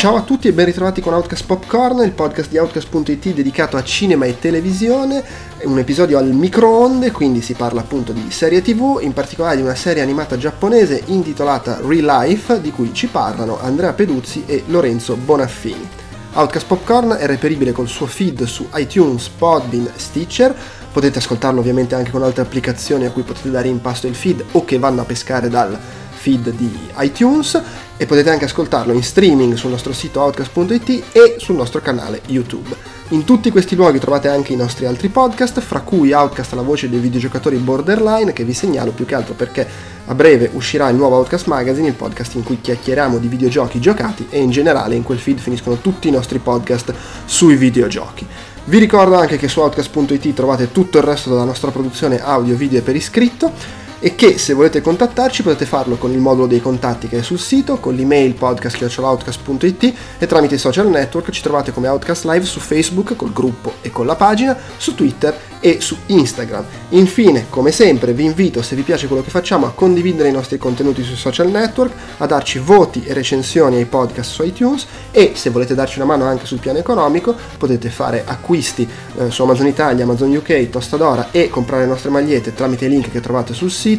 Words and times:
Ciao 0.00 0.16
a 0.16 0.22
tutti 0.22 0.48
e 0.48 0.54
ben 0.54 0.64
ritrovati 0.64 1.02
con 1.02 1.12
Outcast 1.12 1.44
Popcorn, 1.44 2.02
il 2.02 2.12
podcast 2.12 2.48
di 2.48 2.56
Outcast.it 2.56 3.34
dedicato 3.34 3.76
a 3.76 3.84
cinema 3.84 4.24
e 4.24 4.38
televisione, 4.38 5.22
un 5.64 5.78
episodio 5.78 6.16
al 6.16 6.32
microonde, 6.32 7.10
quindi 7.10 7.42
si 7.42 7.52
parla 7.52 7.82
appunto 7.82 8.12
di 8.12 8.30
serie 8.30 8.62
tv, 8.62 9.00
in 9.02 9.12
particolare 9.12 9.56
di 9.56 9.62
una 9.62 9.74
serie 9.74 10.00
animata 10.00 10.38
giapponese 10.38 11.02
intitolata 11.08 11.80
Real 11.84 12.06
Life, 12.06 12.62
di 12.62 12.72
cui 12.72 12.94
ci 12.94 13.08
parlano 13.08 13.60
Andrea 13.60 13.92
Peduzzi 13.92 14.44
e 14.46 14.62
Lorenzo 14.68 15.16
Bonaffini. 15.16 15.86
Outcast 16.32 16.66
Popcorn 16.66 17.16
è 17.18 17.26
reperibile 17.26 17.72
col 17.72 17.88
suo 17.88 18.06
feed 18.06 18.44
su 18.44 18.66
iTunes, 18.76 19.28
Podbean, 19.28 19.86
Stitcher, 19.96 20.56
potete 20.90 21.18
ascoltarlo 21.18 21.60
ovviamente 21.60 21.94
anche 21.94 22.10
con 22.10 22.22
altre 22.22 22.40
applicazioni 22.40 23.04
a 23.04 23.10
cui 23.10 23.22
potete 23.22 23.50
dare 23.50 23.68
in 23.68 23.82
pasto 23.82 24.06
il 24.06 24.14
feed 24.14 24.42
o 24.52 24.64
che 24.64 24.78
vanno 24.78 25.02
a 25.02 25.04
pescare 25.04 25.50
dal 25.50 25.78
feed 26.20 26.50
di 26.50 26.70
iTunes 26.98 27.60
e 27.96 28.04
potete 28.04 28.28
anche 28.28 28.44
ascoltarlo 28.44 28.92
in 28.92 29.02
streaming 29.02 29.54
sul 29.54 29.70
nostro 29.70 29.94
sito 29.94 30.20
outcast.it 30.20 31.04
e 31.12 31.36
sul 31.38 31.56
nostro 31.56 31.80
canale 31.80 32.20
YouTube. 32.26 32.98
In 33.12 33.24
tutti 33.24 33.50
questi 33.50 33.74
luoghi 33.74 33.98
trovate 33.98 34.28
anche 34.28 34.52
i 34.52 34.56
nostri 34.56 34.86
altri 34.86 35.08
podcast, 35.08 35.60
fra 35.60 35.80
cui 35.80 36.12
Outcast 36.12 36.52
la 36.52 36.62
voce 36.62 36.88
dei 36.88 37.00
videogiocatori 37.00 37.56
borderline, 37.56 38.32
che 38.32 38.44
vi 38.44 38.52
segnalo 38.52 38.92
più 38.92 39.04
che 39.04 39.14
altro 39.16 39.34
perché 39.34 39.66
a 40.06 40.14
breve 40.14 40.50
uscirà 40.52 40.88
il 40.90 40.96
nuovo 40.96 41.16
Outcast 41.16 41.46
Magazine, 41.46 41.88
il 41.88 41.94
podcast 41.94 42.34
in 42.34 42.44
cui 42.44 42.60
chiacchieriamo 42.60 43.18
di 43.18 43.26
videogiochi 43.26 43.80
giocati 43.80 44.26
e 44.30 44.40
in 44.40 44.50
generale 44.50 44.94
in 44.94 45.02
quel 45.02 45.18
feed 45.18 45.38
finiscono 45.38 45.78
tutti 45.80 46.06
i 46.06 46.12
nostri 46.12 46.38
podcast 46.38 46.94
sui 47.24 47.56
videogiochi. 47.56 48.26
Vi 48.64 48.78
ricordo 48.78 49.16
anche 49.16 49.38
che 49.38 49.48
su 49.48 49.60
outcast.it 49.60 50.32
trovate 50.32 50.70
tutto 50.70 50.98
il 50.98 51.04
resto 51.04 51.30
della 51.30 51.44
nostra 51.44 51.70
produzione 51.70 52.22
audio, 52.22 52.54
video 52.54 52.78
e 52.78 52.82
per 52.82 52.94
iscritto 52.94 53.79
e 54.00 54.14
che 54.14 54.38
se 54.38 54.54
volete 54.54 54.80
contattarci 54.80 55.42
potete 55.42 55.66
farlo 55.66 55.96
con 55.96 56.10
il 56.10 56.18
modulo 56.18 56.46
dei 56.46 56.60
contatti 56.60 57.06
che 57.06 57.18
è 57.18 57.22
sul 57.22 57.38
sito, 57.38 57.78
con 57.78 57.94
l'email 57.94 58.34
podcast.outcast.it 58.34 59.94
e 60.18 60.26
tramite 60.26 60.56
i 60.56 60.58
social 60.58 60.88
network 60.88 61.30
ci 61.30 61.42
trovate 61.42 61.72
come 61.72 61.88
Outcast 61.88 62.24
Live 62.24 62.44
su 62.44 62.60
Facebook 62.60 63.14
col 63.14 63.32
gruppo 63.32 63.74
e 63.82 63.90
con 63.90 64.06
la 64.06 64.16
pagina, 64.16 64.56
su 64.76 64.94
Twitter 64.94 65.38
e 65.60 65.80
su 65.80 65.96
Instagram. 66.06 66.64
Infine, 66.90 67.46
come 67.50 67.70
sempre, 67.70 68.12
vi 68.12 68.24
invito, 68.24 68.62
se 68.62 68.74
vi 68.74 68.82
piace 68.82 69.06
quello 69.06 69.22
che 69.22 69.30
facciamo, 69.30 69.66
a 69.66 69.72
condividere 69.72 70.28
i 70.28 70.32
nostri 70.32 70.58
contenuti 70.58 71.02
sui 71.02 71.16
social 71.16 71.50
network, 71.50 71.92
a 72.18 72.26
darci 72.26 72.58
voti 72.58 73.04
e 73.04 73.12
recensioni 73.12 73.76
ai 73.76 73.84
podcast 73.84 74.30
su 74.30 74.42
iTunes 74.42 74.86
e 75.10 75.32
se 75.34 75.50
volete 75.50 75.74
darci 75.74 75.98
una 75.98 76.06
mano 76.06 76.24
anche 76.24 76.46
sul 76.46 76.58
piano 76.58 76.78
economico 76.78 77.36
potete 77.58 77.90
fare 77.90 78.24
acquisti 78.26 78.88
eh, 79.18 79.30
su 79.30 79.42
Amazon 79.42 79.66
Italia, 79.66 80.04
Amazon 80.04 80.34
UK, 80.34 80.70
Tostadora 80.70 81.28
e 81.30 81.50
comprare 81.50 81.82
le 81.82 81.88
nostre 81.88 82.10
magliette 82.10 82.54
tramite 82.54 82.86
i 82.86 82.88
link 82.88 83.10
che 83.10 83.20
trovate 83.20 83.52
sul 83.52 83.70
sito, 83.70 83.89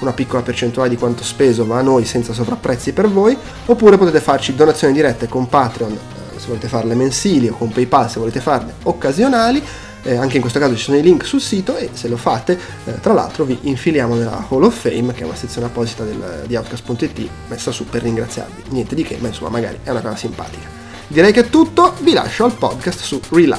una 0.00 0.12
piccola 0.12 0.42
percentuale 0.42 0.88
di 0.88 0.96
quanto 0.96 1.22
speso 1.22 1.66
va 1.66 1.78
a 1.78 1.82
noi 1.82 2.04
senza 2.04 2.32
sovrapprezzi 2.32 2.92
per 2.92 3.08
voi, 3.08 3.36
oppure 3.66 3.96
potete 3.96 4.20
farci 4.20 4.54
donazioni 4.54 4.92
dirette 4.92 5.28
con 5.28 5.48
Patreon 5.48 5.92
eh, 5.92 6.38
se 6.38 6.46
volete 6.46 6.68
farle 6.68 6.94
mensili 6.94 7.48
o 7.48 7.56
con 7.56 7.70
PayPal 7.70 8.10
se 8.10 8.18
volete 8.18 8.40
farle 8.40 8.74
occasionali 8.84 9.62
eh, 10.02 10.16
anche 10.16 10.36
in 10.36 10.40
questo 10.40 10.58
caso 10.58 10.76
ci 10.76 10.82
sono 10.82 10.96
i 10.96 11.02
link 11.02 11.24
sul 11.24 11.40
sito 11.40 11.76
e 11.76 11.90
se 11.92 12.08
lo 12.08 12.16
fate 12.16 12.58
eh, 12.84 13.00
tra 13.00 13.12
l'altro 13.12 13.44
vi 13.44 13.58
infiliamo 13.62 14.14
nella 14.14 14.46
Hall 14.48 14.62
of 14.62 14.80
Fame 14.80 15.12
che 15.12 15.22
è 15.22 15.24
una 15.24 15.34
sezione 15.34 15.66
apposita 15.66 16.04
del, 16.04 16.44
di 16.46 16.56
Outcast.it 16.56 17.28
messa 17.48 17.72
su 17.72 17.84
per 17.84 18.02
ringraziarvi. 18.02 18.62
Niente 18.70 18.94
di 18.94 19.02
che 19.02 19.18
ma 19.20 19.28
insomma 19.28 19.50
magari 19.50 19.78
è 19.82 19.90
una 19.90 20.00
cosa 20.00 20.16
simpatica. 20.16 20.66
Direi 21.08 21.32
che 21.32 21.40
è 21.40 21.50
tutto 21.50 21.94
vi 22.00 22.12
lascio 22.12 22.44
al 22.44 22.52
podcast 22.52 23.00
su 23.00 23.20
Real 23.30 23.58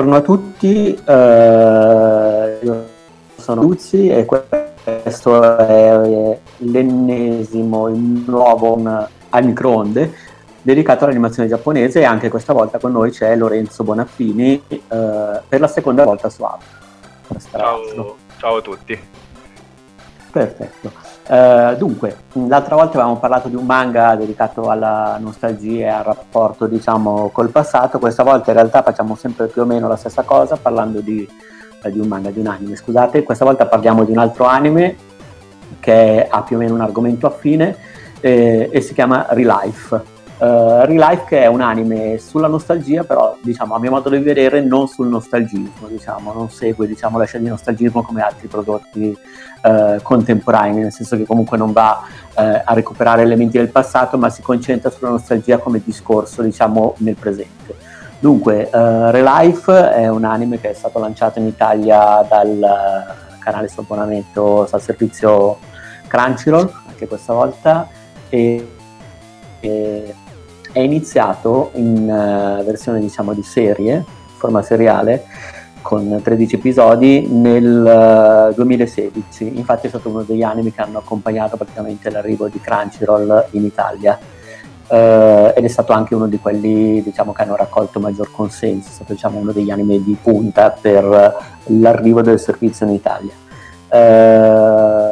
Buongiorno 0.00 0.16
a 0.16 0.22
tutti, 0.22 0.94
eh, 0.94 2.58
io 2.62 2.86
sono 3.36 3.60
Luzzi 3.60 4.08
e 4.08 4.24
questo 4.24 5.58
è 5.58 6.38
l'ennesimo, 6.56 7.88
il 7.88 8.24
nuovo 8.26 8.80
al 9.28 9.44
microonde 9.44 10.14
dedicato 10.62 11.04
all'animazione 11.04 11.50
giapponese 11.50 12.00
e 12.00 12.04
anche 12.04 12.30
questa 12.30 12.54
volta 12.54 12.78
con 12.78 12.92
noi 12.92 13.10
c'è 13.10 13.36
Lorenzo 13.36 13.84
Bonaffini 13.84 14.62
eh, 14.68 15.40
per 15.46 15.60
la 15.60 15.68
seconda 15.68 16.04
volta 16.04 16.30
su 16.30 16.44
App. 16.44 16.60
Ciao, 17.50 18.16
ciao 18.38 18.56
a 18.56 18.62
tutti. 18.62 18.98
Perfetto. 20.30 21.09
Uh, 21.28 21.76
dunque, 21.76 22.16
l'altra 22.48 22.74
volta 22.74 22.98
avevamo 22.98 23.18
parlato 23.18 23.48
di 23.48 23.54
un 23.54 23.64
manga 23.64 24.16
dedicato 24.16 24.68
alla 24.68 25.16
nostalgia 25.20 25.84
e 25.84 25.88
al 25.88 26.04
rapporto, 26.04 26.66
diciamo, 26.66 27.30
col 27.32 27.50
passato. 27.50 27.98
Questa 27.98 28.24
volta 28.24 28.50
in 28.50 28.56
realtà 28.56 28.82
facciamo 28.82 29.14
sempre 29.14 29.46
più 29.46 29.62
o 29.62 29.64
meno 29.64 29.86
la 29.86 29.96
stessa 29.96 30.22
cosa, 30.22 30.56
parlando 30.56 31.00
di, 31.00 31.28
eh, 31.82 31.92
di 31.92 32.00
un 32.00 32.08
manga, 32.08 32.30
di 32.30 32.40
un 32.40 32.48
anime, 32.48 32.74
scusate. 32.74 33.22
Questa 33.22 33.44
volta 33.44 33.66
parliamo 33.66 34.04
di 34.04 34.10
un 34.10 34.18
altro 34.18 34.44
anime 34.46 34.96
che 35.78 36.26
ha 36.28 36.42
più 36.42 36.56
o 36.56 36.58
meno 36.58 36.74
un 36.74 36.80
argomento 36.80 37.26
affine 37.26 37.76
eh, 38.20 38.68
e 38.72 38.80
si 38.80 38.92
chiama 38.92 39.26
Relife. 39.30 40.18
Uh, 40.40 40.86
Relife 40.86 41.24
che 41.28 41.42
è 41.42 41.46
un 41.46 41.60
anime 41.60 42.16
sulla 42.16 42.48
nostalgia, 42.48 43.04
però 43.04 43.36
diciamo 43.42 43.74
a 43.74 43.78
mio 43.78 43.90
modo 43.90 44.08
di 44.08 44.18
vedere 44.20 44.62
non 44.62 44.88
sul 44.88 45.06
nostalgismo, 45.08 45.86
diciamo, 45.86 46.32
non 46.32 46.48
segue 46.48 46.86
diciamo, 46.86 47.18
la 47.18 47.26
scena 47.26 47.44
di 47.44 47.50
nostalgismo 47.50 48.02
come 48.02 48.22
altri 48.22 48.48
prodotti 48.48 49.14
uh, 49.62 50.00
contemporanei, 50.02 50.80
nel 50.80 50.92
senso 50.92 51.18
che 51.18 51.26
comunque 51.26 51.58
non 51.58 51.72
va 51.72 52.00
uh, 52.02 52.40
a 52.64 52.72
recuperare 52.72 53.20
elementi 53.20 53.58
del 53.58 53.68
passato, 53.68 54.16
ma 54.16 54.30
si 54.30 54.40
concentra 54.40 54.88
sulla 54.88 55.10
nostalgia 55.10 55.58
come 55.58 55.82
discorso 55.84 56.40
diciamo 56.40 56.94
nel 56.98 57.16
presente. 57.16 57.76
Dunque, 58.18 58.70
Relife 58.72 59.92
è 59.92 60.08
un 60.08 60.24
anime 60.24 60.58
che 60.58 60.70
è 60.70 60.74
stato 60.74 60.98
lanciato 60.98 61.38
in 61.38 61.46
Italia 61.46 62.24
dal 62.26 63.16
canale 63.40 63.68
su 63.68 63.80
abbonamento 63.80 64.66
al 64.70 64.80
servizio 64.80 65.58
Crunchyroll, 66.06 66.70
anche 66.86 67.06
questa 67.06 67.32
volta, 67.32 67.88
e, 68.28 68.68
e 69.60 70.14
è 70.72 70.80
iniziato 70.80 71.70
in 71.74 72.02
uh, 72.02 72.64
versione 72.64 73.00
diciamo 73.00 73.32
di 73.32 73.42
serie, 73.42 74.04
forma 74.36 74.62
seriale, 74.62 75.24
con 75.82 76.20
13 76.22 76.56
episodi 76.56 77.26
nel 77.28 77.82
uh, 77.84 78.50
eh, 78.50 78.54
2016. 78.54 79.56
Infatti 79.56 79.86
è 79.86 79.88
stato 79.88 80.08
uno 80.08 80.22
degli 80.22 80.42
anime 80.42 80.72
che 80.72 80.80
hanno 80.80 80.98
accompagnato 80.98 81.56
praticamente 81.56 82.10
l'arrivo 82.10 82.48
di 82.48 82.60
Crunchyroll 82.60 83.46
in 83.52 83.64
Italia. 83.64 84.18
Uh, 84.88 85.52
ed 85.54 85.62
è 85.62 85.68
stato 85.68 85.92
anche 85.92 86.16
uno 86.16 86.26
di 86.26 86.38
quelli 86.40 87.00
diciamo, 87.00 87.32
che 87.32 87.42
hanno 87.42 87.54
raccolto 87.54 88.00
maggior 88.00 88.30
consenso, 88.32 88.88
è 88.88 88.92
stato 88.92 89.12
diciamo, 89.12 89.38
uno 89.38 89.52
degli 89.52 89.70
anime 89.70 90.02
di 90.02 90.16
punta 90.20 90.70
per 90.70 91.36
l'arrivo 91.66 92.22
del 92.22 92.40
servizio 92.40 92.86
in 92.86 92.92
Italia. 92.92 93.32
Uh, 93.88 95.09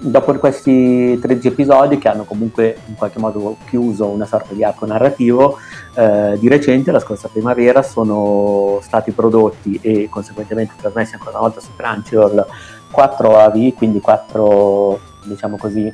dopo 0.00 0.32
questi 0.34 1.18
13 1.18 1.48
episodi 1.48 1.98
che 1.98 2.08
hanno 2.08 2.24
comunque 2.24 2.78
in 2.86 2.94
qualche 2.94 3.18
modo 3.18 3.56
chiuso 3.68 4.06
una 4.06 4.26
sorta 4.26 4.54
di 4.54 4.62
arco 4.62 4.86
narrativo, 4.86 5.58
eh, 5.94 6.36
di 6.38 6.48
recente, 6.48 6.92
la 6.92 7.00
scorsa 7.00 7.28
primavera, 7.28 7.82
sono 7.82 8.78
stati 8.82 9.10
prodotti 9.10 9.78
e 9.82 10.08
conseguentemente 10.08 10.74
trasmessi 10.80 11.14
ancora 11.14 11.38
una 11.38 11.40
volta 11.40 11.60
su 11.60 11.70
Crunchyroll 11.76 12.46
4 12.90 13.38
AV, 13.38 13.74
quindi 13.74 14.00
4, 14.00 15.00
diciamo 15.24 15.56
così, 15.56 15.92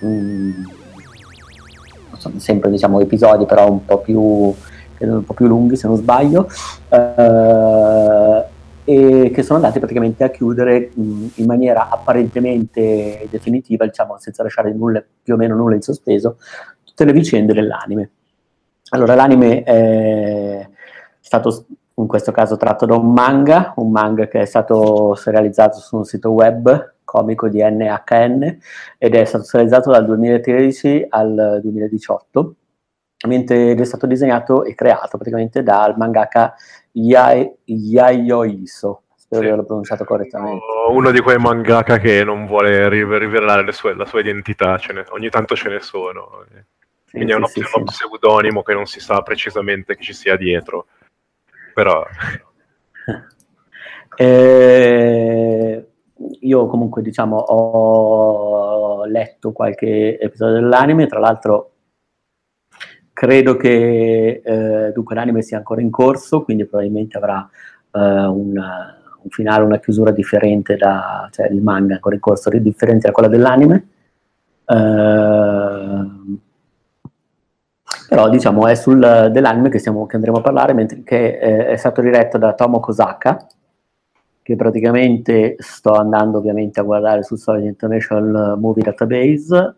mh, 0.00 0.06
mm, 0.06 0.64
sempre 2.36 2.70
diciamo, 2.70 3.00
episodi 3.00 3.46
però 3.46 3.70
un 3.70 3.84
po' 3.84 3.98
più, 3.98 4.20
un 4.20 5.24
po' 5.24 5.34
più 5.34 5.46
lunghi 5.46 5.76
se 5.76 5.86
non 5.86 5.96
sbaglio. 5.96 6.48
Eh, 6.88 8.52
e 8.84 9.30
che 9.32 9.42
sono 9.42 9.58
andati 9.58 9.78
praticamente 9.78 10.24
a 10.24 10.30
chiudere 10.30 10.90
mh, 10.94 11.26
in 11.36 11.46
maniera 11.46 11.88
apparentemente 11.88 13.26
definitiva, 13.30 13.86
diciamo 13.86 14.18
senza 14.18 14.42
lasciare 14.42 14.72
nulla, 14.72 15.02
più 15.22 15.34
o 15.34 15.36
meno 15.36 15.56
nulla 15.56 15.74
in 15.74 15.82
sospeso, 15.82 16.38
tutte 16.84 17.04
le 17.04 17.12
vicende 17.12 17.52
dell'anime. 17.54 18.10
Allora, 18.90 19.14
l'anime 19.14 19.62
è 19.62 20.68
stato 21.20 21.66
in 21.96 22.06
questo 22.06 22.32
caso 22.32 22.56
tratto 22.56 22.86
da 22.86 22.96
un 22.96 23.12
manga, 23.12 23.72
un 23.76 23.90
manga 23.90 24.26
che 24.28 24.40
è 24.40 24.44
stato 24.44 25.14
serializzato 25.14 25.78
su 25.78 25.96
un 25.96 26.04
sito 26.04 26.30
web 26.30 26.94
comico 27.04 27.48
di 27.48 27.62
NHN 27.62 28.58
ed 28.98 29.14
è 29.14 29.24
stato 29.24 29.44
serializzato 29.44 29.90
dal 29.90 30.04
2013 30.04 31.06
al 31.08 31.60
2018 31.62 32.54
mentre 33.28 33.74
è 33.74 33.84
stato 33.84 34.06
disegnato 34.06 34.64
e 34.64 34.74
creato 34.74 35.16
praticamente 35.16 35.62
dal 35.62 35.96
mangaka 35.96 36.54
Yayoiso. 37.64 39.02
Spero 39.16 39.40
sì. 39.40 39.40
di 39.40 39.46
averlo 39.46 39.64
pronunciato 39.64 40.04
correttamente. 40.04 40.64
Uno 40.88 41.10
di 41.10 41.20
quei 41.20 41.38
mangaka 41.38 41.98
che 41.98 42.22
non 42.24 42.46
vuole 42.46 42.88
rivelare 42.88 43.70
sue, 43.72 43.94
la 43.94 44.04
sua 44.04 44.20
identità, 44.20 44.78
ne, 44.92 45.04
ogni 45.10 45.30
tanto 45.30 45.56
ce 45.56 45.68
ne 45.68 45.80
sono. 45.80 46.44
Sì, 47.04 47.10
Quindi 47.10 47.30
sì, 47.30 47.32
è 47.32 47.36
uno, 47.36 47.46
sì, 47.46 47.60
uno 47.60 47.84
pseudonimo 47.84 48.62
che 48.62 48.74
non 48.74 48.86
si 48.86 49.00
sa 49.00 49.22
precisamente 49.22 49.96
che 49.96 50.02
ci 50.02 50.12
sia 50.12 50.36
dietro. 50.36 50.86
però... 51.72 52.04
eh, 54.16 55.88
io 56.40 56.66
comunque 56.66 57.02
diciamo 57.02 57.36
ho 57.36 59.04
letto 59.06 59.52
qualche 59.52 60.18
episodio 60.18 60.54
dell'anime, 60.54 61.06
tra 61.06 61.18
l'altro 61.18 61.73
credo 63.14 63.56
che 63.56 64.42
eh, 64.44 64.92
dunque 64.92 65.14
l'anime 65.14 65.40
sia 65.40 65.56
ancora 65.56 65.80
in 65.80 65.90
corso, 65.90 66.42
quindi 66.42 66.66
probabilmente 66.66 67.16
avrà 67.16 67.48
eh, 67.92 67.98
un, 67.98 68.50
un, 68.56 69.30
finale, 69.30 69.64
una 69.64 69.78
chiusura 69.78 70.10
differente 70.10 70.76
da, 70.76 71.28
cioè 71.30 71.46
il 71.48 71.62
manga 71.62 71.94
ancora 71.94 72.16
in 72.16 72.20
corso, 72.20 72.50
differente 72.50 73.06
da 73.06 73.12
quella 73.12 73.28
dell'anime. 73.28 73.88
Eh, 74.66 76.32
però 78.08 78.28
diciamo 78.28 78.66
è 78.66 78.74
sul 78.74 79.30
dell'anime 79.32 79.70
che, 79.70 79.78
stiamo, 79.78 80.06
che 80.06 80.16
andremo 80.16 80.38
a 80.38 80.42
parlare, 80.42 80.72
mentre 80.74 81.02
che 81.04 81.38
eh, 81.38 81.66
è 81.68 81.76
stato 81.76 82.00
diretto 82.00 82.36
da 82.36 82.52
Tomo 82.52 82.80
Kosaka, 82.80 83.46
che 84.42 84.56
praticamente 84.56 85.54
sto 85.58 85.92
andando 85.92 86.38
ovviamente 86.38 86.80
a 86.80 86.82
guardare 86.82 87.22
sul 87.22 87.38
Solid 87.38 87.64
International 87.64 88.58
Movie 88.58 88.82
Database. 88.82 89.76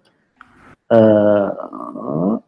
Uh, 0.88 2.40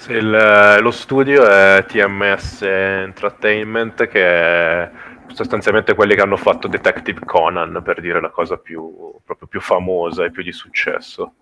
sì, 0.00 0.12
il, 0.12 0.78
lo 0.80 0.90
studio 0.90 1.46
è 1.46 1.84
TMS 1.86 2.62
Entertainment, 2.62 4.08
che 4.08 4.24
è 4.24 4.90
sostanzialmente 5.26 5.94
quelli 5.94 6.14
che 6.14 6.22
hanno 6.22 6.38
fatto 6.38 6.68
Detective 6.68 7.20
Conan, 7.26 7.82
per 7.84 8.00
dire 8.00 8.18
la 8.18 8.30
cosa 8.30 8.56
più, 8.56 9.14
proprio 9.22 9.46
più 9.46 9.60
famosa 9.60 10.24
e 10.24 10.30
più 10.30 10.42
di 10.42 10.52
successo. 10.52 11.34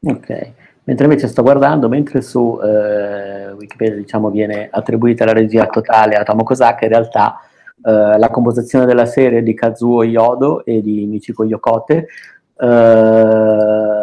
Ok, 0.00 0.52
mentre 0.82 1.04
invece 1.04 1.28
sto 1.28 1.42
guardando, 1.42 1.88
mentre 1.88 2.22
su 2.22 2.58
eh, 2.60 3.52
Wikipedia 3.52 3.94
diciamo, 3.94 4.30
viene 4.30 4.68
attribuita 4.68 5.24
la 5.24 5.32
regia 5.32 5.66
totale 5.66 6.16
a 6.16 6.24
Tomo 6.24 6.42
Kosaka, 6.42 6.84
in 6.86 6.90
realtà 6.90 7.38
eh, 7.84 8.18
la 8.18 8.30
composizione 8.30 8.84
della 8.84 9.06
serie 9.06 9.44
di 9.44 9.54
Kazuo 9.54 10.02
Yodo 10.02 10.64
e 10.64 10.82
di 10.82 11.06
Michiko 11.06 11.44
Yokote 11.44 12.08
eh, 12.62 14.01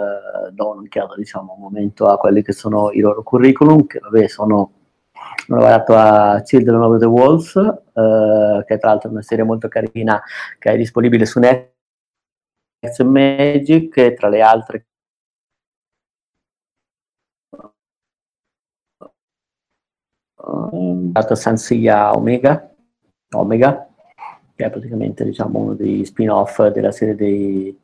do 0.51 0.69
un'occhiata 0.69 1.15
diciamo 1.15 1.53
un 1.53 1.61
momento 1.61 2.05
a 2.07 2.17
quelli 2.17 2.41
che 2.41 2.53
sono 2.53 2.91
i 2.91 2.99
loro 2.99 3.23
curriculum 3.23 3.85
che 3.85 3.99
vabbè 3.99 4.27
sono 4.27 4.73
ho 5.49 5.55
lavorato 5.55 5.95
a 5.95 6.41
Children 6.41 6.81
of 6.81 6.99
the 6.99 7.05
Wolves 7.05 7.55
eh, 7.55 8.63
che 8.65 8.77
tra 8.77 8.89
l'altro 8.89 9.09
è 9.09 9.11
una 9.11 9.21
serie 9.21 9.43
molto 9.43 9.67
carina 9.67 10.21
che 10.57 10.71
è 10.71 10.77
disponibile 10.77 11.25
su 11.25 11.39
Netflix 11.39 11.73
Magic 13.03 13.97
e 13.97 14.13
tra 14.13 14.29
le 14.29 14.41
altre 14.41 14.85
uh, 20.37 21.35
Sansia 21.35 22.15
Omega 22.15 22.69
Omega, 23.35 23.87
che 24.55 24.65
è 24.65 24.69
praticamente 24.69 25.23
diciamo, 25.23 25.59
uno 25.59 25.73
dei 25.75 26.03
spin-off 26.05 26.65
della 26.67 26.91
serie 26.91 27.15
dei 27.15 27.77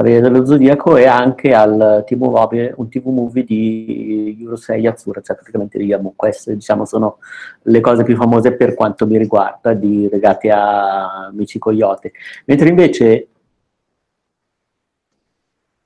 Cavalieri 0.00 0.22
dello 0.22 0.46
Zodiaco, 0.46 0.96
e 0.96 1.06
anche 1.06 1.52
al 1.52 2.04
TV 2.06 2.22
movie, 2.22 2.72
un 2.78 2.88
TV 2.88 3.08
movie 3.08 3.44
di 3.44 4.34
Yurosei 4.38 4.80
Yatsura, 4.80 5.20
cioè 5.20 5.36
praticamente 5.36 5.76
di 5.76 5.84
Yamu. 5.84 6.14
Queste 6.16 6.54
diciamo, 6.54 6.86
sono 6.86 7.18
le 7.64 7.80
cose 7.80 8.02
più 8.02 8.16
famose 8.16 8.52
per 8.56 8.74
quanto 8.74 9.06
mi 9.06 9.18
riguarda, 9.18 9.74
di, 9.74 10.08
legate 10.10 10.50
a 10.50 11.30
Michiko 11.34 11.70
Yote. 11.70 12.12
Mentre 12.46 12.70
invece 12.70 13.28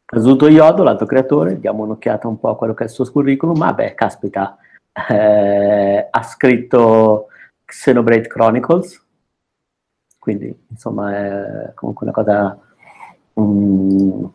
Kazuto 0.04 0.48
Yodo, 0.48 0.84
l'altro 0.84 1.06
creatore, 1.06 1.58
diamo 1.58 1.82
un'occhiata 1.82 2.28
un 2.28 2.38
po' 2.38 2.50
a 2.50 2.56
quello 2.56 2.72
che 2.74 2.84
è 2.84 2.86
il 2.86 2.92
suo 2.92 3.10
curriculum, 3.10 3.58
ma 3.58 3.72
beh, 3.72 3.94
caspita, 3.94 4.56
eh, 5.10 6.06
ha 6.08 6.22
scritto 6.22 7.26
Xenoblade 7.64 8.28
Chronicles, 8.28 9.04
quindi 10.20 10.56
insomma 10.70 11.16
è 11.16 11.74
comunque 11.74 12.06
una 12.06 12.14
cosa... 12.14 12.58
Um, 13.34 14.32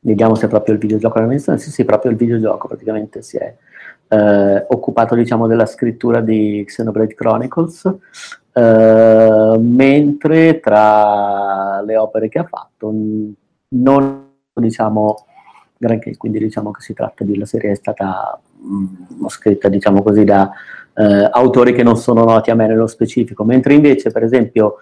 vediamo 0.00 0.34
se 0.34 0.46
è 0.46 0.48
proprio 0.48 0.74
il 0.74 0.80
videogioco. 0.80 1.18
La 1.18 1.26
menzione, 1.26 1.58
sì 1.58 1.70
sì, 1.70 1.84
proprio 1.84 2.10
il 2.10 2.16
videogioco 2.16 2.68
praticamente 2.68 3.22
si 3.22 3.36
è 3.36 3.56
eh, 4.08 4.66
occupato 4.68 5.14
diciamo 5.14 5.46
della 5.46 5.66
scrittura 5.66 6.20
di 6.20 6.62
Xenoblade 6.66 7.14
Chronicles, 7.14 7.92
eh, 8.52 9.56
mentre 9.60 10.60
tra 10.60 11.80
le 11.82 11.96
opere 11.96 12.28
che 12.28 12.38
ha 12.38 12.44
fatto 12.44 12.92
non 13.68 14.28
diciamo 14.52 15.26
granché, 15.76 16.16
quindi 16.16 16.38
diciamo 16.38 16.72
che 16.72 16.80
si 16.82 16.92
tratta 16.92 17.24
di, 17.24 17.38
la 17.38 17.46
serie 17.46 17.70
è 17.70 17.74
stata 17.74 18.38
mh, 18.58 19.22
mm, 19.22 19.26
scritta 19.28 19.68
diciamo 19.68 20.02
così 20.02 20.24
da 20.24 20.50
eh, 20.94 21.28
autori 21.32 21.72
che 21.72 21.82
non 21.82 21.96
sono 21.96 22.24
noti 22.24 22.50
a 22.50 22.54
me 22.54 22.66
nello 22.66 22.86
specifico, 22.86 23.44
mentre 23.44 23.74
invece 23.74 24.10
per 24.10 24.24
esempio 24.24 24.76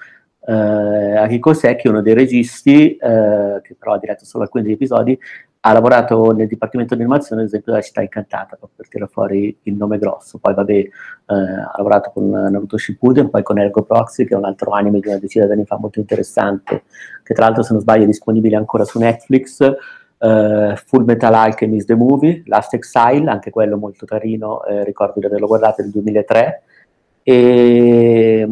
eh, 0.48 1.16
Akiko 1.16 1.52
Seki, 1.52 1.88
uno 1.88 2.00
dei 2.00 2.14
registi, 2.14 2.96
eh, 2.96 3.60
che 3.62 3.76
però 3.78 3.92
ha 3.92 3.98
diretto 3.98 4.24
solo 4.24 4.44
alcuni 4.44 4.72
episodi, 4.72 5.18
ha 5.60 5.72
lavorato 5.72 6.32
nel 6.32 6.46
dipartimento 6.46 6.94
di 6.94 7.02
animazione, 7.02 7.42
ad 7.42 7.48
esempio, 7.48 7.72
della 7.72 7.84
città 7.84 8.00
incantata, 8.00 8.56
per 8.74 8.88
tirare 8.88 9.10
fuori 9.10 9.54
il 9.64 9.74
nome 9.74 9.98
grosso. 9.98 10.38
Poi, 10.38 10.54
vabbè, 10.54 10.72
eh, 10.72 10.90
ha 11.26 11.74
lavorato 11.76 12.10
con 12.14 12.30
Naruto 12.30 12.78
Shippuden, 12.78 13.28
poi 13.28 13.42
con 13.42 13.58
Ergo 13.58 13.82
Proxy, 13.82 14.24
che 14.24 14.34
è 14.34 14.38
un 14.38 14.46
altro 14.46 14.70
anime 14.70 15.00
di 15.00 15.08
una 15.08 15.18
decina 15.18 15.44
di 15.44 15.52
anni 15.52 15.66
fa 15.66 15.76
molto 15.78 15.98
interessante, 15.98 16.84
che 17.22 17.34
tra 17.34 17.44
l'altro, 17.44 17.62
se 17.62 17.74
non 17.74 17.82
sbaglio, 17.82 18.04
è 18.04 18.06
disponibile 18.06 18.56
ancora 18.56 18.84
su 18.84 18.98
Netflix 18.98 19.60
uh, 19.60 20.76
Full 20.76 21.04
Metal 21.04 21.34
Alchemist 21.34 21.86
The 21.86 21.94
Movie, 21.94 22.42
Last 22.46 22.72
Exile, 22.72 23.28
anche 23.28 23.50
quello 23.50 23.76
molto 23.76 24.06
carino, 24.06 24.64
eh, 24.64 24.82
ricordo 24.84 25.20
di 25.20 25.26
averlo 25.26 25.46
guardato 25.46 25.82
nel 25.82 25.90
2003, 25.90 26.62
e 27.22 28.48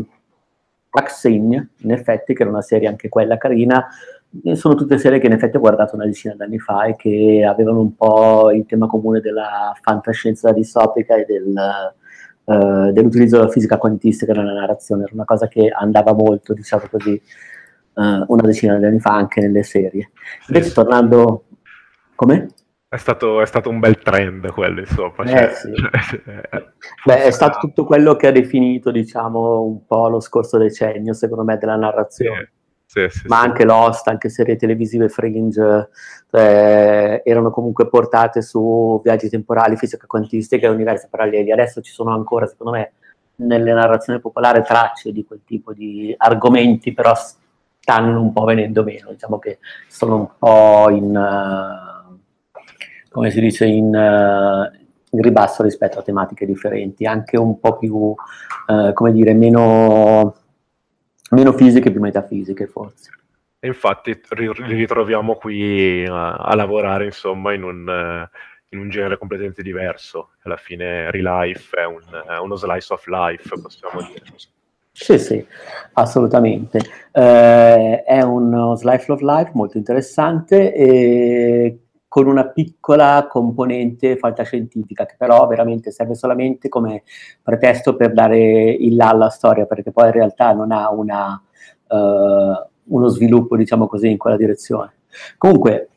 Axine, 0.98 1.70
in 1.78 1.90
effetti, 1.92 2.34
che 2.34 2.42
era 2.42 2.50
una 2.50 2.62
serie 2.62 2.88
anche 2.88 3.08
quella 3.08 3.36
carina, 3.36 3.86
sono 4.54 4.74
tutte 4.74 4.98
serie 4.98 5.18
che 5.18 5.26
in 5.26 5.32
effetti 5.32 5.56
ho 5.56 5.60
guardato 5.60 5.94
una 5.94 6.04
decina 6.04 6.34
d'anni 6.34 6.58
fa 6.58 6.84
e 6.84 6.96
che 6.96 7.44
avevano 7.46 7.80
un 7.80 7.94
po' 7.94 8.50
il 8.50 8.66
tema 8.66 8.86
comune 8.86 9.20
della 9.20 9.76
fantascienza 9.80 10.52
distopica 10.52 11.16
e 11.16 11.24
del, 11.24 11.54
uh, 12.44 12.92
dell'utilizzo 12.92 13.36
della 13.36 13.50
fisica 13.50 13.78
quantistica 13.78 14.32
nella 14.32 14.52
narrazione, 14.52 15.04
era 15.04 15.12
una 15.14 15.24
cosa 15.24 15.48
che 15.48 15.68
andava 15.68 16.12
molto, 16.12 16.54
diciamo 16.54 16.84
così, 16.90 17.20
uh, 17.94 18.24
una 18.26 18.42
decina 18.42 18.76
di 18.78 18.84
anni 18.84 19.00
fa 19.00 19.14
anche 19.14 19.40
nelle 19.40 19.62
serie. 19.62 20.10
Invece 20.48 20.72
tornando 20.72 21.44
come? 22.14 22.48
È 22.88 22.98
stato, 22.98 23.40
è 23.40 23.46
stato, 23.46 23.68
un 23.68 23.80
bel 23.80 23.98
trend 23.98 24.48
quello, 24.52 24.78
insomma. 24.78 25.24
Eh, 25.24 25.28
cioè, 25.28 25.50
sì. 25.54 25.72
cioè, 26.22 26.48
Beh, 27.04 27.24
è 27.24 27.30
stato 27.32 27.58
tutto 27.58 27.84
quello 27.84 28.14
che 28.14 28.28
ha 28.28 28.30
definito, 28.30 28.92
diciamo, 28.92 29.62
un 29.62 29.84
po' 29.86 30.08
lo 30.08 30.20
scorso 30.20 30.56
decennio, 30.56 31.12
secondo 31.12 31.42
me, 31.42 31.58
della 31.58 31.74
narrazione. 31.74 32.52
Sì, 32.86 33.04
sì, 33.08 33.26
Ma 33.26 33.40
anche 33.40 33.64
Lost, 33.64 34.06
anche 34.06 34.28
serie 34.28 34.54
televisive 34.54 35.08
fringe, 35.08 35.88
cioè, 36.30 37.22
erano 37.24 37.50
comunque 37.50 37.88
portate 37.88 38.40
su 38.40 39.00
viaggi 39.02 39.28
temporali, 39.28 39.76
fisica 39.76 40.06
quantistica 40.06 40.66
e 40.66 40.70
universi 40.70 41.08
paralleli. 41.10 41.50
Adesso 41.50 41.80
ci 41.80 41.92
sono 41.92 42.14
ancora, 42.14 42.46
secondo 42.46 42.72
me, 42.72 42.92
nelle 43.36 43.72
narrazioni 43.72 44.20
popolari 44.20 44.62
tracce 44.62 45.10
di 45.10 45.24
quel 45.26 45.40
tipo 45.44 45.72
di 45.72 46.14
argomenti, 46.16 46.92
però 46.94 47.14
stanno 47.16 48.20
un 48.20 48.32
po' 48.32 48.44
venendo 48.44 48.84
meno, 48.84 49.10
diciamo 49.10 49.40
che 49.40 49.58
sono 49.88 50.16
un 50.16 50.28
po' 50.38 50.88
in... 50.90 51.16
Uh, 51.16 51.95
come 53.16 53.30
si 53.30 53.40
dice, 53.40 53.64
in, 53.64 53.86
uh, 53.86 54.70
in, 55.10 55.22
ribasso 55.22 55.62
rispetto 55.62 55.98
a 55.98 56.02
tematiche 56.02 56.44
differenti, 56.44 57.06
anche 57.06 57.38
un 57.38 57.58
po' 57.58 57.78
più, 57.78 57.94
uh, 57.96 58.92
come 58.92 59.12
dire, 59.12 59.32
meno, 59.32 60.34
meno 61.30 61.52
fisiche, 61.52 61.90
più 61.90 62.00
metafisiche 62.02 62.66
forse. 62.66 63.12
E 63.58 63.68
infatti 63.68 64.20
li 64.36 64.52
ritroviamo 64.74 65.36
qui 65.36 66.04
a, 66.04 66.34
a 66.34 66.54
lavorare, 66.54 67.06
insomma, 67.06 67.54
in 67.54 67.62
un, 67.62 68.28
in 68.68 68.78
un, 68.78 68.90
genere 68.90 69.16
completamente 69.16 69.62
diverso. 69.62 70.32
Alla 70.42 70.58
fine 70.58 71.10
Real 71.10 71.40
Life 71.40 71.74
è, 71.74 71.86
un, 71.86 72.02
è 72.28 72.38
uno 72.38 72.56
slice 72.56 72.92
of 72.92 73.06
life, 73.06 73.48
possiamo 73.62 74.02
dire. 74.02 74.24
Sì, 74.92 75.18
sì, 75.18 75.46
assolutamente. 75.94 76.80
Eh, 77.12 78.02
è 78.02 78.20
uno 78.20 78.76
slice 78.76 79.10
of 79.10 79.20
life 79.20 79.52
molto 79.54 79.78
interessante 79.78 80.74
e 80.74 81.85
con 82.16 82.28
una 82.28 82.46
piccola 82.48 83.26
componente 83.28 84.16
fantascientifica 84.16 85.04
che 85.04 85.16
però 85.18 85.46
veramente 85.46 85.90
serve 85.90 86.14
solamente 86.14 86.70
come 86.70 87.02
pretesto 87.42 87.94
per 87.94 88.14
dare 88.14 88.70
il 88.70 88.96
là 88.96 89.10
alla 89.10 89.28
storia 89.28 89.66
perché 89.66 89.92
poi 89.92 90.06
in 90.06 90.12
realtà 90.12 90.54
non 90.54 90.72
ha 90.72 90.90
una, 90.90 91.38
uh, 91.88 92.68
uno 92.84 93.08
sviluppo 93.08 93.54
diciamo 93.54 93.86
così 93.86 94.08
in 94.08 94.16
quella 94.16 94.38
direzione. 94.38 94.92
Comunque 95.36 95.88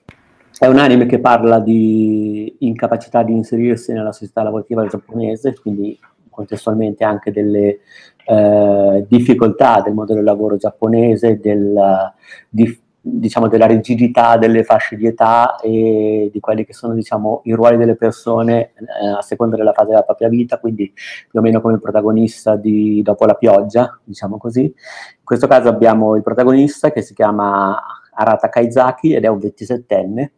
è 0.60 0.68
un 0.68 0.80
anime 0.80 1.06
che 1.06 1.20
parla 1.20 1.62
di 1.62 2.54
incapacità 2.60 3.24
di 3.24 3.32
inserirsi 3.32 3.94
nella 3.94 4.12
società 4.12 4.44
lavorativa 4.44 4.86
giapponese, 4.88 5.58
quindi 5.58 5.98
contestualmente 6.30 7.06
anche 7.06 7.32
delle 7.32 7.80
uh, 8.26 9.06
difficoltà 9.08 9.80
del 9.80 9.94
modello 9.94 10.20
di 10.20 10.26
lavoro 10.26 10.58
giapponese, 10.58 11.40
del, 11.40 12.12
di, 12.50 12.78
diciamo, 13.12 13.48
della 13.48 13.66
rigidità 13.66 14.38
delle 14.38 14.64
fasce 14.64 14.96
di 14.96 15.08
età 15.08 15.58
e 15.58 16.30
di 16.32 16.40
quelli 16.40 16.66
che 16.66 16.74
sono 16.74 16.94
diciamo, 16.94 17.42
i 17.46 17.54
ruoli 17.54 17.78
delle 17.78 17.96
persone 17.96 18.72
eh, 19.02 19.08
a 19.18 19.22
seconda 19.22 19.56
della 19.56 19.74
fase 19.74 19.90
della 19.90 20.04
propria 20.04 20.30
vita, 20.30 20.60
quindi 20.60 20.92
più 21.30 21.40
o 21.40 21.42
meno 21.42 21.62
come 21.62 21.76
il 21.76 21.80
protagonista 21.82 22.56
di 22.56 23.02
Dopo 23.02 23.26
la 23.26 23.36
pioggia, 23.36 24.00
diciamo 24.04 24.38
così. 24.38 24.62
In 24.64 25.24
questo 25.24 25.48
caso 25.48 25.68
abbiamo 25.68 26.16
il 26.16 26.24
protagonista 26.24 26.92
che 26.92 27.02
si 27.02 27.14
chiama 27.14 27.78
Arata 28.20 28.50
Kaizaki 28.50 29.14
ed 29.14 29.24
è 29.24 29.28
un 29.28 29.38
27enne, 29.38 30.30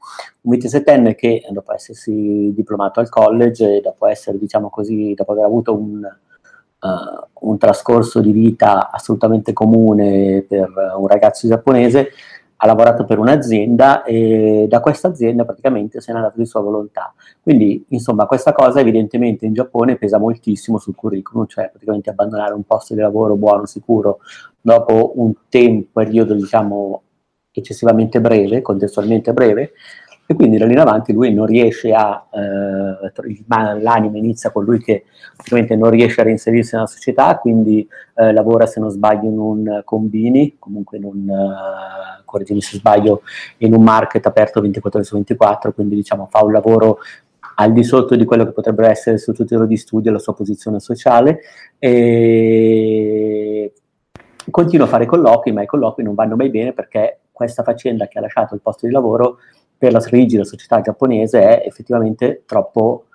un 0.42 0.56
27enne 0.56 1.16
che 1.16 1.44
dopo 1.50 1.74
essersi 1.74 2.52
diplomato 2.54 3.00
al 3.00 3.10
college 3.10 3.78
e 3.78 3.82
dopo 3.82 4.06
essere, 4.06 4.38
diciamo 4.38 4.70
così, 4.70 5.14
dopo 5.16 5.32
aver 5.32 5.46
avuto 5.46 5.76
un, 5.76 6.04
uh, 6.04 7.48
un 7.50 7.58
trascorso 7.58 8.20
di 8.20 8.32
vita 8.32 8.92
assolutamente 8.92 9.54
comune 9.54 10.46
per 10.48 10.70
un 10.96 11.08
ragazzo 11.08 11.48
giapponese, 11.48 12.12
ha 12.64 12.68
lavorato 12.68 13.06
per 13.06 13.18
un'azienda 13.18 14.04
e 14.04 14.68
da 14.70 14.82
questa 14.82 15.08
azienda 15.08 15.46
praticamente 15.46 16.00
se 16.00 16.12
n'è 16.12 16.18
andato 16.20 16.38
di 16.38 16.46
sua 16.46 16.62
volontà. 16.62 17.12
Quindi, 17.42 17.84
insomma, 17.90 18.28
questa 18.28 18.54
cosa 18.54 18.80
evidentemente 18.80 19.48
in 19.48 19.54
Giappone 19.54 19.96
pesa 19.98 20.20
moltissimo 20.20 20.78
sul 20.78 20.94
curriculum, 20.94 21.48
cioè 21.48 21.70
praticamente 21.70 22.12
abbandonare 22.12 22.54
un 22.54 22.64
posto 22.64 22.94
di 22.94 23.02
lavoro 23.02 23.36
buono, 23.36 23.66
sicuro, 23.66 24.20
dopo 24.62 25.14
un 25.16 25.34
tempo, 25.50 26.00
periodo, 26.00 26.36
diciamo, 26.36 27.02
eccessivamente 27.52 28.22
breve, 28.22 28.62
contestualmente 28.62 29.34
breve, 29.34 29.72
e 30.32 30.36
quindi 30.36 30.58
da 30.58 30.66
lì 30.66 30.74
in 30.74 30.80
avanti 30.80 31.14
lui 31.14 31.34
non 31.34 31.46
riesce 31.46 31.92
a, 31.94 32.28
eh, 32.32 33.80
l'anima 33.82 34.18
inizia 34.18 34.50
con 34.50 34.64
lui 34.64 34.80
che 34.80 35.04
praticamente 35.36 35.76
non 35.76 35.90
riesce 35.90 36.22
a 36.22 36.24
reinserirsi 36.24 36.76
nella 36.76 36.88
società, 36.88 37.38
quindi 37.38 37.88
eh, 38.16 38.32
lavora 38.32 38.66
se 38.66 38.80
non 38.80 38.90
sbaglio 38.90 39.28
in 39.28 39.38
un 39.38 39.82
combini, 39.84 40.56
comunque 40.58 40.98
in 40.98 41.04
un, 41.04 41.30
uh, 41.30 42.24
correggimi 42.26 42.62
se 42.62 42.78
sbaglio, 42.78 43.24
in 43.58 43.74
un 43.74 43.84
market 43.84 44.26
aperto 44.26 44.62
24 44.62 45.00
ore 45.00 45.08
su 45.08 45.16
24, 45.16 45.74
quindi 45.74 45.96
diciamo 45.96 46.28
fa 46.30 46.44
un 46.44 46.52
lavoro 46.52 47.00
al 47.56 47.74
di 47.74 47.84
sotto 47.84 48.16
di 48.16 48.26
quello 48.26 48.46
che 48.46 48.52
potrebbe 48.52 48.88
essere 48.88 49.16
il 49.16 49.22
suo 49.22 49.34
titolo 49.34 49.66
di 49.66 49.78
studio 49.78 50.10
e 50.10 50.14
la 50.14 50.20
sua 50.20 50.34
posizione 50.34 50.80
sociale 50.80 51.42
e 51.78 53.74
continua 54.50 54.86
a 54.86 54.90
fare 54.90 55.06
colloqui, 55.06 55.52
ma 55.52 55.62
i 55.62 55.68
colloqui 55.68 56.04
non 56.04 56.16
vanno 56.16 56.36
mai 56.36 56.50
bene 56.50 56.74
perché 56.74 57.20
questa 57.32 57.64
faccenda 57.64 58.08
che 58.08 58.18
ha 58.18 58.22
lasciato 58.22 58.56
il 58.56 58.62
posto 58.62 58.86
di 58.86 58.94
lavoro 58.94 59.38
per 59.82 59.94
la 59.94 60.04
rigida 60.06 60.44
società 60.44 60.80
giapponese 60.80 61.42
è 61.42 61.66
effettivamente 61.66 62.44
troppo 62.46 63.06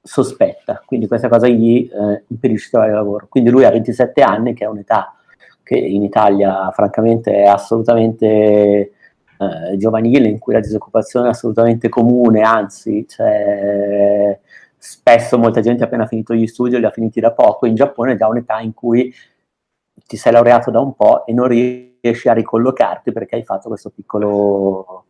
sospetta, 0.00 0.80
quindi 0.86 1.08
questa 1.08 1.28
cosa 1.28 1.48
gli 1.48 1.90
eh, 1.92 2.22
impedisce 2.28 2.66
di 2.66 2.70
trovare 2.70 2.92
lavoro. 2.92 3.26
Quindi 3.28 3.50
lui 3.50 3.64
ha 3.64 3.70
27 3.70 4.22
anni, 4.22 4.54
che 4.54 4.62
è 4.62 4.68
un'età 4.68 5.16
che 5.64 5.74
in 5.74 6.04
Italia 6.04 6.70
francamente 6.70 7.32
è 7.32 7.42
assolutamente 7.46 8.26
eh, 8.28 9.76
giovanile, 9.76 10.28
in 10.28 10.38
cui 10.38 10.52
la 10.52 10.60
disoccupazione 10.60 11.26
è 11.26 11.30
assolutamente 11.30 11.88
comune, 11.88 12.42
anzi 12.42 13.04
cioè, 13.08 14.38
spesso 14.78 15.38
molta 15.38 15.60
gente 15.60 15.82
ha 15.82 15.86
appena 15.86 16.06
finito 16.06 16.34
gli 16.34 16.46
studi 16.46 16.78
li 16.78 16.84
ha 16.84 16.90
finiti 16.90 17.18
da 17.18 17.32
poco, 17.32 17.66
in 17.66 17.74
Giappone 17.74 18.12
è 18.12 18.16
già 18.16 18.28
un'età 18.28 18.60
in 18.60 18.74
cui 18.74 19.12
ti 20.06 20.16
sei 20.16 20.30
laureato 20.30 20.70
da 20.70 20.78
un 20.78 20.94
po' 20.94 21.26
e 21.26 21.32
non 21.32 21.48
riesci 21.48 22.28
a 22.28 22.32
ricollocarti 22.32 23.10
perché 23.10 23.34
hai 23.34 23.42
fatto 23.42 23.66
questo 23.66 23.90
piccolo 23.90 25.06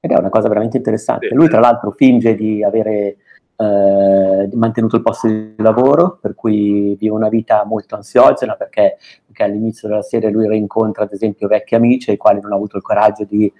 ed 0.00 0.10
è 0.10 0.18
una 0.18 0.28
cosa 0.28 0.48
veramente 0.48 0.76
interessante. 0.76 1.28
Lui 1.30 1.48
tra 1.48 1.60
l'altro 1.60 1.90
finge 1.90 2.34
di 2.34 2.62
avere 2.62 3.16
eh, 3.56 4.48
mantenuto 4.52 4.96
il 4.96 5.02
posto 5.02 5.26
di 5.28 5.54
lavoro, 5.56 6.18
per 6.20 6.34
cui 6.34 6.94
vive 6.98 7.14
una 7.14 7.28
vita 7.28 7.64
molto 7.64 7.94
ansiogena 7.94 8.54
perché, 8.54 8.98
perché, 9.24 9.42
all'inizio 9.42 9.88
della 9.88 10.02
serie 10.02 10.30
lui 10.30 10.48
rincontra 10.48 11.04
ad 11.04 11.12
esempio 11.12 11.48
vecchi 11.48 11.74
amici 11.74 12.10
ai 12.10 12.16
quali 12.16 12.40
non 12.40 12.52
ha 12.52 12.56
avuto 12.56 12.76
il 12.76 12.82
coraggio 12.82 13.24
di 13.24 13.50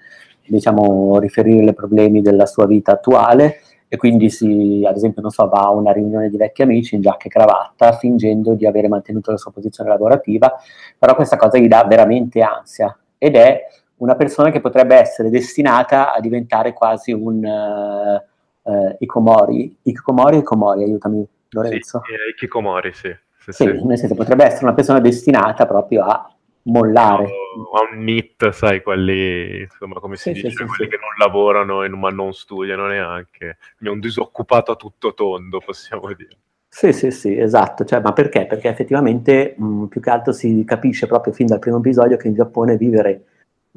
diciamo, 0.47 1.19
riferire 1.19 1.71
i 1.71 1.73
problemi 1.73 2.21
della 2.21 2.45
sua 2.45 2.65
vita 2.65 2.93
attuale. 2.93 3.61
E 3.89 3.95
quindi 3.95 4.29
si, 4.29 4.83
ad 4.85 4.97
esempio, 4.97 5.21
non 5.21 5.31
so, 5.31 5.47
va 5.47 5.61
a 5.61 5.69
una 5.69 5.93
riunione 5.93 6.29
di 6.29 6.35
vecchi 6.35 6.61
amici 6.61 6.95
in 6.95 7.01
giacca 7.01 7.27
e 7.27 7.29
cravatta 7.29 7.93
fingendo 7.93 8.53
di 8.53 8.65
avere 8.65 8.89
mantenuto 8.89 9.31
la 9.31 9.37
sua 9.37 9.51
posizione 9.51 9.89
lavorativa, 9.89 10.53
però 10.97 11.15
questa 11.15 11.37
cosa 11.37 11.57
gli 11.57 11.69
dà 11.69 11.85
veramente 11.87 12.41
ansia. 12.41 12.95
Ed 13.17 13.35
è 13.35 13.61
una 13.97 14.15
persona 14.15 14.51
che 14.51 14.61
potrebbe 14.61 14.95
essere 14.95 15.29
destinata 15.29 16.13
a 16.13 16.19
diventare 16.19 16.73
quasi 16.73 17.11
un 17.11 17.43
uh, 17.43 18.71
uh, 18.71 18.95
Ikomori. 18.99 19.77
Ikomori 19.83 20.35
o 20.35 20.39
Ikomori, 20.39 20.83
aiutami 20.83 21.25
Lorenzo. 21.49 22.01
Sì, 22.05 22.13
eh, 22.13 22.29
Ikikomori, 22.31 22.93
sì. 22.93 23.15
Sì, 23.37 23.51
sì, 23.51 23.63
sì. 23.63 23.85
nel 23.85 23.97
senso 23.97 24.15
potrebbe 24.15 24.43
essere 24.43 24.65
una 24.65 24.73
persona 24.73 24.99
destinata 24.99 25.65
proprio 25.65 26.03
a 26.03 26.29
mollare. 26.63 27.23
A 27.23 27.93
un 27.93 28.03
NIT, 28.03 28.49
sai, 28.49 28.81
quelli, 28.81 29.61
insomma, 29.61 29.99
come 29.99 30.15
si 30.15 30.33
dice, 30.33 30.65
quelli 30.65 30.89
che 30.89 30.97
non 30.97 31.09
lavorano 31.17 31.83
e 31.83 31.89
ma 31.89 32.09
non 32.09 32.33
studiano 32.33 32.87
neanche. 32.87 33.57
Quindi 33.77 33.95
un 33.95 34.01
disoccupato 34.01 34.73
a 34.73 34.75
tutto 34.75 35.13
tondo, 35.13 35.61
possiamo 35.65 36.07
dire. 36.13 36.37
Sì, 36.67 36.91
sì, 36.91 37.09
sì, 37.11 37.37
esatto. 37.39 37.85
Cioè, 37.85 38.01
ma 38.01 38.13
perché? 38.13 38.45
Perché 38.45 38.67
effettivamente 38.67 39.55
mh, 39.57 39.85
più 39.85 40.01
che 40.01 40.09
altro 40.09 40.33
si 40.33 40.63
capisce 40.65 41.07
proprio 41.07 41.33
fin 41.33 41.47
dal 41.47 41.59
primo 41.59 41.77
episodio 41.77 42.17
che 42.17 42.27
in 42.27 42.35
Giappone 42.35 42.77
vivere 42.77 43.23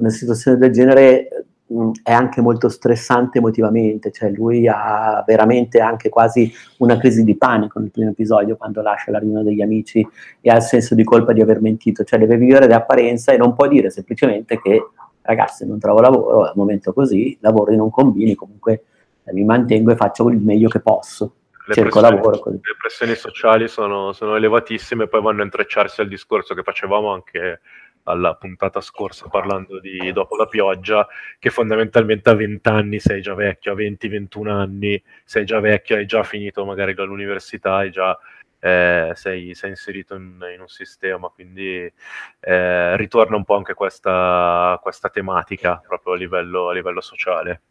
una 0.01 0.09
situazione 0.09 0.57
del 0.57 0.71
genere 0.71 1.45
mh, 1.67 1.91
è 2.03 2.11
anche 2.11 2.41
molto 2.41 2.67
stressante 2.67 3.37
emotivamente, 3.37 4.11
cioè 4.11 4.29
lui 4.31 4.67
ha 4.67 5.23
veramente 5.25 5.79
anche 5.79 6.09
quasi 6.09 6.51
una 6.79 6.97
crisi 6.97 7.23
di 7.23 7.37
panico 7.37 7.79
nel 7.79 7.91
primo 7.91 8.09
episodio 8.09 8.57
quando 8.57 8.81
lascia 8.81 9.11
la 9.11 9.19
riunione 9.19 9.43
degli 9.43 9.61
amici 9.61 10.05
e 10.41 10.49
ha 10.49 10.57
il 10.57 10.63
senso 10.63 10.95
di 10.95 11.03
colpa 11.03 11.33
di 11.33 11.41
aver 11.41 11.61
mentito, 11.61 12.03
cioè 12.03 12.19
deve 12.19 12.37
vivere 12.37 12.67
di 12.67 12.73
apparenza 12.73 13.31
e 13.31 13.37
non 13.37 13.55
può 13.55 13.67
dire 13.67 13.89
semplicemente 13.89 14.59
che 14.59 14.87
ragazzi 15.21 15.65
non 15.65 15.79
trovo 15.79 16.01
lavoro, 16.01 16.43
al 16.43 16.53
momento 16.55 16.93
così, 16.93 17.37
lavoro 17.41 17.71
in 17.71 17.79
un 17.79 17.91
combini, 17.91 18.35
comunque 18.35 18.83
eh, 19.23 19.33
mi 19.33 19.43
mantengo 19.43 19.91
e 19.91 19.95
faccio 19.95 20.27
il 20.29 20.39
meglio 20.39 20.67
che 20.67 20.79
posso. 20.79 21.35
Le 21.67 21.75
cerco 21.75 21.99
lavoro. 21.99 22.39
Così. 22.39 22.55
Le 22.55 22.75
pressioni 22.79 23.13
sociali 23.13 23.67
sono, 23.67 24.13
sono 24.13 24.35
elevatissime 24.35 25.03
e 25.03 25.07
poi 25.07 25.21
vanno 25.21 25.41
a 25.41 25.43
intrecciarsi 25.43 26.01
al 26.01 26.07
discorso 26.07 26.55
che 26.55 26.63
facevamo 26.63 27.13
anche 27.13 27.61
alla 28.03 28.35
puntata 28.35 28.81
scorsa 28.81 29.27
parlando 29.27 29.79
di 29.79 30.11
Dopo 30.11 30.35
la 30.35 30.45
pioggia, 30.45 31.07
che 31.39 31.49
fondamentalmente 31.49 32.29
a 32.29 32.33
20 32.33 32.69
anni 32.69 32.99
sei 32.99 33.21
già 33.21 33.33
vecchio, 33.33 33.73
a 33.73 33.75
20-21 33.75 34.47
anni 34.47 35.01
sei 35.23 35.45
già 35.45 35.59
vecchio, 35.59 35.95
hai 35.95 36.05
già 36.05 36.23
finito 36.23 36.65
magari 36.65 36.93
dall'università, 36.93 37.75
hai 37.75 37.91
già 37.91 38.17
eh, 38.59 39.11
sei, 39.15 39.55
sei, 39.55 39.71
inserito 39.71 40.15
in, 40.15 40.37
in, 40.53 40.61
un 40.61 40.67
sistema, 40.67 41.29
quindi 41.29 41.91
eh, 42.39 42.97
ritorna 42.97 43.35
un 43.35 43.43
po' 43.43 43.55
anche 43.55 43.73
questa, 43.73 44.79
questa 44.81 45.09
tematica 45.09 45.81
proprio 45.85 46.13
a 46.13 46.17
livello, 46.17 46.69
a 46.69 46.73
livello 46.73 47.01
sociale. 47.01 47.61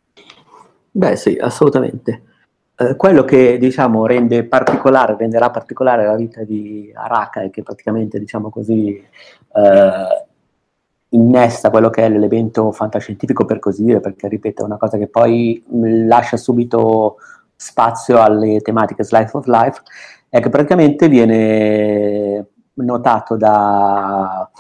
Beh 0.91 1.15
sì, 1.15 1.37
assolutamente. 1.41 2.23
Eh, 2.81 2.97
quello 2.97 3.25
che 3.25 3.59
diciamo 3.59 4.07
rende 4.07 4.45
particolare, 4.45 5.15
renderà 5.15 5.51
particolare 5.51 6.07
la 6.07 6.17
vita 6.17 6.43
di 6.45 6.91
Araka 6.95 7.43
e 7.43 7.51
che 7.51 7.63
praticamente 7.63 8.19
diciamo 8.19 8.49
così 8.49 8.97
eh, 8.97 10.27
innesta 11.11 11.69
quello 11.69 11.91
che 11.91 12.05
è 12.07 12.09
l'elemento 12.09 12.73
fantascientifico 12.73 13.45
per 13.45 13.59
così 13.59 13.85
dire, 13.85 14.01
perché 14.01 14.29
ripeto 14.29 14.63
è 14.63 14.65
una 14.65 14.79
cosa 14.79 14.97
che 14.97 15.09
poi 15.09 15.63
lascia 16.07 16.39
subito 16.39 17.17
spazio 17.55 18.19
alle 18.23 18.63
tematiche 18.63 19.05
slice 19.05 19.37
of 19.37 19.45
life, 19.45 19.83
è 20.31 20.41
che 20.41 20.49
praticamente 20.49 21.07
viene 21.09 22.47
notato 22.75 23.37
da 23.37 24.51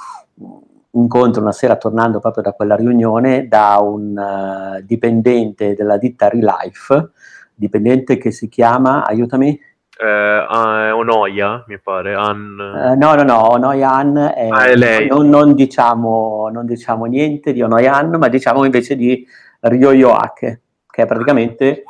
incontro 0.91 1.41
una 1.41 1.53
sera 1.53 1.77
tornando 1.77 2.19
proprio 2.21 2.43
da 2.43 2.53
quella 2.53 2.75
riunione 2.75 3.49
da 3.49 3.79
un 3.79 4.15
uh, 4.15 4.85
dipendente 4.85 5.75
della 5.75 5.97
ditta 5.97 6.29
Relife 6.29 7.13
dipendente 7.61 8.17
che 8.17 8.31
si 8.31 8.49
chiama, 8.49 9.05
aiutami. 9.05 9.61
Eh, 10.03 10.39
uh, 10.49 10.97
Onoia, 10.97 11.63
mi 11.69 11.79
pare. 11.79 12.15
An... 12.15 12.57
Uh, 12.59 12.99
no, 12.99 13.15
no, 13.15 13.23
no, 13.23 13.53
Onoyan 13.53 14.17
è, 14.35 14.49
ah, 14.49 14.65
è 14.65 14.75
lei. 14.75 15.07
Non, 15.07 15.29
non, 15.29 15.55
diciamo, 15.55 16.49
non 16.51 16.65
diciamo 16.65 17.05
niente 17.05 17.53
di 17.53 17.63
Onoyan, 17.63 18.17
ma 18.19 18.29
diciamo 18.29 18.65
invece 18.65 18.97
di 18.97 19.27
Ryoyoake, 19.61 20.63
che 20.87 21.03
è 21.03 21.07
praticamente 21.07 21.85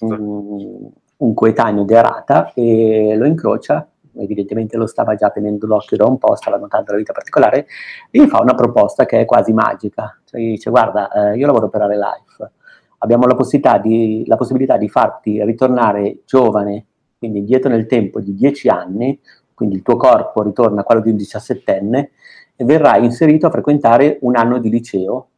un, 0.00 0.88
un 1.16 1.34
coetaneo 1.34 1.82
di 1.82 1.94
Arata 1.94 2.52
e 2.54 3.14
lo 3.16 3.26
incrocia 3.26 3.86
evidentemente 4.20 4.76
lo 4.76 4.86
stava 4.86 5.14
già 5.14 5.30
tenendo 5.30 5.66
d'occhio 5.66 5.96
da 5.96 6.06
un 6.06 6.18
po', 6.18 6.34
stava 6.34 6.56
notando 6.56 6.90
la 6.92 6.98
vita 6.98 7.12
particolare, 7.12 7.66
e 8.10 8.20
gli 8.20 8.26
fa 8.26 8.40
una 8.40 8.54
proposta 8.54 9.06
che 9.06 9.20
è 9.20 9.24
quasi 9.24 9.52
magica. 9.52 10.18
Cioè 10.24 10.40
gli 10.40 10.50
dice, 10.50 10.70
guarda, 10.70 11.10
eh, 11.10 11.36
io 11.36 11.46
lavoro 11.46 11.68
per 11.68 11.82
Arelife, 11.82 12.52
abbiamo 12.98 13.26
la 13.26 13.34
possibilità, 13.34 13.78
di, 13.78 14.24
la 14.26 14.36
possibilità 14.36 14.76
di 14.76 14.88
farti 14.88 15.42
ritornare 15.44 16.20
giovane, 16.24 16.86
quindi 17.18 17.38
indietro 17.38 17.70
nel 17.70 17.86
tempo 17.86 18.20
di 18.20 18.34
10 18.34 18.68
anni, 18.68 19.18
quindi 19.54 19.76
il 19.76 19.82
tuo 19.82 19.96
corpo 19.96 20.42
ritorna 20.42 20.82
a 20.82 20.84
quello 20.84 21.00
di 21.00 21.10
un 21.10 21.16
diciassettenne, 21.16 22.10
e 22.56 22.64
verrai 22.64 23.04
inserito 23.04 23.46
a 23.46 23.50
frequentare 23.50 24.18
un 24.22 24.36
anno 24.36 24.58
di 24.58 24.68
liceo 24.68 25.28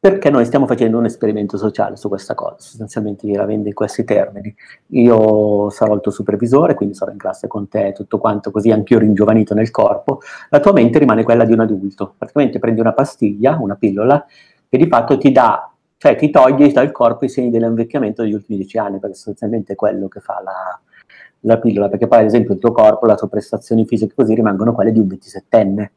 perché 0.00 0.30
noi 0.30 0.44
stiamo 0.44 0.66
facendo 0.66 0.96
un 0.96 1.06
esperimento 1.06 1.56
sociale 1.56 1.96
su 1.96 2.08
questa 2.08 2.34
cosa, 2.34 2.56
sostanzialmente 2.58 3.26
la 3.34 3.44
vende 3.44 3.68
in 3.68 3.74
questi 3.74 4.04
termini. 4.04 4.54
Io 4.88 5.70
sarò 5.70 5.94
il 5.94 6.00
tuo 6.00 6.12
supervisore, 6.12 6.74
quindi 6.74 6.94
sarò 6.94 7.10
in 7.10 7.18
classe 7.18 7.48
con 7.48 7.68
te, 7.68 7.92
tutto 7.92 8.18
quanto, 8.18 8.52
così 8.52 8.70
anch'io 8.70 9.00
ringiovanito 9.00 9.54
nel 9.54 9.72
corpo, 9.72 10.20
la 10.50 10.60
tua 10.60 10.72
mente 10.72 11.00
rimane 11.00 11.24
quella 11.24 11.44
di 11.44 11.52
un 11.52 11.60
adulto. 11.60 12.14
Praticamente 12.16 12.60
prendi 12.60 12.80
una 12.80 12.92
pastiglia, 12.92 13.58
una 13.60 13.74
pillola, 13.74 14.24
che 14.68 14.78
di 14.78 14.86
fatto 14.86 15.18
ti 15.18 15.32
dà, 15.32 15.67
cioè 15.98 16.14
ti 16.14 16.30
toglie 16.30 16.70
dal 16.70 16.92
corpo 16.92 17.24
i 17.24 17.28
segni 17.28 17.50
dell'invecchiamento 17.50 18.22
degli 18.22 18.32
ultimi 18.32 18.58
dieci 18.58 18.78
anni, 18.78 19.00
perché 19.00 19.16
sostanzialmente 19.16 19.72
è 19.72 19.76
quello 19.76 20.06
che 20.06 20.20
fa 20.20 20.40
la, 20.42 20.80
la 21.40 21.58
pillola, 21.58 21.88
perché 21.88 22.06
poi 22.06 22.20
ad 22.20 22.26
esempio 22.26 22.54
il 22.54 22.60
tuo 22.60 22.70
corpo, 22.70 23.04
le 23.04 23.16
tue 23.16 23.28
prestazioni 23.28 23.84
fisiche 23.84 24.14
così 24.14 24.34
rimangono 24.34 24.72
quelle 24.72 24.92
di 24.92 25.00
un 25.00 25.08
27enne 25.08 25.88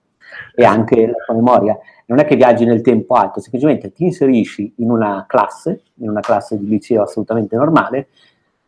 e 0.56 0.66
anche 0.66 1.06
la 1.06 1.14
tua 1.24 1.36
memoria. 1.36 1.78
Non 2.08 2.18
è 2.18 2.26
che 2.26 2.36
viaggi 2.36 2.66
nel 2.66 2.82
tempo 2.82 3.14
alto, 3.14 3.40
semplicemente 3.42 3.94
ti 3.94 4.06
inserisci 4.06 4.74
in 4.78 4.90
una 4.90 5.24
classe, 5.28 5.84
in 5.96 6.10
una 6.10 6.20
classe 6.20 6.58
di 6.58 6.68
liceo 6.68 7.04
assolutamente 7.04 7.56
normale, 7.56 8.08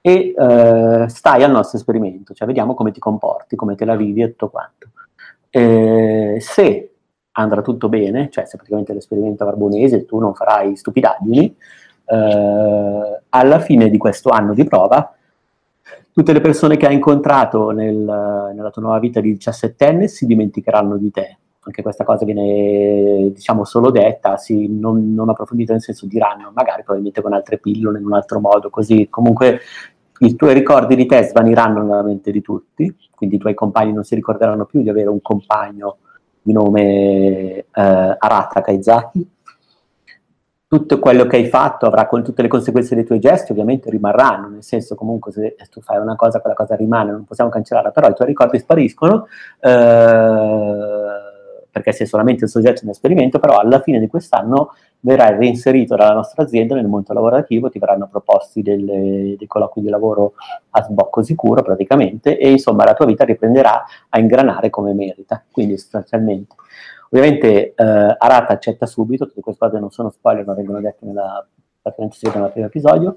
e 0.02 0.36
eh, 0.38 1.06
stai 1.08 1.44
al 1.44 1.52
nostro 1.52 1.80
esperimento, 1.80 2.36
cioè 2.36 2.46
vediamo 2.46 2.76
come 2.76 2.92
ti 2.92 3.00
comporti, 3.00 3.56
come 3.56 3.74
te 3.74 3.86
la 3.86 3.96
vivi 3.96 4.22
e 4.22 4.30
tutto 4.30 4.50
quanto. 4.50 4.90
Eh, 5.50 6.38
se 6.40 6.93
andrà 7.34 7.62
tutto 7.62 7.90
bene, 7.90 8.30
cioè 8.30 8.46
se 8.46 8.56
praticamente 8.58 8.94
l'esperimento 8.94 9.46
Barbonese 9.46 10.06
tu 10.06 10.20
non 10.20 10.34
farai 10.34 10.76
stupidaggini, 10.76 11.56
eh, 12.06 13.22
alla 13.30 13.60
fine 13.60 13.90
di 13.90 13.98
questo 13.98 14.30
anno 14.30 14.54
di 14.54 14.66
prova 14.66 15.16
tutte 16.14 16.32
le 16.32 16.42
persone 16.42 16.78
che 16.78 16.86
hai 16.86 16.94
incontrato 16.94 17.72
nel, 17.72 17.96
nella 17.96 18.70
tua 18.70 18.84
nuova 18.84 19.00
vita 19.00 19.20
di 19.20 19.34
17enne 19.34 20.06
si 20.06 20.28
dimenticheranno 20.28 20.96
di 20.98 21.10
te, 21.10 21.38
anche 21.60 21.82
questa 21.82 22.04
cosa 22.04 22.24
viene 22.24 23.32
diciamo 23.34 23.66
solo 23.66 23.90
detta, 23.90 24.38
sì, 24.38 24.68
non, 24.68 25.14
non 25.16 25.30
approfondita 25.30 25.74
nel 25.74 25.82
senso 25.82 26.06
diranno 26.06 26.52
magari 26.54 26.84
probabilmente 26.84 27.22
con 27.22 27.34
altre 27.34 27.58
pillole 27.58 27.98
in 27.98 28.06
un 28.06 28.14
altro 28.14 28.40
modo, 28.40 28.70
così. 28.70 29.08
Comunque 29.10 29.60
i 30.20 30.36
tuoi 30.36 30.54
ricordi 30.54 30.96
di 30.96 31.08
te 31.08 31.24
svaniranno 31.24 31.82
nella 31.82 32.04
mente 32.04 32.32
di 32.32 32.42
tutti, 32.42 32.96
quindi 33.16 33.38
i 33.38 33.40
tuoi 33.40 33.56
compagni 33.56 33.92
non 33.92 34.04
si 34.04 34.14
ricorderanno 34.14 34.66
più 34.66 34.84
di 34.84 34.90
avere 34.90 35.10
un 35.10 35.22
compagno 35.22 35.98
di 36.44 36.52
nome 36.54 36.82
eh, 36.82 37.66
Arata 37.72 38.62
Kaizaki. 38.62 39.32
Tutto 40.68 41.00
quello 41.00 41.26
che 41.26 41.38
hai 41.38 41.46
fatto 41.46 41.86
avrà 41.86 42.08
con 42.08 42.24
tutte 42.24 42.42
le 42.42 42.48
conseguenze 42.48 42.96
dei 42.96 43.04
tuoi 43.04 43.20
gesti, 43.20 43.52
ovviamente 43.52 43.92
rimarranno, 43.92 44.50
nel 44.50 44.64
senso 44.64 44.96
comunque 44.96 45.32
se 45.32 45.56
tu 45.70 45.82
fai 45.82 46.00
una 46.00 46.16
cosa, 46.16 46.42
quella 46.42 46.56
cosa 46.56 46.76
rimane, 46.76 47.12
non 47.12 47.26
possiamo 47.26 47.52
cancellarla, 47.52 47.92
però 47.92 48.10
i 48.10 48.14
tuoi 48.16 48.28
ricordi 48.28 48.58
spariscono. 48.58 49.28
Eh, 49.60 51.23
perché 51.74 51.92
sei 51.92 52.06
solamente 52.06 52.44
il 52.44 52.52
soggetto 52.52 52.82
di 52.84 52.92
esperimento, 52.92 53.40
però 53.40 53.58
alla 53.58 53.82
fine 53.82 54.00
di 54.00 54.06
quest'anno 54.06 54.76
verrai 55.00 55.36
reinserito 55.36 55.96
dalla 55.96 56.14
nostra 56.14 56.44
azienda 56.44 56.76
nel 56.76 56.86
mondo 56.86 57.12
lavorativo, 57.14 57.72
ti 57.72 57.80
verranno 57.80 58.08
proposti 58.08 58.62
delle, 58.62 59.34
dei 59.36 59.48
colloqui 59.48 59.82
di 59.82 59.90
lavoro 59.90 60.34
a 60.70 60.84
sbocco 60.84 61.24
sicuro 61.24 61.64
praticamente 61.64 62.38
e 62.38 62.52
insomma 62.52 62.84
la 62.84 62.94
tua 62.94 63.08
vita 63.08 63.26
riprenderà 63.26 63.86
a 64.08 64.20
ingranare 64.20 64.70
come 64.70 64.94
merita, 64.94 65.44
quindi 65.52 65.76
sostanzialmente. 65.80 66.54
Ovviamente 67.10 67.74
eh, 67.74 68.16
Arata 68.20 68.54
accetta 68.54 68.86
subito, 68.86 69.26
tutte 69.26 69.42
queste 69.42 69.66
cose 69.66 69.80
non 69.80 69.90
sono 69.90 70.12
spoiler 70.12 70.46
ma 70.46 70.54
vengono 70.54 70.80
dette 70.80 71.08
nella, 71.08 71.44
praticamente 71.82 72.18
si 72.18 72.30
primo 72.30 72.68
episodio, 72.68 73.16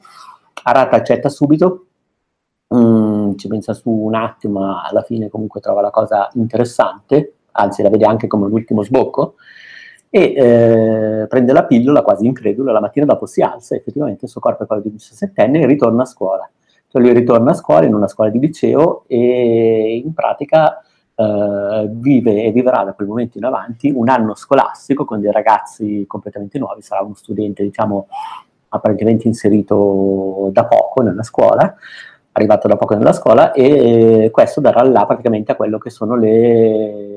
Arata 0.63 0.97
accetta 0.97 1.29
subito, 1.29 1.89
mm, 2.75 3.35
ci 3.35 3.49
pensa 3.49 3.75
su 3.75 3.91
un 3.91 4.15
attimo 4.15 4.61
ma 4.61 4.83
alla 4.83 5.03
fine 5.03 5.29
comunque 5.29 5.61
trova 5.61 5.83
la 5.83 5.91
cosa 5.91 6.31
interessante 6.33 7.36
anzi 7.57 7.83
la 7.83 7.89
vede 7.89 8.05
anche 8.05 8.27
come 8.27 8.47
un 8.47 8.53
ultimo 8.53 8.83
sbocco, 8.83 9.35
e 10.09 10.33
eh, 10.35 11.27
prende 11.27 11.53
la 11.53 11.65
pillola 11.65 12.03
quasi 12.03 12.27
incredulo, 12.27 12.73
la 12.73 12.81
mattina 12.81 13.05
dopo 13.05 13.27
si 13.27 13.43
alza 13.43 13.75
effettivamente 13.75 14.25
il 14.25 14.31
suo 14.31 14.41
corpo 14.41 14.63
è 14.63 14.67
quello 14.67 14.83
di 14.83 14.89
un 14.89 14.95
17enne 14.95 15.63
e 15.63 15.67
ritorna 15.67 16.03
a 16.03 16.07
scuola. 16.07 16.49
Cioè 16.89 17.03
lui 17.03 17.13
ritorna 17.13 17.51
a 17.51 17.55
scuola 17.55 17.85
in 17.85 17.95
una 17.95 18.09
scuola 18.09 18.31
di 18.31 18.39
liceo 18.39 19.05
e 19.09 20.03
in 20.03 20.15
pratica 20.15 20.81
eh, 21.15 21.87
vive 21.91 22.45
e 22.45 22.53
vivrà 22.53 22.85
da 22.85 22.93
quel 22.93 23.09
momento 23.09 23.39
in 23.39 23.45
avanti 23.45 23.91
un 23.91 24.09
anno 24.09 24.35
scolastico 24.35 25.05
con 25.05 25.21
dei 25.21 25.33
ragazzi 25.33 26.05
completamente 26.07 26.59
nuovi, 26.59 26.83
sarà 26.83 27.03
uno 27.03 27.15
studente 27.15 27.63
diciamo 27.63 28.07
apparentemente 28.69 29.27
inserito 29.27 30.49
da 30.53 30.67
poco 30.67 31.03
nella 31.03 31.23
scuola, 31.23 31.75
arrivato 32.33 32.69
da 32.69 32.77
poco 32.77 32.95
nella 32.95 33.13
scuola 33.13 33.53
e 33.53 34.29
questo 34.33 34.61
darà 34.61 34.83
là 34.83 35.07
praticamente 35.07 35.53
a 35.53 35.57
quello 35.57 35.79
che 35.79 35.91
sono 35.91 36.17
le 36.17 37.16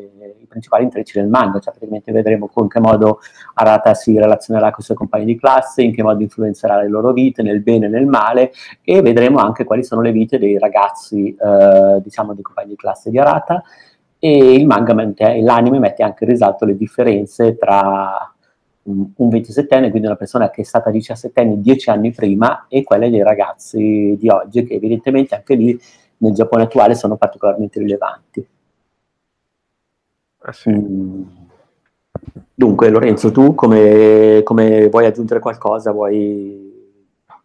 principali 0.50 0.84
intrecci 0.84 1.20
del 1.20 1.30
manga, 1.30 1.60
cioè 1.60 1.72
praticamente 1.72 2.12
vedremo 2.12 2.48
con 2.48 2.68
che 2.68 2.80
modo 2.80 3.20
Arata 3.54 3.94
si 3.94 4.18
relazionerà 4.18 4.72
con 4.72 4.80
i 4.80 4.84
suoi 4.84 4.98
compagni 4.98 5.26
di 5.26 5.38
classe, 5.38 5.82
in 5.82 5.94
che 5.94 6.04
modo 6.04 6.22
influenzerà 6.22 6.82
le 6.82 6.90
loro 6.90 7.14
vite, 7.14 7.42
nel 7.42 7.62
bene 7.62 7.86
e 7.86 7.90
nel 7.90 8.06
male, 8.06 8.52
e 8.84 9.02
vedremo 9.02 9.38
anche 9.38 9.64
quali 9.64 9.84
sono 9.84 10.02
le 10.02 10.12
vite 10.12 10.38
dei 10.38 10.58
ragazzi, 10.58 11.34
eh, 11.34 12.02
diciamo, 12.02 12.34
dei 12.34 12.44
compagni 12.44 12.70
di 12.70 12.76
classe 12.76 13.10
di 13.10 13.18
Arata, 13.18 13.64
e 14.20 14.54
il 14.54 14.66
manga, 14.66 14.94
mette, 14.94 15.40
l'anime 15.42 15.80
mette 15.80 16.04
anche 16.04 16.26
in 16.26 16.32
risalto 16.32 16.66
le 16.66 16.76
differenze 16.76 17.56
tra 17.56 18.34
un 18.84 19.28
27enne, 19.30 19.90
quindi 19.90 20.08
una 20.08 20.16
persona 20.16 20.50
che 20.50 20.62
è 20.62 20.66
stata 20.66 20.90
17enne 20.90 21.56
dieci 21.56 21.90
anni 21.90 22.12
prima, 22.12 22.66
e 22.68 22.84
quelle 22.84 23.10
dei 23.10 23.24
ragazzi 23.24 24.18
di 24.20 24.30
oggi, 24.30 24.64
che 24.64 24.74
evidentemente 24.74 25.36
anche 25.36 25.56
lì 25.56 25.80
nel 26.18 26.34
Giappone 26.34 26.64
attuale 26.64 26.96
sono 26.96 27.16
particolarmente 27.16 27.80
rilevanti. 27.80 28.46
Eh 30.46 30.54
sì. 30.54 30.70
Mm. 30.70 31.24
Dunque, 32.54 32.90
Lorenzo, 32.90 33.32
tu 33.32 33.56
come, 33.56 34.42
come, 34.44 34.90
vuoi 34.90 35.06
aggiungere 35.06 35.40
qualcosa? 35.40 35.92
Vuoi, 35.92 36.72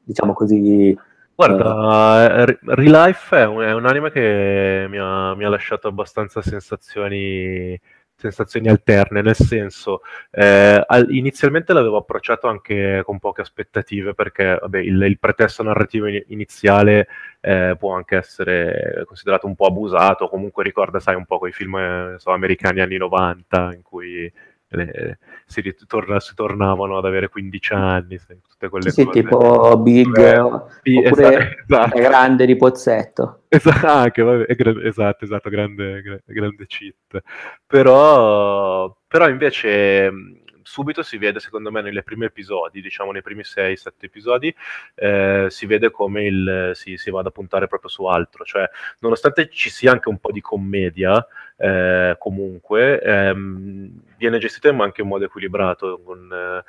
diciamo 0.03 0.33
così... 0.33 0.97
Guarda, 1.35 2.45
eh... 2.45 2.59
Relife 2.63 3.39
è 3.39 3.47
un, 3.47 3.61
è 3.63 3.73
un 3.73 3.87
anime 3.87 4.11
che 4.11 4.87
mi 4.89 4.99
ha, 4.99 5.35
mi 5.35 5.45
ha 5.45 5.49
lasciato 5.49 5.89
abbastanza 5.89 6.43
sensazioni 6.43 7.79
sensazioni 8.17 8.69
alterne, 8.69 9.23
nel 9.23 9.35
senso, 9.35 10.01
eh, 10.31 10.83
al, 10.87 11.11
inizialmente 11.11 11.73
l'avevo 11.73 11.97
approcciato 11.99 12.47
anche 12.47 13.03
con 13.05 13.19
poche 13.19 13.43
aspettative 13.43 14.15
perché 14.15 14.57
vabbè, 14.61 14.79
il, 14.79 15.03
il, 15.03 15.19
pretesto 15.19 15.63
narrativo 15.63 16.07
iniziale 16.07 17.09
eh, 17.41 17.77
può 17.79 17.95
anche 17.95 18.17
essere 18.17 19.05
considerato 19.07 19.47
un 19.47 19.55
po' 19.55 19.67
abusato, 19.67 20.29
comunque 20.29 20.63
ricorda, 20.65 21.01
sai, 21.01 21.17
un 21.17 21.27
po' 21.27 21.39
quei 21.39 21.53
film 21.53 21.77
eh, 21.77 22.15
so, 22.19 22.31
americani 22.31 22.81
anni 22.81 22.97
90 22.97 23.75
in 23.75 23.83
cui 23.83 24.33
le, 24.75 25.19
si, 25.47 25.61
ritorna, 25.61 26.21
si, 26.21 26.35
tornavano 26.35 26.97
ad 26.99 27.05
avere 27.05 27.29
15 27.29 27.73
anni, 27.73 28.19
tutte 28.19 28.69
quelle 28.69 28.91
sì, 28.91 29.05
cose. 29.05 29.19
Sì, 29.19 29.25
tipo 29.25 29.77
Big, 29.79 30.17
eh, 30.19 30.39
oppure 30.39 31.57
esatto. 31.67 31.99
grande 31.99 32.47
di 32.47 32.57
Pozzetto. 32.57 33.43
Esatto, 33.49 33.87
anche, 33.87 34.23
vabbè, 34.23 34.47
esatto, 34.85 35.25
esatto, 35.25 35.49
grande, 35.49 36.23
grande 36.25 36.67
cheat. 36.67 37.23
Però, 37.67 38.97
però 39.07 39.29
invece 39.29 40.13
subito 40.65 41.03
si 41.03 41.19
vede, 41.19 41.39
secondo 41.39 41.71
me, 41.71 41.83
nei 41.83 42.03
primi 42.03 42.25
episodi, 42.25 42.81
diciamo 42.81 43.13
nei 43.13 43.23
primi 43.23 43.43
6-7 43.43 43.93
episodi, 44.01 44.55
eh, 44.95 45.47
si 45.49 45.67
vede 45.67 45.91
come 45.91 46.25
il, 46.25 46.71
si, 46.75 46.97
si 46.97 47.11
vada 47.11 47.29
a 47.29 47.33
puntare 47.33 47.69
proprio 47.69 47.91
su 47.91 48.05
altro. 48.05 48.45
Cioè, 48.45 48.69
nonostante 49.01 49.49
ci 49.51 49.71
sia 49.71 49.93
anche 49.93 50.09
un 50.09 50.19
po' 50.19 50.33
di 50.33 50.41
commedia, 50.41 51.25
eh, 51.57 52.17
comunque, 52.19 53.01
ehm, 53.01 54.03
viene 54.17 54.39
gestito 54.39 54.73
ma 54.73 54.85
anche 54.85 55.03
in 55.03 55.09
modo 55.09 55.25
equilibrato. 55.25 56.01
Con, 56.05 56.31
eh, 56.33 56.65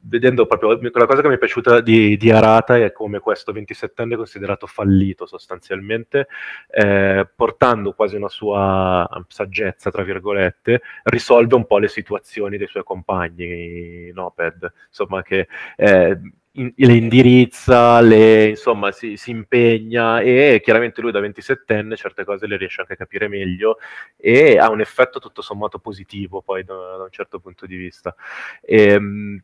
vedendo 0.00 0.46
proprio 0.46 0.78
la 0.92 1.06
cosa 1.06 1.20
che 1.20 1.28
mi 1.28 1.34
è 1.34 1.38
piaciuta 1.38 1.80
di, 1.80 2.16
di 2.16 2.30
Arata 2.30 2.76
è 2.76 2.92
come 2.92 3.18
questo 3.20 3.52
27enne 3.52 4.12
è 4.12 4.16
considerato 4.16 4.66
fallito 4.66 5.26
sostanzialmente, 5.26 6.28
eh, 6.70 7.28
portando 7.34 7.92
quasi 7.92 8.16
una 8.16 8.28
sua 8.28 9.06
saggezza, 9.28 9.90
tra 9.90 10.02
virgolette, 10.02 10.82
risolve 11.04 11.54
un 11.54 11.66
po' 11.66 11.78
le 11.78 11.88
situazioni 11.88 12.56
dei 12.56 12.66
suoi 12.66 12.84
compagni, 12.84 14.10
Noped, 14.12 14.72
insomma 14.88 15.22
che 15.22 15.48
eh, 15.76 16.18
in, 16.52 16.72
le 16.74 16.94
indirizza, 16.94 18.00
le, 18.00 18.48
insomma 18.48 18.92
si, 18.92 19.16
si, 19.16 19.30
impegna 19.30 20.20
e 20.20 20.60
chiaramente 20.62 21.00
lui 21.00 21.10
da 21.10 21.20
27enne 21.20 21.94
certe 21.94 22.24
cose 22.24 22.46
le 22.46 22.56
riesce 22.56 22.80
anche 22.80 22.94
a 22.94 22.96
capire 22.96 23.28
meglio 23.28 23.78
e 24.16 24.58
ha 24.58 24.70
un 24.70 24.80
effetto 24.80 25.18
tutto 25.18 25.40
sommato 25.42 25.78
positivo 25.78 26.42
poi 26.42 26.64
da, 26.64 26.74
da 26.74 27.04
un 27.04 27.10
certo 27.10 27.40
punto 27.40 27.66
di 27.66 27.76
vista. 27.76 28.14
E, 28.60 28.82
ehm, 28.82 29.42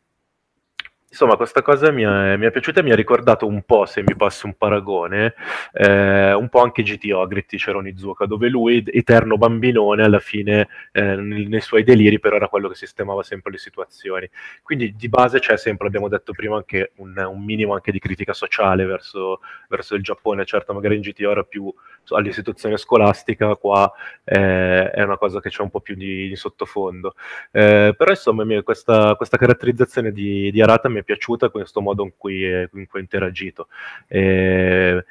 Insomma, 1.10 1.36
questa 1.36 1.62
cosa 1.62 1.90
mi 1.90 2.02
è, 2.02 2.36
mi 2.36 2.44
è, 2.44 2.50
piaciuta 2.50 2.80
e 2.80 2.82
mi 2.82 2.92
ha 2.92 2.94
ricordato 2.94 3.46
un 3.46 3.62
po', 3.62 3.86
se 3.86 4.02
mi 4.02 4.14
passi 4.14 4.44
un 4.44 4.54
paragone, 4.58 5.34
eh, 5.72 6.34
un 6.34 6.50
po' 6.50 6.60
anche 6.60 6.82
GTO, 6.82 7.26
Gritti 7.26 7.56
Ceronizuka, 7.56 8.26
dove 8.26 8.48
lui, 8.50 8.84
eterno 8.86 9.38
bambinone, 9.38 10.04
alla 10.04 10.18
fine, 10.18 10.68
eh, 10.92 11.16
nei, 11.16 11.46
nei, 11.46 11.62
suoi 11.62 11.82
deliri, 11.82 12.20
però 12.20 12.36
era 12.36 12.48
quello 12.48 12.68
che 12.68 12.74
sistemava 12.74 13.22
sempre 13.22 13.52
le 13.52 13.58
situazioni. 13.58 14.28
Quindi 14.62 14.94
di 14.96 15.08
base 15.08 15.38
c'è 15.38 15.56
sempre, 15.56 15.86
abbiamo 15.86 16.08
detto 16.08 16.32
prima, 16.32 16.56
anche 16.56 16.92
un, 16.96 17.14
un 17.16 17.42
minimo 17.42 17.72
anche 17.72 17.90
di 17.90 17.98
critica 18.00 18.34
sociale 18.34 18.84
verso, 18.84 19.40
verso, 19.68 19.94
il 19.94 20.02
Giappone. 20.02 20.44
Certo, 20.44 20.74
magari 20.74 20.96
in 20.96 21.00
GTO 21.00 21.30
era 21.30 21.42
più 21.42 21.72
all'istituzione 22.10 22.76
scolastica, 22.76 23.54
qua 23.56 23.90
eh, 24.24 24.90
è 24.90 25.02
una 25.02 25.16
cosa 25.16 25.40
che 25.40 25.50
c'è 25.50 25.62
un 25.62 25.70
po' 25.70 25.80
più 25.80 25.94
di, 25.94 26.28
di 26.28 26.36
sottofondo. 26.36 27.14
Eh, 27.50 27.94
però 27.96 28.10
insomma 28.10 28.44
questa, 28.62 29.14
questa, 29.16 29.36
caratterizzazione 29.36 30.12
di, 30.12 30.50
di, 30.50 30.62
Arata 30.62 30.88
mi 30.88 31.00
è 31.00 31.02
piaciuta, 31.02 31.50
questo 31.50 31.80
modo 31.80 32.04
in 32.04 32.12
cui, 32.16 32.44
in 32.44 32.86
cui 32.86 32.98
ha 32.98 33.02
interagito. 33.02 33.68
Eh, 34.06 35.04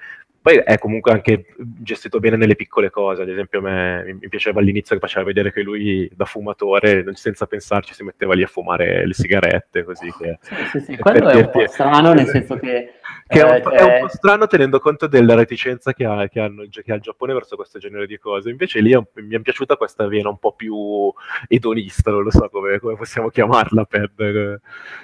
poi 0.47 0.61
è 0.63 0.77
comunque 0.77 1.11
anche 1.11 1.47
gestito 1.57 2.19
bene 2.19 2.37
nelle 2.37 2.55
piccole 2.55 2.89
cose, 2.89 3.21
ad 3.21 3.27
esempio 3.27 3.59
a 3.59 3.63
me 3.63 4.17
mi 4.17 4.29
piaceva 4.29 4.61
all'inizio 4.61 4.95
che 4.95 5.01
faceva 5.01 5.25
vedere 5.25 5.51
che 5.51 5.61
lui 5.61 6.09
da 6.15 6.23
fumatore, 6.23 7.03
senza 7.15 7.45
pensarci, 7.47 7.93
si 7.93 8.01
metteva 8.03 8.33
lì 8.33 8.43
a 8.43 8.47
fumare 8.47 9.05
le 9.05 9.13
sigarette, 9.13 9.83
così 9.83 10.09
che... 10.17 10.37
Sì, 10.39 10.55
sì, 10.71 10.79
sì. 10.79 10.97
quello 10.97 11.27
è 11.27 11.35
un 11.35 11.49
po' 11.49 11.67
strano, 11.67 12.13
nel 12.13 12.27
senso 12.27 12.55
che... 12.55 12.93
che 13.27 13.41
è, 13.41 13.43
un, 13.43 13.61
cioè... 13.61 13.73
è, 13.73 13.83
un, 13.83 13.99
po' 13.99 14.07
strano 14.07 14.47
tenendo 14.47 14.79
conto 14.79 15.07
della 15.07 15.35
reticenza 15.35 15.91
che 15.91 16.05
ha, 16.05 16.29
che, 16.29 16.39
hanno, 16.39 16.63
che 16.69 16.91
ha, 16.93 16.95
il 16.95 17.01
Giappone 17.01 17.33
verso 17.33 17.57
questo 17.57 17.77
genere 17.77 18.07
di 18.07 18.17
cose. 18.17 18.49
Invece 18.49 18.79
lì 18.79 18.97
mi 19.15 19.35
è 19.35 19.39
piaciuta 19.41 19.75
questa 19.75 20.07
vena 20.07 20.29
un 20.29 20.39
po' 20.39 20.53
più 20.53 21.11
edonista, 21.49 22.09
non 22.09 22.23
lo 22.23 22.31
so 22.31 22.47
come, 22.49 22.79
come 22.79 22.95
possiamo 22.95 23.27
chiamarla, 23.27 23.83
per... 23.83 24.61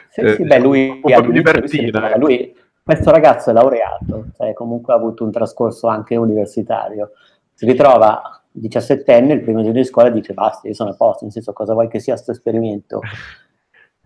Sì, 0.08 0.21
eh, 0.21 0.36
sì, 0.36 0.43
beh, 0.45 0.60
lui... 0.60 0.88
Un 0.88 1.01
po' 1.01 1.21
più 1.21 1.32
libertina. 1.32 2.15
Lui 2.15 2.62
questo 2.84 3.12
ragazzo 3.12 3.50
è 3.50 3.54
laureato, 3.54 4.26
cioè 4.36 4.54
comunque 4.54 4.93
ha 4.93 4.98
avuto 4.98 5.24
un 5.24 5.32
trascorso 5.32 5.88
anche 5.88 6.17
universitario, 6.17 7.12
si 7.54 7.65
ritrova 7.65 8.43
17enne, 8.60 9.32
il 9.32 9.41
primo 9.41 9.60
giorno 9.60 9.80
di 9.80 9.86
scuola 9.86 10.10
dice 10.10 10.34
basta, 10.34 10.67
io 10.67 10.74
sono 10.74 10.89
a 10.89 10.96
posto, 10.96 11.24
nel 11.24 11.32
senso 11.32 11.54
cosa 11.54 11.74
vuoi 11.74 11.88
che 11.88 12.00
sia 12.00 12.13
questo 12.13 12.32
esperimento? 12.32 13.00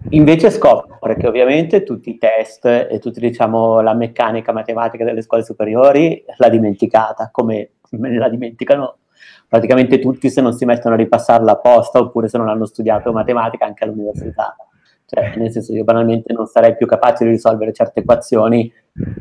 Invece 0.10 0.52
scopre 0.52 1.16
che 1.16 1.28
ovviamente 1.28 1.82
tutti 1.82 2.12
i 2.12 2.18
test 2.20 2.66
e 2.66 3.00
tutta 3.00 3.20
diciamo, 3.20 3.82
la 3.82 3.96
meccanica 3.96 4.54
matematica 4.54 5.04
delle 5.04 5.24
scuole 5.24 5.44
superiori 5.44 6.24
l'ha 6.38 6.50
dimenticata, 6.50 7.30
come 7.32 7.72
la 7.90 8.30
dimenticano 8.30 8.98
praticamente 9.48 9.98
tutti 9.98 10.30
se 10.30 10.42
non 10.42 10.54
si 10.54 10.66
mettono 10.66 10.94
a 10.94 10.98
ripassarla 10.98 11.54
apposta 11.54 12.00
oppure 12.00 12.28
se 12.28 12.38
non 12.38 12.48
hanno 12.48 12.66
studiato 12.66 13.12
matematica 13.12 13.66
anche 13.66 13.86
all'università. 13.86 14.56
Cioè, 15.10 15.38
nel 15.38 15.52
senso, 15.52 15.74
io 15.74 15.86
banalmente 15.86 16.34
non 16.34 16.48
sarei 16.48 16.76
più 16.76 16.86
capace 16.86 17.24
di 17.24 17.30
risolvere 17.30 17.72
certe 17.72 18.02
equazioni 18.02 18.70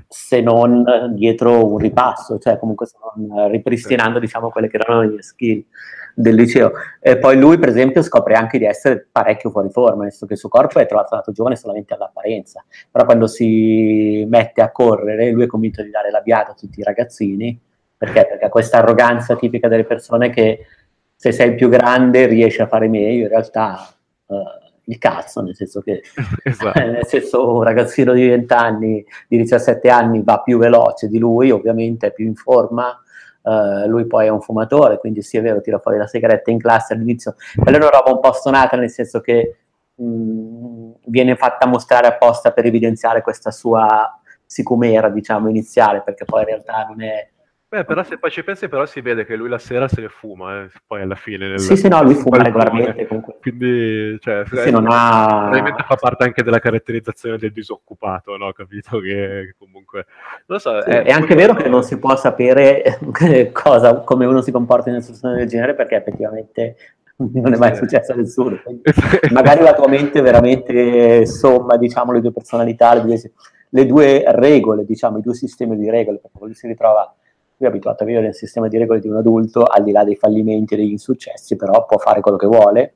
se 0.08 0.40
non 0.40 1.12
dietro 1.14 1.64
un 1.64 1.78
ripasso, 1.78 2.38
cioè 2.38 2.58
comunque 2.58 2.86
se 2.86 2.96
non 3.00 3.48
ripristinando, 3.48 4.18
diciamo, 4.18 4.50
quelle 4.50 4.66
che 4.68 4.78
erano 4.78 5.02
le 5.02 5.22
skill 5.22 5.64
del 6.12 6.34
liceo. 6.34 6.72
E 6.98 7.18
poi 7.18 7.38
lui, 7.38 7.56
per 7.58 7.68
esempio, 7.68 8.02
scopre 8.02 8.34
anche 8.34 8.58
di 8.58 8.64
essere 8.64 9.06
parecchio 9.12 9.50
fuori 9.50 9.70
forma, 9.70 10.02
nel 10.02 10.10
senso 10.10 10.26
che 10.26 10.32
il 10.32 10.40
suo 10.40 10.48
corpo 10.48 10.80
è 10.80 10.86
trovato 10.86 11.30
giovane 11.30 11.54
solamente 11.54 11.94
all'apparenza, 11.94 12.64
però 12.90 13.04
quando 13.04 13.28
si 13.28 14.26
mette 14.28 14.62
a 14.62 14.72
correre, 14.72 15.30
lui 15.30 15.44
è 15.44 15.46
convinto 15.46 15.84
di 15.84 15.90
dare 15.90 16.10
la 16.10 16.20
biata 16.20 16.50
a 16.50 16.54
tutti 16.54 16.80
i 16.80 16.82
ragazzini, 16.82 17.56
perché? 17.96 18.26
Perché 18.26 18.46
ha 18.46 18.48
questa 18.48 18.78
arroganza 18.78 19.36
tipica 19.36 19.68
delle 19.68 19.84
persone 19.84 20.30
che 20.30 20.66
se 21.14 21.30
sei 21.30 21.54
più 21.54 21.68
grande 21.68 22.26
riesci 22.26 22.60
a 22.60 22.66
fare 22.66 22.88
meglio, 22.88 23.22
in 23.22 23.28
realtà... 23.28 23.88
Uh, 24.26 24.64
il 24.86 24.98
cazzo, 24.98 25.42
nel 25.42 25.54
senso 25.54 25.80
che 25.80 26.02
esatto. 26.42 26.78
nel 26.78 27.06
senso, 27.06 27.54
un 27.54 27.62
ragazzino 27.62 28.12
di 28.12 28.26
20 28.26 28.52
anni, 28.52 29.04
di 29.28 29.36
17 29.38 29.88
anni 29.88 30.22
va 30.22 30.40
più 30.40 30.58
veloce 30.58 31.08
di 31.08 31.18
lui, 31.18 31.50
ovviamente 31.50 32.08
è 32.08 32.12
più 32.12 32.26
in 32.26 32.34
forma, 32.34 33.00
Uh, 33.46 33.86
lui 33.86 34.08
poi 34.08 34.26
è 34.26 34.28
un 34.28 34.40
fumatore, 34.40 34.98
quindi 34.98 35.22
sì 35.22 35.36
è 35.36 35.40
vero, 35.40 35.60
tira 35.60 35.78
fuori 35.78 35.98
la 35.98 36.08
sigaretta 36.08 36.50
in 36.50 36.58
classe 36.58 36.94
all'inizio. 36.94 37.36
Quella 37.54 37.78
è 37.78 37.80
una 37.80 37.90
roba 37.90 38.10
un 38.10 38.18
po' 38.18 38.32
stonata, 38.32 38.76
nel 38.76 38.90
senso 38.90 39.20
che 39.20 39.58
mh, 39.94 40.04
mm, 40.04 40.90
viene 41.04 41.36
fatta 41.36 41.64
mostrare 41.68 42.08
apposta 42.08 42.50
per 42.50 42.66
evidenziare 42.66 43.22
questa 43.22 43.52
sua 43.52 44.18
sicumera, 44.44 45.08
diciamo, 45.10 45.48
iniziale, 45.48 46.02
perché 46.02 46.24
poi 46.24 46.40
in 46.40 46.46
realtà 46.46 46.86
non 46.88 47.00
è, 47.00 47.28
Beh, 47.68 47.84
però 47.84 48.04
se 48.04 48.16
poi 48.18 48.30
ci 48.30 48.44
pensi, 48.44 48.68
però 48.68 48.86
si 48.86 49.00
vede 49.00 49.26
che 49.26 49.34
lui 49.34 49.48
la 49.48 49.58
sera 49.58 49.88
se 49.88 50.00
ne 50.00 50.08
fuma, 50.08 50.62
eh, 50.62 50.70
poi 50.86 51.02
alla 51.02 51.16
fine. 51.16 51.48
Nel, 51.48 51.58
sì, 51.58 51.76
sì, 51.76 51.88
no, 51.88 52.00
lui 52.00 52.14
fuma 52.14 52.40
regolarmente 52.40 53.08
comunque. 53.08 53.38
Quindi, 53.40 54.16
cioè, 54.20 54.44
sì, 54.46 54.70
non 54.70 54.86
ha... 54.88 55.26
Probabilmente 55.40 55.82
fa 55.82 55.96
parte 55.96 56.22
anche 56.22 56.44
della 56.44 56.60
caratterizzazione 56.60 57.38
del 57.38 57.50
disoccupato, 57.50 58.36
no? 58.36 58.52
Capito 58.52 59.00
che, 59.00 59.46
che 59.46 59.54
comunque... 59.58 60.06
Non 60.46 60.60
so, 60.60 60.80
sì, 60.80 60.90
è, 60.90 61.02
è 61.02 61.10
anche 61.10 61.34
vero 61.34 61.54
che 61.54 61.68
non 61.68 61.82
si 61.82 61.98
può 61.98 62.14
sapere 62.14 63.00
cosa, 63.50 63.96
come 64.02 64.26
uno 64.26 64.42
si 64.42 64.52
comporta 64.52 64.88
in 64.88 64.94
una 64.94 65.04
situazione 65.04 65.34
del 65.34 65.48
genere, 65.48 65.74
perché 65.74 65.96
effettivamente 65.96 66.76
non 67.16 67.52
è 67.52 67.56
mai 67.56 67.74
successo 67.74 68.12
a 68.12 68.14
nessuno. 68.14 68.60
magari 69.32 69.64
la 69.64 69.74
tua 69.74 69.88
mente 69.88 70.20
veramente 70.20 71.26
somma, 71.26 71.76
diciamo, 71.76 72.12
le 72.12 72.20
due 72.20 72.32
personalità, 72.32 72.94
le 72.94 73.02
due, 73.02 73.32
le 73.70 73.86
due 73.86 74.22
regole, 74.24 74.84
diciamo, 74.84 75.18
i 75.18 75.22
due 75.22 75.34
sistemi 75.34 75.76
di 75.76 75.90
regole, 75.90 76.18
perché 76.18 76.38
lui 76.40 76.54
si 76.54 76.68
ritrova 76.68 77.12
lui 77.58 77.68
è 77.68 77.72
abituato 77.72 78.02
a 78.02 78.06
vivere 78.06 78.26
nel 78.26 78.34
sistema 78.34 78.68
di 78.68 78.76
regole 78.76 79.00
di 79.00 79.08
un 79.08 79.16
adulto, 79.16 79.62
al 79.62 79.82
di 79.82 79.92
là 79.92 80.04
dei 80.04 80.16
fallimenti 80.16 80.74
e 80.74 80.76
degli 80.76 80.90
insuccessi, 80.90 81.56
però 81.56 81.86
può 81.86 81.96
fare 81.98 82.20
quello 82.20 82.36
che 82.36 82.46
vuole. 82.46 82.94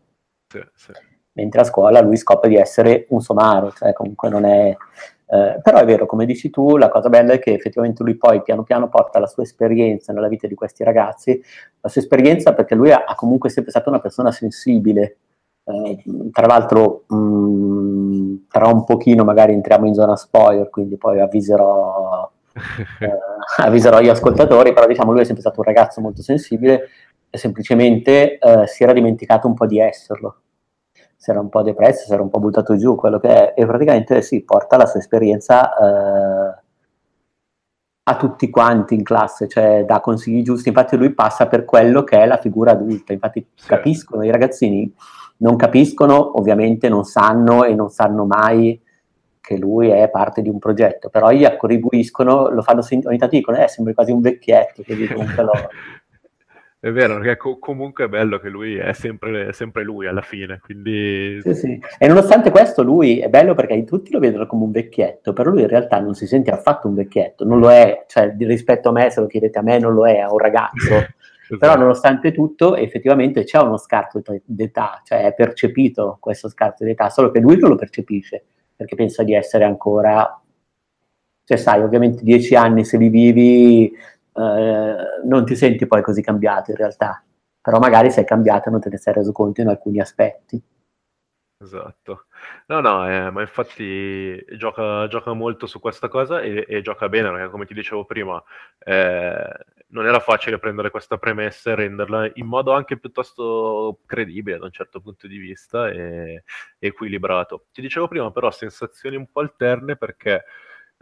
Sì, 0.48 0.60
sì. 0.74 0.92
Mentre 1.32 1.60
a 1.62 1.64
scuola 1.64 2.00
lui 2.00 2.16
scopre 2.16 2.50
di 2.50 2.56
essere 2.56 3.06
un 3.10 3.20
somaro, 3.20 3.70
cioè 3.72 3.92
comunque 3.92 4.28
non 4.28 4.44
è... 4.44 4.76
Eh, 5.32 5.60
però 5.62 5.78
è 5.78 5.84
vero, 5.84 6.06
come 6.06 6.26
dici 6.26 6.50
tu, 6.50 6.76
la 6.76 6.88
cosa 6.88 7.08
bella 7.08 7.32
è 7.34 7.38
che 7.38 7.52
effettivamente 7.52 8.02
lui 8.02 8.16
poi 8.16 8.42
piano 8.42 8.64
piano 8.64 8.88
porta 8.88 9.20
la 9.20 9.28
sua 9.28 9.44
esperienza 9.44 10.12
nella 10.12 10.26
vita 10.26 10.48
di 10.48 10.56
questi 10.56 10.82
ragazzi, 10.82 11.40
la 11.80 11.88
sua 11.88 12.00
esperienza 12.00 12.52
perché 12.52 12.74
lui 12.74 12.90
ha, 12.90 13.04
ha 13.06 13.14
comunque 13.14 13.48
sempre 13.48 13.70
stato 13.70 13.88
una 13.90 14.00
persona 14.00 14.32
sensibile, 14.32 15.18
eh, 15.64 16.02
tra 16.32 16.46
l'altro 16.46 17.04
mh, 17.06 17.16
mm, 17.16 18.36
tra 18.48 18.66
un 18.66 18.84
pochino 18.84 19.22
magari 19.22 19.52
entriamo 19.52 19.86
in 19.86 19.94
zona 19.94 20.16
spoiler, 20.16 20.68
quindi 20.68 20.96
poi 20.96 21.20
avviserò 21.20 22.29
eh, 23.00 23.18
avviserò 23.58 24.00
gli 24.00 24.08
ascoltatori, 24.08 24.72
però 24.72 24.86
diciamo 24.86 25.12
lui 25.12 25.22
è 25.22 25.24
sempre 25.24 25.42
stato 25.42 25.60
un 25.60 25.66
ragazzo 25.66 26.00
molto 26.00 26.22
sensibile 26.22 26.88
e 27.30 27.38
semplicemente 27.38 28.38
eh, 28.38 28.66
si 28.66 28.82
era 28.82 28.92
dimenticato 28.92 29.46
un 29.46 29.54
po' 29.54 29.66
di 29.66 29.78
esserlo. 29.78 30.36
Si 31.16 31.30
era 31.30 31.40
un 31.40 31.48
po' 31.48 31.62
depresso, 31.62 32.06
si 32.06 32.12
era 32.12 32.22
un 32.22 32.30
po' 32.30 32.38
buttato 32.38 32.76
giù, 32.76 32.94
quello 32.96 33.20
che 33.20 33.28
è, 33.28 33.60
e 33.60 33.66
praticamente 33.66 34.22
si 34.22 34.36
sì, 34.36 34.42
porta 34.42 34.76
la 34.76 34.86
sua 34.86 35.00
esperienza 35.00 35.70
eh, 35.76 36.60
a 38.02 38.16
tutti 38.16 38.48
quanti 38.48 38.94
in 38.94 39.02
classe, 39.02 39.46
cioè 39.46 39.84
dà 39.84 40.00
consigli 40.00 40.42
giusti. 40.42 40.68
Infatti 40.68 40.96
lui 40.96 41.12
passa 41.12 41.46
per 41.46 41.64
quello 41.64 42.04
che 42.04 42.18
è 42.18 42.26
la 42.26 42.38
figura 42.38 42.72
adulta, 42.72 43.12
infatti 43.12 43.46
sì. 43.54 43.68
capiscono, 43.68 44.24
i 44.24 44.30
ragazzini 44.30 44.92
non 45.38 45.56
capiscono, 45.56 46.38
ovviamente 46.38 46.88
non 46.88 47.04
sanno 47.04 47.64
e 47.64 47.74
non 47.74 47.90
sanno 47.90 48.24
mai 48.24 48.80
che 49.40 49.56
lui 49.56 49.88
è 49.88 50.08
parte 50.10 50.42
di 50.42 50.48
un 50.48 50.58
progetto, 50.58 51.08
però 51.08 51.30
gli 51.30 51.44
attribuiscono, 51.44 52.50
lo 52.50 52.62
fanno 52.62 52.84
ogni 52.88 53.18
tanto 53.18 53.36
dicono, 53.36 53.58
eh, 53.58 53.68
sembra 53.68 53.94
quasi 53.94 54.12
un 54.12 54.20
vecchietto, 54.20 54.82
quindi 54.82 55.08
comunque 55.08 55.42
lo... 55.42 55.52
È 56.82 56.90
vero, 56.92 57.18
perché 57.18 57.36
co- 57.36 57.58
comunque 57.58 58.06
è 58.06 58.08
bello 58.08 58.38
che 58.38 58.48
lui 58.48 58.76
è 58.76 58.94
sempre, 58.94 59.48
è 59.48 59.52
sempre, 59.52 59.82
lui 59.82 60.06
alla 60.06 60.22
fine, 60.22 60.60
quindi... 60.62 61.38
Sì, 61.42 61.54
sì. 61.54 61.80
E 61.98 62.08
nonostante 62.08 62.50
questo 62.50 62.82
lui 62.82 63.18
è 63.18 63.28
bello 63.28 63.54
perché 63.54 63.84
tutti 63.84 64.10
lo 64.10 64.18
vedono 64.18 64.46
come 64.46 64.64
un 64.64 64.70
vecchietto, 64.70 65.34
però 65.34 65.50
lui 65.50 65.60
in 65.60 65.68
realtà 65.68 66.00
non 66.00 66.14
si 66.14 66.26
sente 66.26 66.50
affatto 66.50 66.88
un 66.88 66.94
vecchietto, 66.94 67.44
non 67.44 67.58
lo 67.58 67.70
è, 67.70 68.04
cioè 68.06 68.34
rispetto 68.38 68.88
a 68.88 68.92
me, 68.92 69.10
se 69.10 69.20
lo 69.20 69.26
chiedete 69.26 69.58
a 69.58 69.62
me, 69.62 69.78
non 69.78 69.92
lo 69.92 70.06
è, 70.06 70.20
è 70.20 70.26
un 70.26 70.38
ragazzo. 70.38 70.94
esatto. 70.94 71.58
Però 71.58 71.76
nonostante 71.76 72.32
tutto 72.32 72.76
effettivamente 72.76 73.44
c'è 73.44 73.58
uno 73.58 73.76
scarto 73.76 74.22
d'età, 74.42 75.02
cioè 75.04 75.24
è 75.24 75.34
percepito 75.34 76.16
questo 76.18 76.48
scarto 76.48 76.84
d'età, 76.84 77.10
solo 77.10 77.30
che 77.30 77.40
lui 77.40 77.58
non 77.58 77.70
lo 77.70 77.76
percepisce 77.76 78.44
perché 78.80 78.96
pensa 78.96 79.22
di 79.22 79.34
essere 79.34 79.64
ancora, 79.64 80.40
cioè 81.44 81.56
sai, 81.58 81.82
ovviamente 81.82 82.22
dieci 82.22 82.54
anni 82.54 82.82
se 82.82 82.96
li 82.96 83.10
vivi 83.10 83.92
eh, 83.92 84.96
non 85.22 85.44
ti 85.44 85.54
senti 85.54 85.86
poi 85.86 86.00
così 86.00 86.22
cambiato 86.22 86.70
in 86.70 86.78
realtà, 86.78 87.22
però 87.60 87.78
magari 87.78 88.10
sei 88.10 88.24
cambiato 88.24 88.68
e 88.68 88.72
non 88.72 88.80
te 88.80 88.88
ne 88.88 88.96
sei 88.96 89.12
reso 89.12 89.32
conto 89.32 89.60
in 89.60 89.68
alcuni 89.68 90.00
aspetti. 90.00 90.62
Esatto. 91.62 92.24
No, 92.68 92.80
no, 92.80 93.06
eh, 93.06 93.30
ma 93.30 93.42
infatti 93.42 94.42
gioca, 94.56 95.06
gioca, 95.08 95.34
molto 95.34 95.66
su 95.66 95.78
questa 95.78 96.08
cosa 96.08 96.40
e, 96.40 96.64
e, 96.66 96.80
gioca 96.80 97.10
bene, 97.10 97.30
perché 97.30 97.50
come 97.50 97.66
ti 97.66 97.74
dicevo 97.74 98.06
prima, 98.06 98.42
eh, 98.78 99.64
non 99.90 100.06
era 100.06 100.20
facile 100.20 100.58
prendere 100.58 100.90
questa 100.90 101.18
premessa 101.18 101.70
e 101.70 101.74
renderla 101.74 102.30
in 102.34 102.46
modo 102.46 102.72
anche 102.72 102.98
piuttosto 102.98 104.00
credibile 104.06 104.58
da 104.58 104.66
un 104.66 104.72
certo 104.72 105.00
punto 105.00 105.26
di 105.26 105.38
vista 105.38 105.88
e, 105.88 106.44
equilibrato. 106.78 107.66
Ti 107.72 107.80
dicevo 107.80 108.08
prima 108.08 108.30
però 108.30 108.50
sensazioni 108.50 109.16
un 109.16 109.30
po' 109.30 109.40
alterne 109.40 109.96
perché 109.96 110.44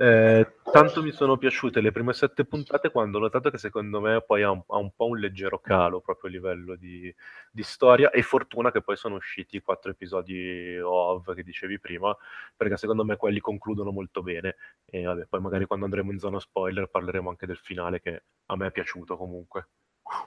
eh, 0.01 0.47
tanto 0.71 1.03
mi 1.03 1.11
sono 1.11 1.37
piaciute 1.37 1.81
le 1.81 1.91
prime 1.91 2.13
sette 2.13 2.45
puntate 2.45 2.93
quando 2.93 3.19
ho 3.19 3.21
notato 3.21 3.51
che 3.51 3.59
secondo 3.59 4.01
me 4.01 4.23
poi 4.25 4.45
ha 4.45 4.51
un, 4.53 4.63
ha 4.69 4.77
un 4.77 4.93
po' 4.95 5.07
un 5.07 5.19
leggero 5.19 5.59
calo 5.59 5.99
proprio 6.01 6.31
a 6.31 6.33
livello 6.33 6.77
di, 6.77 7.13
di, 7.51 7.63
storia 7.65 8.11
e 8.11 8.23
fortuna 8.23 8.71
che 8.71 8.81
poi 8.81 8.95
sono 8.95 9.17
usciti 9.17 9.57
i 9.57 9.61
quattro 9.61 9.91
episodi 9.91 10.79
OV 10.79 11.35
che 11.35 11.43
dicevi 11.43 11.81
prima 11.81 12.17
perché 12.57 12.77
secondo 12.77 13.05
me 13.05 13.17
quelli 13.17 13.41
concludono 13.41 13.91
molto 13.91 14.23
bene 14.23 14.55
e 14.85 15.03
vabbè 15.03 15.27
poi 15.29 15.41
magari 15.41 15.67
quando 15.67 15.87
andremo 15.87 16.13
in 16.13 16.21
zona 16.21 16.39
spoiler 16.39 16.87
parleremo 16.87 17.29
anche 17.29 17.47
del 17.47 17.59
finale 17.59 18.01
che 18.01 18.23
a 18.47 18.57
me 18.57 18.69
è 18.69 18.71
piaciuto 18.71 19.17
comunque. 19.17 19.67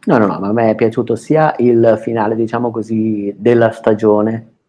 No, 0.03 0.17
no, 0.17 0.25
no, 0.25 0.37
ma 0.37 0.49
a 0.49 0.53
me 0.53 0.71
è 0.71 0.75
piaciuto 0.75 1.15
sia 1.15 1.55
il 1.59 1.97
finale, 2.03 2.35
diciamo 2.35 2.71
così, 2.71 3.33
della 3.37 3.71
stagione 3.71 4.60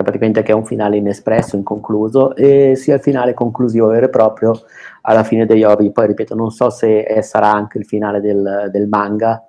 cioè 0.00 0.02
praticamente 0.02 0.42
che 0.42 0.52
è 0.52 0.54
un 0.54 0.64
finale 0.64 0.96
inespresso, 0.96 1.56
inconcluso, 1.56 2.34
e 2.34 2.74
sia 2.74 2.94
il 2.94 3.00
finale 3.00 3.34
conclusivo 3.34 3.88
vero 3.88 4.06
e 4.06 4.08
proprio 4.08 4.58
alla 5.02 5.22
fine 5.22 5.46
degli 5.46 5.62
Obi. 5.62 5.92
Poi 5.92 6.06
ripeto, 6.08 6.34
non 6.34 6.50
so 6.50 6.70
se 6.70 7.04
è, 7.04 7.20
sarà 7.20 7.52
anche 7.52 7.78
il 7.78 7.84
finale 7.84 8.20
del, 8.20 8.68
del, 8.70 8.88
manga, 8.88 9.44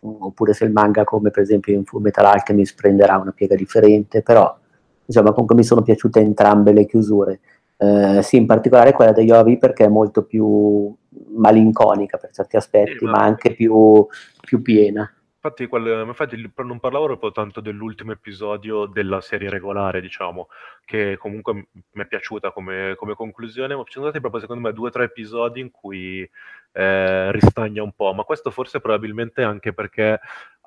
oppure 0.00 0.54
se 0.54 0.64
il 0.64 0.72
manga, 0.72 1.04
come 1.04 1.30
per 1.30 1.42
esempio 1.42 1.74
in 1.74 1.84
Full 1.84 2.02
Metal 2.02 2.24
Alchemist, 2.24 2.80
prenderà 2.80 3.16
una 3.18 3.32
piega 3.32 3.54
differente, 3.54 4.22
però 4.22 4.56
insomma 5.04 5.30
comunque 5.30 5.56
mi 5.56 5.64
sono 5.64 5.82
piaciute 5.82 6.20
entrambe 6.20 6.72
le 6.72 6.86
chiusure. 6.86 7.40
Eh, 7.76 8.20
sì, 8.22 8.36
in 8.36 8.46
particolare 8.46 8.92
quella 8.92 9.12
degli 9.12 9.30
Obi 9.30 9.58
perché 9.58 9.84
è 9.84 9.88
molto 9.88 10.22
più 10.24 10.94
malinconica 11.36 12.16
per 12.16 12.30
certi 12.30 12.56
aspetti, 12.56 13.04
ma... 13.04 13.12
ma 13.12 13.18
anche 13.18 13.52
più, 13.54 14.06
più 14.40 14.62
piena. 14.62 15.10
Infatti, 15.42 15.66
quel, 15.68 16.04
infatti, 16.06 16.52
non 16.56 16.78
parlavo 16.78 17.06
proprio 17.06 17.32
tanto 17.32 17.62
dell'ultimo 17.62 18.12
episodio 18.12 18.84
della 18.84 19.22
serie 19.22 19.48
regolare, 19.48 20.02
diciamo, 20.02 20.48
che 20.84 21.16
comunque 21.16 21.54
mi 21.72 22.02
è 22.02 22.06
piaciuta 22.06 22.52
come, 22.52 22.94
come 22.94 23.14
conclusione, 23.14 23.74
ma 23.74 23.82
ci 23.84 23.92
sono 23.92 24.04
stati 24.04 24.20
proprio 24.20 24.42
secondo 24.42 24.68
me 24.68 24.74
due 24.74 24.88
o 24.88 24.90
tre 24.90 25.04
episodi 25.04 25.60
in 25.60 25.70
cui 25.70 26.28
eh, 26.72 27.32
ristagna 27.32 27.82
un 27.82 27.92
po', 27.92 28.12
ma 28.12 28.24
questo 28.24 28.50
forse 28.50 28.80
probabilmente 28.80 29.42
anche 29.42 29.72
perché 29.72 30.20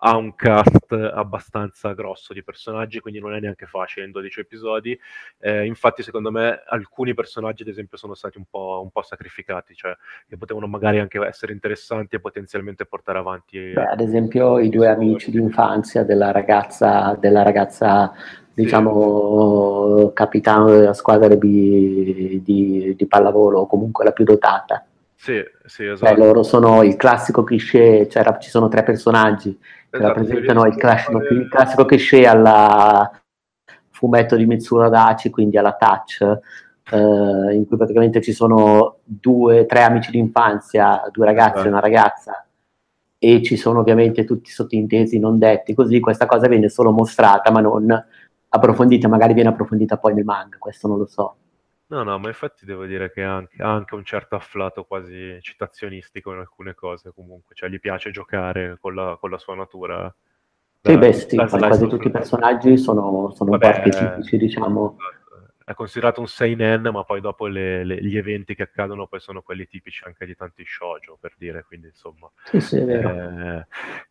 ha 0.06 0.18
un 0.18 0.36
cast 0.36 0.92
abbastanza 0.92 1.94
grosso 1.94 2.34
di 2.34 2.44
personaggi, 2.44 3.00
quindi 3.00 3.22
non 3.22 3.34
è 3.34 3.40
neanche 3.40 3.66
facile 3.66 4.06
in 4.06 4.12
12 4.12 4.42
episodi. 4.42 5.00
Eh, 5.40 5.66
infatti, 5.66 6.04
secondo 6.04 6.30
me, 6.30 6.62
alcuni 6.68 7.14
personaggi, 7.14 7.62
ad 7.62 7.70
esempio, 7.70 7.98
sono 7.98 8.14
stati 8.14 8.38
un 8.38 8.44
po', 8.50 8.82
un 8.84 8.90
po', 8.90 9.02
sacrificati, 9.02 9.74
cioè 9.76 9.96
che 10.28 10.36
potevano 10.38 10.68
magari 10.68 11.00
anche 11.00 11.26
essere 11.26 11.54
interessanti 11.54 12.18
e 12.18 12.20
potenzialmente 12.20 12.86
portare 12.86 13.20
avanti. 13.20 13.72
Beh, 13.72 13.86
ad 13.86 14.02
esempio, 14.02 14.60
i 14.60 14.68
due 14.68 14.90
amici 14.90 15.32
di 15.32 15.38
infanzia 15.38 16.04
della 16.04 16.32
ragazza, 16.32 17.16
della 17.18 17.44
ragazza 17.44 18.14
diciamo, 18.54 20.00
sì. 20.00 20.14
capitano 20.14 20.70
della 20.70 20.94
squadra 20.94 21.34
di, 21.34 22.42
di, 22.44 22.94
di 22.96 23.08
pallavolo, 23.08 23.62
o 23.62 23.68
comunque 23.68 24.04
la 24.04 24.12
più 24.12 24.26
dotata. 24.26 24.86
Sì, 25.24 25.42
sì, 25.64 25.86
esatto. 25.86 26.14
Beh, 26.14 26.20
loro 26.20 26.44
sono 26.44 26.84
il 26.84 26.98
classico 26.98 27.46
cliché, 27.46 28.10
cioè 28.10 28.38
ci 28.40 28.50
sono 28.50 28.68
tre 28.68 28.84
personaggi 28.84 29.58
che 29.58 29.96
esatto, 29.96 30.06
rappresentano 30.06 30.66
il, 30.66 30.76
classico, 30.76 31.20
fare... 31.22 31.34
il 31.34 31.48
classico 31.48 31.86
cliché 31.86 32.28
alla 32.28 33.10
fumetto 33.90 34.36
di 34.36 34.46
Mitsura 34.46 34.90
Daci, 34.90 35.30
quindi 35.30 35.58
alla 35.58 35.78
Touch, 35.80 36.20
eh, 36.92 37.56
in 37.56 37.66
cui 37.66 37.78
praticamente 37.78 38.20
ci 38.20 38.34
sono 38.34 38.98
due, 39.06 39.66
tre 39.66 39.84
amici 39.84 40.12
d'infanzia, 40.12 41.04
due 41.10 41.24
ragazzi 41.24 41.52
esatto. 41.52 41.68
e 41.68 41.72
una 41.72 41.80
ragazza, 41.80 42.46
e 43.18 43.42
ci 43.44 43.56
sono 43.56 43.80
ovviamente 43.80 44.26
tutti 44.26 44.52
sottintesi 44.52 45.20
non 45.20 45.40
detti, 45.40 45.74
così 45.74 46.02
questa 46.02 46.26
cosa 46.26 46.50
viene 46.50 46.68
solo 46.68 46.92
mostrata 46.92 47.50
ma 47.50 47.62
non 47.62 48.06
approfondita, 48.50 49.08
magari 49.08 49.34
viene 49.34 49.48
approfondita 49.48 49.96
poi 49.96 50.16
nel 50.16 50.26
manga, 50.26 50.58
questo 50.60 50.90
non 50.90 50.98
lo 50.98 51.06
so. 51.06 51.36
No, 51.94 52.02
no, 52.02 52.18
ma 52.18 52.28
infatti 52.28 52.66
devo 52.66 52.86
dire 52.86 53.12
che 53.12 53.22
ha 53.22 53.36
anche, 53.36 53.62
ha 53.62 53.72
anche 53.72 53.94
un 53.94 54.04
certo 54.04 54.36
afflato 54.36 54.84
quasi 54.84 55.38
citazionistico 55.42 56.32
in 56.32 56.40
alcune 56.40 56.74
cose 56.74 57.12
comunque, 57.14 57.54
cioè 57.54 57.70
gli 57.70 57.80
piace 57.80 58.10
giocare 58.10 58.80
con 58.82 58.96
la, 58.96 59.16
con 59.20 59.30
la 59.30 59.38
sua 59.38 59.54
natura. 59.54 60.14
Sì, 60.82 60.98
beh, 60.98 61.14
sì, 61.14 61.36
quasi 61.36 61.86
tutti 61.86 62.08
i 62.08 62.12
personaggi 62.12 62.78
sono, 62.78 63.32
sono 63.36 63.52
Vabbè, 63.52 63.66
un 63.68 63.72
po' 63.72 63.78
archetipici, 63.78 64.38
diciamo. 64.38 64.98
È 65.66 65.74
considerato 65.74 66.20
un 66.20 66.28
seinen, 66.28 66.90
ma 66.92 67.04
poi 67.04 67.22
dopo 67.22 67.48
le, 67.48 67.84
le, 67.84 68.04
gli 68.04 68.18
eventi 68.18 68.54
che 68.56 68.64
accadono 68.64 69.08
poi 69.08 69.20
sono 69.20 69.42
quelli 69.42 69.68
tipici 69.68 70.04
anche 70.06 70.26
di 70.26 70.36
tanti 70.36 70.64
shoujo, 70.66 71.18
per 71.20 71.34
dire, 71.38 71.64
quindi 71.64 71.88
insomma... 71.88 72.30
Sì, 72.44 72.60
sì, 72.60 72.78
è 72.78 72.86
vero. 72.86 73.66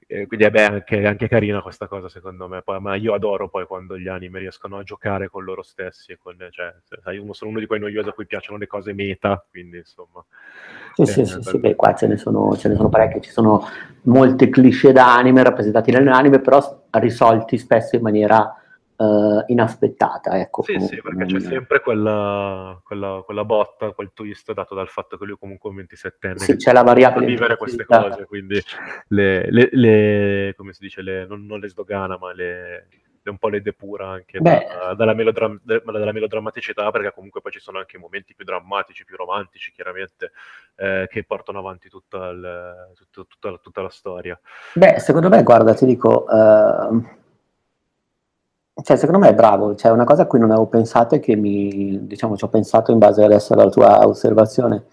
Eh, 0.07 0.27
quindi 0.27 0.47
è 0.47 0.63
anche, 0.63 1.07
anche, 1.07 1.29
carina 1.29 1.63
questa 1.63 1.87
cosa 1.87 2.09
secondo 2.09 2.49
me, 2.49 2.63
poi, 2.63 2.81
ma 2.81 2.95
io 2.95 3.15
adoro 3.15 3.49
poi 3.49 3.67
quando 3.67 3.99
gli 3.99 4.09
anime 4.09 4.39
riescono 4.39 4.79
a 4.79 4.83
giocare 4.83 5.29
con 5.29 5.45
loro 5.45 5.63
stessi, 5.63 6.17
con, 6.19 6.37
cioè, 6.51 6.75
uno, 7.19 7.33
sono 7.33 7.51
uno 7.51 7.61
di 7.61 7.67
quei 7.67 7.81
noiosi 7.81 8.09
a 8.09 8.13
cui 8.13 8.27
piacciono 8.27 8.59
le 8.59 8.67
cose 8.67 8.93
meta, 8.93 9.45
quindi 9.51 9.79
insomma... 9.79 10.25
Sì, 10.95 11.07
sì, 11.07 11.25
sì, 11.25 11.43
sì, 11.43 11.59
beh, 11.59 11.75
qua 11.75 11.95
ce 11.95 12.07
ne, 12.07 12.17
sono, 12.17 12.57
ce 12.57 12.69
ne 12.69 12.77
sono 12.77 12.89
parecchie, 12.89 13.21
ci 13.21 13.31
sono 13.31 13.67
molte 14.03 14.49
cliché 14.49 14.93
da 14.93 15.15
anime 15.15 15.43
rappresentati 15.43 15.91
nell'anime, 15.91 16.41
però 16.41 16.85
risolti 16.91 17.57
spesso 17.59 17.97
in 17.97 18.03
maniera 18.03 18.62
uh, 19.03 19.45
inaspettata. 19.47 20.39
Ecco, 20.39 20.63
sì, 20.63 20.79
sì, 20.81 21.01
perché 21.01 21.25
c'è 21.27 21.41
sempre 21.41 21.81
quella, 21.81 22.81
quella, 22.85 23.23
quella, 23.25 23.45
botta, 23.45 23.91
quel 23.93 24.13
twist 24.15 24.53
dato 24.53 24.75
dal 24.75 24.89
fatto 24.89 25.19
che 25.19 25.25
lui 25.25 25.37
comunque 25.39 25.71
è 25.71 25.73
un 25.73 25.85
27enne. 25.89 26.37
Sì, 26.37 26.57
c'è 26.57 26.73
la 26.73 26.83
variabile. 26.83 27.27
vivere 27.27 27.57
queste 27.57 27.85
cose, 27.85 28.25
quindi 28.27 28.63
le, 29.09 29.51
le, 29.51 29.69
le, 29.73 30.55
come 30.57 30.73
si 30.73 30.83
dice, 30.83 31.03
le, 31.03 31.27
non, 31.27 31.45
non, 31.45 31.59
le 31.59 31.69
sdogana, 31.69 32.17
ma 32.17 32.33
le, 32.33 32.87
un 33.25 33.39
po' 33.39 33.49
le 33.49 33.63
depura 33.63 34.09
anche 34.09 34.39
da, 34.41 34.95
dalla, 34.97 35.15
melodram- 35.15 35.61
dalla, 35.63 36.13
melodrammaticità, 36.13 36.91
perché 36.91 37.13
comunque 37.13 37.41
poi 37.41 37.53
ci 37.53 37.61
sono 37.61 37.79
anche 37.79 37.99
momenti 37.99 38.35
più 38.35 38.45
drammatici, 38.45 39.05
più 39.05 39.17
romantici, 39.17 39.73
chiaramente, 39.73 40.33
eh, 40.77 41.09
che 41.11 41.25
portano 41.25 41.59
avanti 41.59 41.89
tutta, 41.89 42.29
il, 42.29 42.93
tutta, 42.95 43.27
tutta, 43.29 43.59
tutta, 43.59 43.83
la 43.83 43.91
storia. 43.91 44.41
Beh, 44.75 44.99
secondo 45.01 45.29
me, 45.29 45.43
guarda, 45.43 45.75
ti 45.75 45.87
dico... 45.87 46.25
Uh 46.29 47.21
cioè, 48.83 48.97
secondo 48.97 49.19
me 49.21 49.29
è 49.29 49.35
bravo, 49.35 49.75
cioè, 49.75 49.93
una 49.93 50.05
cosa 50.05 50.23
a 50.23 50.27
cui 50.27 50.39
non 50.39 50.51
avevo 50.51 50.67
pensato 50.67 51.15
e 51.15 51.21
che 51.21 51.37
mi, 51.37 52.07
diciamo, 52.07 52.37
ci 52.37 52.45
ho 52.45 52.49
pensato 52.49 52.91
in 52.91 52.99
base 52.99 53.23
adesso 53.23 53.53
alla 53.53 53.69
tua 53.69 54.07
osservazione. 54.07 54.87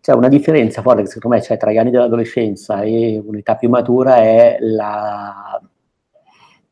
C'è 0.00 0.12
una 0.12 0.28
differenza 0.28 0.82
forte 0.82 1.02
che 1.02 1.08
secondo 1.08 1.36
me 1.36 1.42
c'è 1.42 1.56
tra 1.56 1.72
gli 1.72 1.78
anni 1.78 1.90
dell'adolescenza 1.90 2.82
e 2.82 3.20
un'età 3.24 3.56
più 3.56 3.68
matura 3.68 4.18
è 4.18 4.56
la, 4.60 5.60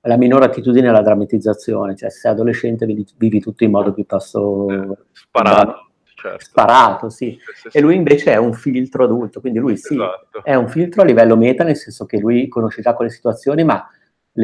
la 0.03 0.17
minore 0.17 0.45
attitudine 0.45 0.89
alla 0.89 1.03
drammatizzazione, 1.03 1.97
cioè 1.97 2.11
se 2.11 2.21
sei 2.21 2.31
adolescente 2.31 2.87
vivi, 2.87 3.05
vivi 3.17 3.41
tutto 3.41 3.65
in 3.65 3.73
modo 3.73 3.93
piuttosto 3.93 4.69
eh, 4.69 4.97
sparato. 5.11 5.89
Certo. 6.15 6.45
Sparato, 6.45 7.09
sì. 7.09 7.37
Sì, 7.55 7.69
sì. 7.71 7.77
E 7.77 7.81
lui 7.81 7.97
invece 7.97 8.33
è 8.33 8.37
un 8.37 8.53
filtro 8.55 9.03
adulto, 9.03 9.41
quindi 9.41 9.59
lui 9.59 9.77
sì, 9.77 9.95
esatto. 9.95 10.45
è 10.45 10.55
un 10.55 10.69
filtro 10.69 11.03
a 11.03 11.05
livello 11.05 11.37
meta, 11.37 11.65
nel 11.65 11.77
senso 11.77 12.07
che 12.07 12.19
lui 12.19 12.47
conosce 12.47 12.83
già 12.83 12.95
quelle 12.95 13.11
situazioni, 13.11 13.65
ma 13.65 13.85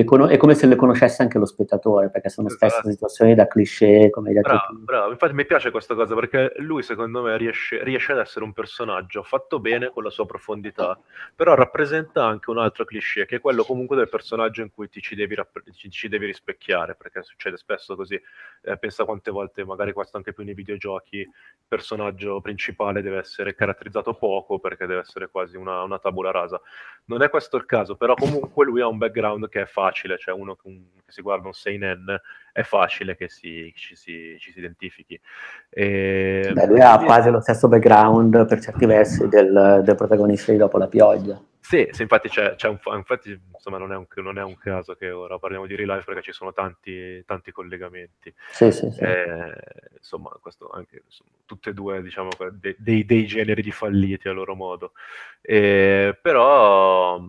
Con- 0.04 0.30
è 0.30 0.36
come 0.36 0.54
se 0.54 0.68
le 0.68 0.76
conoscesse 0.76 1.20
anche 1.20 1.36
lo 1.36 1.44
spettatore, 1.44 2.10
perché 2.10 2.28
sono 2.28 2.46
esatto. 2.46 2.68
spesso 2.68 2.90
situazioni 2.90 3.34
da 3.34 3.48
cliché, 3.48 4.08
come 4.10 4.28
hai 4.28 4.34
detto 4.34 4.48
bravo, 4.48 4.78
bravo, 4.78 5.10
infatti 5.10 5.32
mi 5.34 5.44
piace 5.44 5.72
questa 5.72 5.96
cosa, 5.96 6.14
perché 6.14 6.52
lui 6.58 6.84
secondo 6.84 7.22
me 7.22 7.36
riesce, 7.36 7.82
riesce, 7.82 8.12
ad 8.12 8.18
essere 8.18 8.44
un 8.44 8.52
personaggio 8.52 9.24
fatto 9.24 9.58
bene 9.58 9.90
con 9.90 10.04
la 10.04 10.10
sua 10.10 10.26
profondità, 10.26 10.96
però 11.34 11.56
rappresenta 11.56 12.24
anche 12.24 12.50
un 12.50 12.58
altro 12.58 12.84
cliché, 12.84 13.26
che 13.26 13.36
è 13.36 13.40
quello 13.40 13.64
comunque 13.64 13.96
del 13.96 14.08
personaggio 14.08 14.62
in 14.62 14.70
cui 14.72 14.88
ti 14.88 15.00
ci 15.00 15.16
devi, 15.16 15.34
rapp- 15.34 15.58
ci, 15.72 15.90
ci 15.90 16.08
devi 16.08 16.26
rispecchiare, 16.26 16.94
perché 16.94 17.24
succede 17.24 17.56
spesso 17.56 17.96
così, 17.96 18.14
eh, 18.62 18.76
pensa 18.76 19.04
quante 19.04 19.32
volte, 19.32 19.64
magari 19.64 19.92
questo 19.92 20.16
anche 20.16 20.32
più 20.32 20.44
nei 20.44 20.54
videogiochi, 20.54 21.16
il 21.16 21.28
personaggio 21.66 22.40
principale 22.40 23.02
deve 23.02 23.18
essere 23.18 23.56
caratterizzato 23.56 24.14
poco, 24.14 24.60
perché 24.60 24.86
deve 24.86 25.00
essere 25.00 25.28
quasi 25.30 25.56
una, 25.56 25.82
una 25.82 25.98
tabula 25.98 26.30
rasa. 26.30 26.60
Non 27.06 27.22
è 27.22 27.28
questo 27.28 27.56
il 27.56 27.66
caso, 27.66 27.96
però 27.96 28.14
comunque 28.14 28.64
lui 28.64 28.80
ha 28.80 28.86
un 28.86 28.96
background 28.96 29.48
che 29.48 29.62
è 29.62 29.66
facile, 29.80 30.18
cioè 30.18 30.34
uno 30.34 30.54
che, 30.56 30.68
che 31.06 31.12
si 31.12 31.22
guarda 31.22 31.46
un 31.46 31.54
seinen 31.54 32.20
è 32.52 32.62
facile 32.62 33.16
che 33.16 33.28
si, 33.28 33.72
ci, 33.74 33.96
si, 33.96 34.36
ci, 34.38 34.52
si, 34.52 34.58
identifichi. 34.58 35.18
E... 35.70 36.50
Beh, 36.52 36.66
lui 36.66 36.80
ha 36.80 36.98
quasi 36.98 37.30
lo 37.30 37.40
stesso 37.40 37.68
background 37.68 38.46
per 38.46 38.60
certi 38.60 38.84
versi 38.84 39.26
del, 39.28 39.80
del 39.82 39.94
protagonista 39.94 40.52
di 40.52 40.58
Dopo 40.58 40.76
la 40.76 40.88
pioggia. 40.88 41.40
Sì, 41.60 41.88
sì, 41.92 42.02
infatti, 42.02 42.28
c'è, 42.28 42.56
c'è 42.56 42.68
un, 42.68 42.78
infatti 42.96 43.38
insomma, 43.54 43.78
non, 43.78 43.92
è 43.92 43.96
un, 43.96 44.06
non 44.16 44.38
è 44.38 44.42
un 44.42 44.58
caso 44.58 44.94
che 44.94 45.10
ora 45.10 45.38
parliamo 45.38 45.66
di 45.66 45.76
real 45.76 45.90
life 45.90 46.04
perché 46.04 46.22
ci 46.22 46.32
sono 46.32 46.52
tanti, 46.52 47.22
tanti 47.24 47.52
collegamenti. 47.52 48.34
Sì, 48.50 48.72
sì, 48.72 48.90
sì. 48.90 49.00
Eh, 49.00 49.54
insomma, 49.96 50.30
questo 50.40 50.68
anche, 50.70 51.02
insomma, 51.04 51.30
tutte 51.46 51.70
e 51.70 51.72
due 51.72 52.02
diciamo, 52.02 52.30
dei, 52.52 52.74
dei, 52.76 53.04
dei 53.04 53.24
generi 53.24 53.62
di 53.62 53.70
falliti 53.70 54.28
a 54.28 54.32
loro 54.32 54.56
modo. 54.56 54.92
Eh, 55.40 56.18
però 56.20 57.22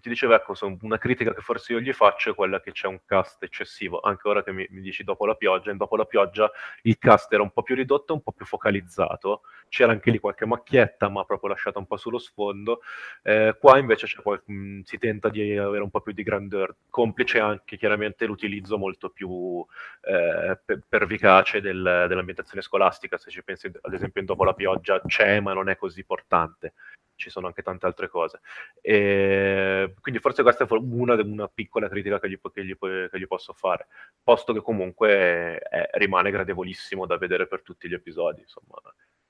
ti 0.00 0.08
dicevo, 0.08 0.34
ecco, 0.34 0.54
una 0.82 0.98
critica 0.98 1.34
che 1.34 1.40
forse 1.40 1.72
io 1.72 1.80
gli 1.80 1.92
faccio 1.92 2.30
è 2.30 2.34
quella 2.34 2.60
che 2.60 2.72
c'è 2.72 2.86
un 2.86 3.00
cast 3.04 3.42
eccessivo, 3.42 4.00
anche 4.00 4.28
ora 4.28 4.42
che 4.42 4.52
mi, 4.52 4.66
mi 4.70 4.80
dici 4.80 5.04
dopo 5.04 5.26
la 5.26 5.34
pioggia, 5.34 5.70
in 5.70 5.76
dopo 5.76 5.96
la 5.96 6.04
pioggia 6.04 6.50
il 6.82 6.98
cast 6.98 7.32
era 7.32 7.42
un 7.42 7.50
po' 7.50 7.62
più 7.62 7.74
ridotto, 7.74 8.12
un 8.12 8.22
po' 8.22 8.32
più 8.32 8.44
focalizzato, 8.44 9.42
c'era 9.68 9.92
anche 9.92 10.10
lì 10.10 10.18
qualche 10.18 10.46
macchietta, 10.46 11.08
ma 11.08 11.24
proprio 11.24 11.50
lasciata 11.50 11.78
un 11.78 11.86
po' 11.86 11.96
sullo 11.96 12.18
sfondo, 12.18 12.80
eh, 13.22 13.56
qua 13.58 13.78
invece 13.78 14.06
qual- 14.22 14.42
mh, 14.44 14.54
mm, 14.54 14.80
si 14.82 14.98
tenta 14.98 15.28
di 15.28 15.56
avere 15.56 15.82
un 15.82 15.90
po' 15.90 16.00
più 16.00 16.12
di 16.12 16.22
grandeur, 16.22 16.74
complice 16.90 17.40
anche 17.40 17.76
chiaramente 17.76 18.26
l'utilizzo 18.26 18.78
molto 18.78 19.10
più 19.10 19.64
eh, 20.02 20.58
per- 20.64 20.82
pervicace 20.88 21.60
del, 21.60 22.06
dell'ambientazione 22.08 22.62
scolastica, 22.62 23.18
se 23.18 23.30
ci 23.30 23.42
pensi 23.42 23.70
ad 23.80 23.92
esempio 23.92 24.20
in 24.20 24.26
dopo 24.26 24.44
la 24.44 24.54
pioggia 24.54 25.00
c'è, 25.06 25.40
ma 25.40 25.52
non 25.52 25.68
è 25.68 25.76
così 25.76 26.04
portante 26.04 26.74
ci 27.22 27.30
sono 27.30 27.46
anche 27.46 27.62
tante 27.62 27.86
altre 27.86 28.08
cose. 28.08 28.40
E 28.80 29.94
quindi 30.00 30.20
forse 30.20 30.42
questa 30.42 30.64
è 30.64 30.66
una, 30.70 31.14
una 31.14 31.48
piccola 31.48 31.88
critica 31.88 32.18
che 32.18 32.28
gli, 32.28 32.38
che, 32.52 32.64
gli, 32.64 32.76
che 32.76 33.18
gli, 33.18 33.26
posso 33.26 33.52
fare, 33.52 33.86
posto 34.22 34.52
che 34.52 34.60
comunque 34.60 35.58
è, 35.58 35.90
rimane 35.94 36.30
gradevolissimo 36.30 37.06
da 37.06 37.16
vedere 37.16 37.46
per 37.46 37.62
tutti 37.62 37.88
gli 37.88 37.94
episodi, 37.94 38.40
insomma. 38.40 38.76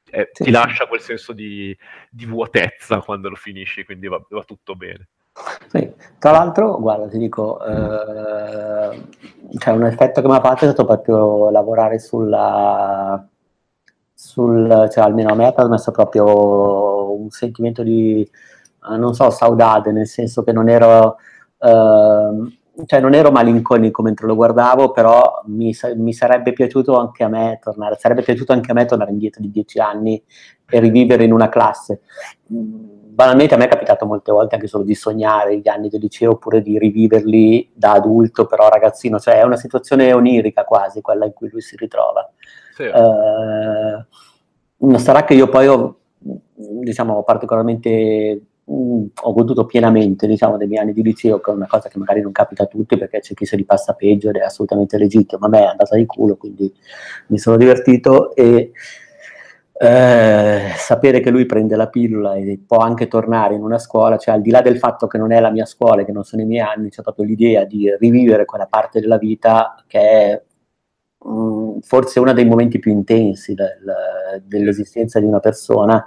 È, 0.09 0.29
ti 0.31 0.51
lascia 0.51 0.87
quel 0.87 1.01
senso 1.01 1.33
di, 1.33 1.77
di, 2.11 2.27
vuotezza 2.27 3.01
quando 3.01 3.29
lo 3.29 3.37
finisci, 3.37 3.85
quindi 3.85 4.09
va, 4.09 4.23
va 4.29 4.43
tutto 4.45 4.75
bene. 4.75 5.09
Sì. 5.69 5.91
Tra 6.19 6.33
l'altro, 6.33 6.79
guarda, 6.79 7.09
ti 7.09 7.19
dico, 7.19 7.65
eh, 7.65 9.03
cioè 9.59 9.75
un 9.75 9.85
effetto 9.85 10.21
che 10.21 10.27
mi 10.27 10.35
ha 10.35 10.41
fatto 10.41 10.65
è 10.65 10.69
stato 10.69 10.85
proprio 10.85 11.51
lavorare 11.51 11.99
sulla, 11.99 13.27
sul, 14.13 14.89
cioè 14.93 15.05
almeno 15.05 15.31
a 15.31 15.35
me 15.35 15.47
ha 15.47 15.53
trasmesso 15.53 15.91
proprio 15.91 16.92
un 17.15 17.31
sentimento 17.31 17.83
di, 17.83 18.21
eh, 18.23 18.97
non 18.97 19.15
so, 19.15 19.31
saudade, 19.31 19.93
nel 19.93 20.07
senso 20.07 20.43
che 20.43 20.53
non 20.53 20.69
ero, 20.69 21.17
eh, 21.59 22.85
cioè 22.87 23.01
non 23.01 23.15
ero 23.15 23.31
malinconico 23.31 24.03
mentre 24.03 24.27
lo 24.27 24.35
guardavo, 24.35 24.93
però 24.93 25.43
mi, 25.47 25.75
mi, 25.97 26.13
sarebbe 26.13 26.53
piaciuto 26.53 26.97
anche 26.97 27.25
a 27.25 27.29
me 27.29 27.59
tornare, 27.63 27.97
sarebbe 27.99 28.23
piaciuto 28.23 28.53
anche 28.53 28.71
a 28.71 28.75
me 28.75 28.85
tornare 28.85 29.11
indietro 29.11 29.43
di 29.43 29.51
dieci 29.51 29.79
anni 29.79 30.23
e 30.69 30.81
rivivere 30.81 31.25
in 31.25 31.33
una 31.33 31.49
classe 31.49 32.01
banalmente 33.15 33.55
a 33.55 33.59
me 33.59 33.67
è 33.67 33.69
capitato 33.69 34.07
molte 34.07 34.33
volte 34.33 34.55
anche 34.55 34.67
solo 34.67 34.85
di 34.85 34.95
sognare 34.95 35.59
gli 35.59 35.69
anni 35.69 35.91
del 35.91 36.01
liceo 36.01 36.33
oppure 36.33 36.63
di 36.63 36.79
riviverli 36.79 37.71
da 37.75 37.93
adulto, 37.93 38.47
però 38.47 38.69
ragazzino, 38.69 39.19
cioè 39.19 39.39
è 39.39 39.43
una 39.43 39.57
situazione 39.57 40.13
onirica 40.13 40.65
quasi 40.65 41.03
quella 41.03 41.27
in 41.27 41.35
cui 41.35 41.51
lui 41.51 41.61
si 41.61 41.77
ritrova. 41.77 42.29
Sì. 42.75 42.85
Eh, 42.85 44.07
non 44.79 44.99
sarà 44.99 45.25
che 45.25 45.35
io 45.35 45.49
poi 45.49 45.67
ho, 45.69 45.99
diciamo, 46.55 47.23
particolarmente 47.23 48.41
mh, 48.65 49.05
ho 49.23 49.33
goduto 49.33 49.67
pienamente 49.67 50.27
diciamo, 50.27 50.57
dei 50.57 50.67
miei 50.69 50.83
anni 50.83 50.93
di 50.93 51.03
liceo, 51.03 51.41
che 51.41 51.51
è 51.51 51.55
una 51.55 51.67
cosa 51.67 51.89
che 51.89 51.99
magari 51.99 52.21
non 52.21 52.33
capita 52.33 52.65
a 52.65 52.67
tutti 52.67 52.97
perché 52.97 53.21
c'è 53.21 53.35
chi 53.35 53.45
se 53.45 53.57
li 53.57 53.65
passa 53.65 53.95
peggio 53.95 54.29
ed 54.29 54.37
è 54.37 54.41
assolutamente 54.41 54.99
legittimo, 54.99 55.41
ma 55.41 55.47
a 55.47 55.61
me 55.61 55.67
è 55.67 55.71
andata 55.71 55.97
di 55.97 56.07
culo, 56.07 56.37
quindi 56.37 56.73
mi 57.29 57.39
sono 57.39 57.57
divertito 57.57 58.35
e 58.35 58.73
eh, 59.85 60.75
sapere 60.77 61.19
che 61.21 61.31
lui 61.31 61.45
prende 61.45 61.75
la 61.75 61.89
pillola 61.89 62.35
e 62.35 62.61
può 62.65 62.79
anche 62.79 63.09
tornare 63.09 63.55
in 63.57 63.63
una 63.63 63.79
scuola, 63.79 64.17
cioè 64.17 64.35
al 64.35 64.41
di 64.41 64.51
là 64.51 64.61
del 64.61 64.79
fatto 64.79 65.09
che 65.09 65.19
non 65.19 65.33
è 65.33 65.41
la 65.41 65.51
mia 65.51 65.65
scuola 65.65 66.03
e 66.03 66.05
che 66.05 66.13
non 66.13 66.23
sono 66.23 66.43
i 66.43 66.45
miei 66.45 66.61
anni, 66.61 66.91
c'è 66.91 67.03
proprio 67.03 67.25
l'idea 67.25 67.65
di 67.65 67.93
rivivere 67.99 68.45
quella 68.45 68.67
parte 68.67 69.01
della 69.01 69.19
vita 69.19 69.75
che 69.89 69.99
è 69.99 70.43
mh, 71.25 71.31
mm, 71.33 71.79
forse 71.81 72.21
uno 72.21 72.33
dei 72.33 72.45
momenti 72.45 72.79
più 72.79 72.93
intensi 72.93 73.55
del, 73.55 74.43
dell'esistenza 74.45 75.19
di 75.19 75.27
una 75.27 75.41
persona, 75.41 76.07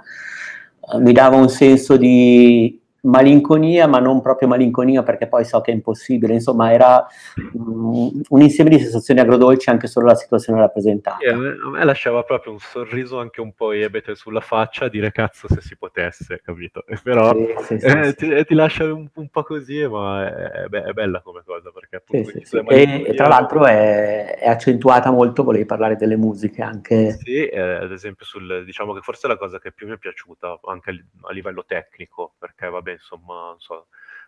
mi 0.94 1.12
dava 1.12 1.36
un 1.36 1.48
senso 1.48 1.96
di 1.96 2.80
malinconia, 3.06 3.86
ma 3.86 3.98
non 3.98 4.20
proprio 4.20 4.48
malinconia 4.48 5.02
perché 5.02 5.26
poi 5.26 5.44
so 5.44 5.60
che 5.60 5.70
è 5.70 5.74
impossibile, 5.74 6.34
insomma 6.34 6.72
era 6.72 7.06
um, 7.54 8.20
un 8.28 8.40
insieme 8.42 8.70
di 8.70 8.78
sensazioni 8.78 9.20
agrodolci 9.20 9.70
anche 9.70 9.86
solo 9.86 10.06
la 10.06 10.14
situazione 10.14 10.60
rappresentata. 10.60 11.18
Yeah, 11.20 11.34
a 11.34 11.70
me 11.70 11.84
lasciava 11.84 12.22
proprio 12.22 12.52
un 12.52 12.58
sorriso 12.58 13.18
anche 13.18 13.40
un 13.40 13.52
po' 13.52 13.72
ebete 13.72 14.14
sulla 14.14 14.40
faccia, 14.40 14.88
dire 14.88 15.12
cazzo 15.12 15.48
se 15.48 15.60
si 15.60 15.76
potesse, 15.76 16.40
capito? 16.42 16.84
Però 17.02 17.32
sì, 17.62 17.78
sì, 17.78 17.86
eh, 17.86 18.04
sì, 18.04 18.14
ti, 18.16 18.44
ti, 18.44 18.54
lascia 18.54 18.84
un, 18.84 19.08
un, 19.14 19.28
po' 19.28 19.42
così, 19.44 19.86
ma 19.86 20.26
è, 20.26 20.68
è, 20.68 20.92
bella 20.92 21.20
come 21.22 21.42
cosa 21.44 21.70
perché 21.70 21.96
appunto 21.96 22.30
e, 22.68 23.04
e, 23.06 23.14
tra 23.14 23.28
l'altro 23.28 23.64
è, 23.64 24.38
è, 24.38 24.48
accentuata 24.48 25.10
molto, 25.10 25.44
volevi 25.44 25.64
parlare 25.64 25.96
delle 25.96 26.16
musiche 26.16 26.62
anche. 26.62 27.12
Sì, 27.12 27.46
eh, 27.46 27.60
ad 27.60 27.92
esempio 27.92 28.24
sul, 28.24 28.64
diciamo 28.64 28.92
che 28.92 29.00
forse 29.00 29.26
è 29.26 29.30
la 29.30 29.36
cosa 29.36 29.58
che 29.58 29.72
più 29.72 29.86
mi 29.86 29.94
è 29.94 29.98
piaciuta 29.98 30.60
anche 30.64 31.04
a 31.22 31.32
livello 31.32 31.64
tecnico, 31.64 32.34
perché 32.38 32.68
vabbè 32.68 32.95
insomma, 32.96 33.54
so, 33.58 33.86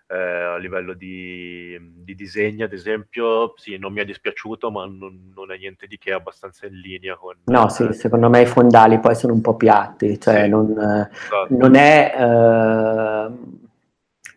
eh, 0.09 0.17
a 0.17 0.57
livello 0.57 0.95
di, 0.95 1.77
di, 1.81 2.15
disegno, 2.15 2.65
ad 2.65 2.73
esempio, 2.73 3.53
sì, 3.57 3.77
non 3.77 3.93
mi 3.93 4.01
è 4.01 4.05
dispiaciuto, 4.05 4.71
ma 4.71 4.87
non, 4.87 5.33
non, 5.35 5.53
è 5.53 5.59
niente 5.59 5.87
di 5.87 5.99
che, 5.99 6.11
è 6.11 6.15
abbastanza 6.15 6.67
in 6.67 6.81
linea 6.81 7.17
con... 7.17 7.37
No, 7.45 7.69
sì, 7.69 7.93
secondo 7.93 8.31
me 8.31 8.43
i 8.43 8.47
fondali 8.47 9.01
poi 9.01 9.15
sono 9.15 9.35
un 9.35 9.43
po' 9.43 9.57
piatti, 9.57 10.19
cioè 10.19 10.45
sì, 10.45 10.49
non, 10.49 10.71
esatto. 10.71 11.47
non, 11.51 11.75
è... 11.75 12.15
Eh, 12.17 13.31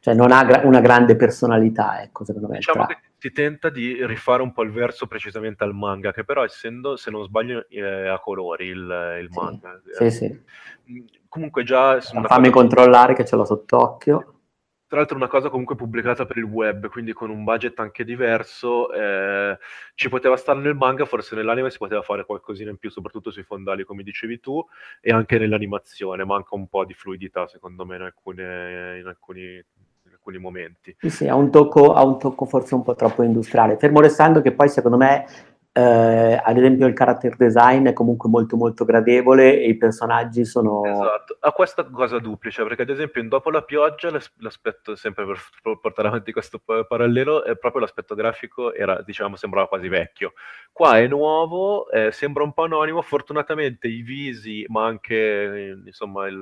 cioè 0.02 0.14
non 0.14 0.32
ha 0.32 0.44
gra- 0.44 0.62
una 0.66 0.82
grande 0.82 1.16
personalità, 1.16 2.02
ecco, 2.02 2.26
secondo 2.26 2.50
me. 2.50 2.58
Diciamo 2.58 2.86
che 2.88 2.98
si 3.18 3.32
tenta 3.32 3.70
di 3.70 4.06
rifare 4.06 4.42
un 4.42 4.52
po' 4.52 4.64
il 4.64 4.72
verso 4.72 5.08
precisamente 5.08 5.64
al 5.64 5.74
manga, 5.74 6.12
che 6.12 6.26
però 6.26 6.44
essendo, 6.44 6.98
se 6.98 7.12
non 7.12 7.24
sbaglio, 7.24 7.66
eh, 7.70 8.08
a 8.08 8.20
colori 8.20 8.66
il, 8.66 9.20
il 9.22 9.30
manga. 9.30 9.80
Sì, 9.92 10.04
eh, 10.04 10.12
sì. 10.12 10.42
Comunque 11.32 11.64
già... 11.64 11.98
Fammi 12.02 12.50
controllare 12.50 13.14
che 13.14 13.24
ce 13.24 13.38
l'ho 13.38 13.46
sott'occhio. 13.46 14.34
Tra 14.86 14.98
l'altro 14.98 15.16
una 15.16 15.30
cosa 15.30 15.48
comunque 15.48 15.78
pubblicata 15.78 16.26
per 16.26 16.36
il 16.36 16.44
web, 16.44 16.90
quindi 16.90 17.14
con 17.14 17.30
un 17.30 17.46
budget 17.46 17.80
anche 17.80 18.04
diverso, 18.04 18.92
eh, 18.92 19.58
ci 19.96 20.10
poteva 20.10 20.36
stare 20.36 20.60
nel 20.60 20.76
manga, 20.76 21.06
forse 21.06 21.34
nell'anime 21.34 21.70
si 21.70 21.78
poteva 21.78 22.02
fare 22.02 22.26
qualcosina 22.26 22.70
in 22.70 22.76
più, 22.76 22.90
soprattutto 22.90 23.32
sui 23.32 23.44
fondali 23.44 23.86
come 23.86 24.04
dicevi 24.04 24.42
tu, 24.42 24.62
e 25.00 25.14
anche 25.14 25.38
nell'animazione, 25.38 26.26
manca 26.26 26.56
un 26.56 26.68
po' 26.68 26.84
di 26.84 26.94
fluidità 26.94 27.48
secondo 27.48 27.86
me 27.86 27.96
in, 27.96 28.02
alcune, 28.02 28.98
in 29.00 29.08
alcuni, 29.08 29.44
in 29.44 30.12
alcuni 30.12 30.38
momenti. 30.38 30.94
Sì, 31.00 31.10
sì, 31.10 31.30
ha 31.30 31.36
un, 31.36 31.50
tocco, 31.50 31.94
ha 31.94 32.04
un 32.04 32.20
tocco 32.20 32.44
forse 32.44 32.76
un 32.76 32.84
po' 32.84 32.96
troppo 32.96 33.24
industriale, 33.24 33.78
fermo 33.78 34.02
restando 34.02 34.42
che 34.42 34.52
poi 34.52 34.68
secondo 34.68 34.98
me 34.98 35.26
eh, 35.74 36.42
ad 36.44 36.58
esempio 36.58 36.86
il 36.86 36.94
character 36.94 37.38
design 37.38 37.88
è 37.88 37.94
comunque 37.94 38.30
molto 38.30 38.58
molto 38.58 38.84
gradevole 38.84 39.62
e 39.62 39.70
i 39.70 39.78
personaggi 39.78 40.44
sono... 40.44 40.84
Esatto, 40.84 41.38
ha 41.40 41.52
questa 41.52 41.86
cosa 41.86 42.20
duplice, 42.20 42.64
perché 42.64 42.82
ad 42.82 42.90
esempio 42.90 43.22
in 43.22 43.30
Dopo 43.30 43.50
la 43.50 43.62
pioggia 43.62 44.12
l'aspetto, 44.40 44.96
sempre 44.96 45.26
per 45.26 45.40
portare 45.80 46.10
avanti 46.10 46.34
questo 46.34 46.60
parallelo, 46.60 47.46
è 47.46 47.56
proprio 47.56 47.82
l'aspetto 47.82 48.16
grafico 48.16 48.74
era, 48.74 49.02
diciamo, 49.02 49.38
sembrava 49.38 49.70
quasi 49.70 49.88
vecchio. 49.88 50.34
Qua 50.74 51.00
è 51.00 51.08
nuovo, 51.08 51.90
eh, 51.90 52.12
sembra 52.12 52.44
un 52.44 52.52
po' 52.52 52.64
anonimo, 52.64 53.02
fortunatamente 53.02 53.88
i 53.88 54.02
visi, 54.02 54.66
ma 54.68 54.86
anche 54.86 55.80
insomma 55.86 56.28
il, 56.28 56.40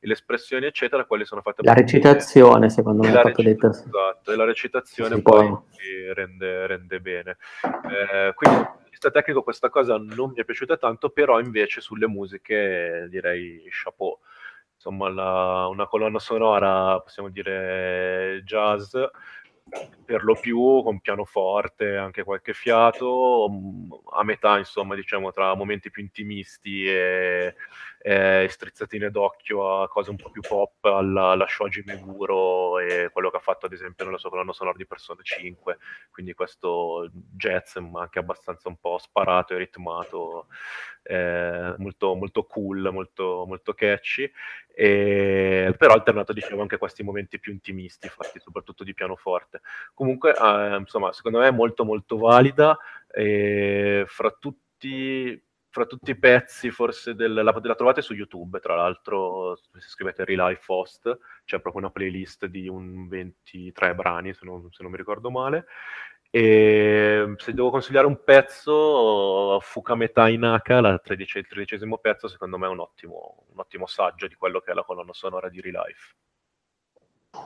le 0.00 0.12
espressioni 0.12 0.66
eccetera, 0.66 1.04
quelle 1.04 1.24
sono 1.24 1.40
fatte... 1.40 1.62
La 1.62 1.72
recitazione 1.72 2.54
bene. 2.54 2.70
secondo 2.70 3.02
me 3.02 3.08
è 3.08 3.20
proprio 3.20 3.44
dei 3.44 3.56
personaggi. 3.56 3.96
Esatto, 3.96 4.32
e 4.32 4.36
la 4.36 4.44
recitazione 4.44 5.14
sì, 5.16 5.22
poi 5.22 5.58
rende, 6.12 6.66
rende, 6.66 7.00
bene. 7.00 7.36
Eh, 7.62 8.34
quindi 8.34 8.67
vista 8.98 9.10
tecnico 9.12 9.42
questa 9.44 9.70
cosa 9.70 9.96
non 9.96 10.30
mi 10.30 10.40
è 10.40 10.44
piaciuta 10.44 10.76
tanto, 10.76 11.10
però 11.10 11.38
invece 11.38 11.80
sulle 11.80 12.08
musiche 12.08 13.06
direi 13.08 13.62
chapeau. 13.70 14.18
Insomma, 14.74 15.08
la, 15.08 15.66
una 15.68 15.86
colonna 15.86 16.18
sonora, 16.18 17.00
possiamo 17.00 17.28
dire 17.30 18.42
jazz, 18.44 18.96
per 20.04 20.24
lo 20.24 20.34
più 20.34 20.82
con 20.82 21.00
pianoforte, 21.00 21.96
anche 21.96 22.24
qualche 22.24 22.54
fiato, 22.54 23.48
mm, 23.50 23.90
a 24.14 24.24
metà, 24.24 24.58
insomma, 24.58 24.94
diciamo, 24.94 25.32
tra 25.32 25.54
momenti 25.54 25.90
più 25.90 26.02
intimisti 26.02 26.86
e, 26.86 27.54
e 28.08 28.48
strizzatine 28.48 29.10
d'occhio 29.10 29.82
a 29.82 29.88
cose 29.88 30.08
un 30.08 30.16
po' 30.16 30.30
più 30.30 30.40
pop, 30.40 30.82
alla, 30.84 31.32
alla 31.32 31.46
Shoji 31.46 31.82
Meguro 31.84 32.78
e 32.78 33.10
quello 33.12 33.28
che 33.28 33.36
ha 33.36 33.40
fatto, 33.40 33.66
ad 33.66 33.74
esempio, 33.74 34.06
nella 34.06 34.16
sua 34.16 34.30
colonna 34.30 34.54
sonora 34.54 34.78
di 34.78 34.86
Persona 34.86 35.20
5, 35.20 35.76
quindi 36.10 36.32
questo 36.32 37.10
jazz, 37.12 37.76
ma 37.76 38.00
anche 38.00 38.18
abbastanza 38.18 38.70
un 38.70 38.78
po' 38.78 38.96
sparato 38.96 39.52
e 39.52 39.58
ritmato, 39.58 40.46
eh, 41.02 41.74
molto, 41.76 42.14
molto 42.14 42.44
cool, 42.44 42.88
molto, 42.90 43.44
molto 43.46 43.74
catchy, 43.74 44.30
e, 44.74 45.74
però 45.76 45.92
alternato 45.92 46.32
dicevo 46.32 46.62
anche 46.62 46.76
a 46.76 46.78
questi 46.78 47.02
momenti 47.02 47.38
più 47.38 47.52
intimisti 47.52 48.08
fatti 48.08 48.40
soprattutto 48.40 48.84
di 48.84 48.94
pianoforte. 48.94 49.60
Comunque 49.92 50.34
eh, 50.34 50.76
insomma 50.78 51.12
secondo 51.12 51.40
me 51.40 51.48
è 51.48 51.52
molto 51.52 51.84
molto 51.84 52.16
valida 52.16 52.74
e 53.06 54.04
fra 54.06 54.30
tutti 54.30 55.46
fra 55.78 55.86
tutti 55.86 56.10
i 56.10 56.18
pezzi 56.18 56.70
forse 56.70 57.14
del, 57.14 57.32
la, 57.32 57.42
la, 57.42 57.74
trovate 57.74 58.02
su 58.02 58.12
YouTube 58.14 58.58
tra 58.58 58.74
l'altro 58.74 59.56
se 59.56 59.88
scrivete 59.88 60.24
Relife 60.24 60.64
Host 60.66 61.18
c'è 61.44 61.60
proprio 61.60 61.82
una 61.82 61.92
playlist 61.92 62.46
di 62.46 62.68
un 62.68 63.06
23 63.08 63.94
brani 63.94 64.34
se 64.34 64.44
non, 64.44 64.68
se 64.70 64.82
non 64.82 64.90
mi 64.90 64.98
ricordo 64.98 65.30
male 65.30 65.66
e 66.30 67.34
se 67.38 67.54
devo 67.54 67.70
consigliare 67.70 68.06
un 68.06 68.22
pezzo, 68.22 69.58
Fukameta 69.62 70.28
Inaka, 70.28 70.80
la 70.82 70.98
tredicesimo, 70.98 71.40
il 71.40 71.48
tredicesimo 71.48 71.98
pezzo, 71.98 72.28
secondo 72.28 72.58
me 72.58 72.66
è 72.66 72.70
un 72.70 72.80
ottimo, 72.80 73.46
un 73.50 73.58
ottimo 73.58 73.86
saggio 73.86 74.26
di 74.26 74.34
quello 74.34 74.60
che 74.60 74.72
è 74.72 74.74
la 74.74 74.84
colonna 74.84 75.14
sonora 75.14 75.48
di 75.48 75.62
Relife. 75.62 76.16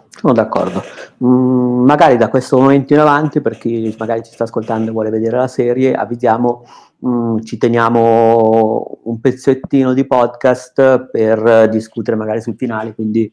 Sono 0.09 0.35
d'accordo. 0.35 0.83
Mm, 1.25 1.85
magari 1.85 2.17
da 2.17 2.29
questo 2.29 2.59
momento 2.59 2.93
in 2.93 3.01
avanti, 3.01 3.41
per 3.41 3.59
chi 3.59 3.95
magari 3.99 4.23
ci 4.23 4.33
sta 4.33 4.45
ascoltando 4.45 4.91
e 4.91 4.93
vuole 4.93 5.11
vedere 5.11 5.37
la 5.37 5.49
serie, 5.49 5.95
avvisiamo, 5.95 6.65
mm, 7.05 7.39
ci 7.39 7.57
teniamo 7.57 8.99
un 9.05 9.21
pezzettino 9.21 9.93
di 9.95 10.07
podcast 10.07 11.09
per 11.11 11.69
discutere 11.71 12.17
magari 12.17 12.41
sul 12.41 12.57
finale, 12.57 12.95
quindi 12.95 13.33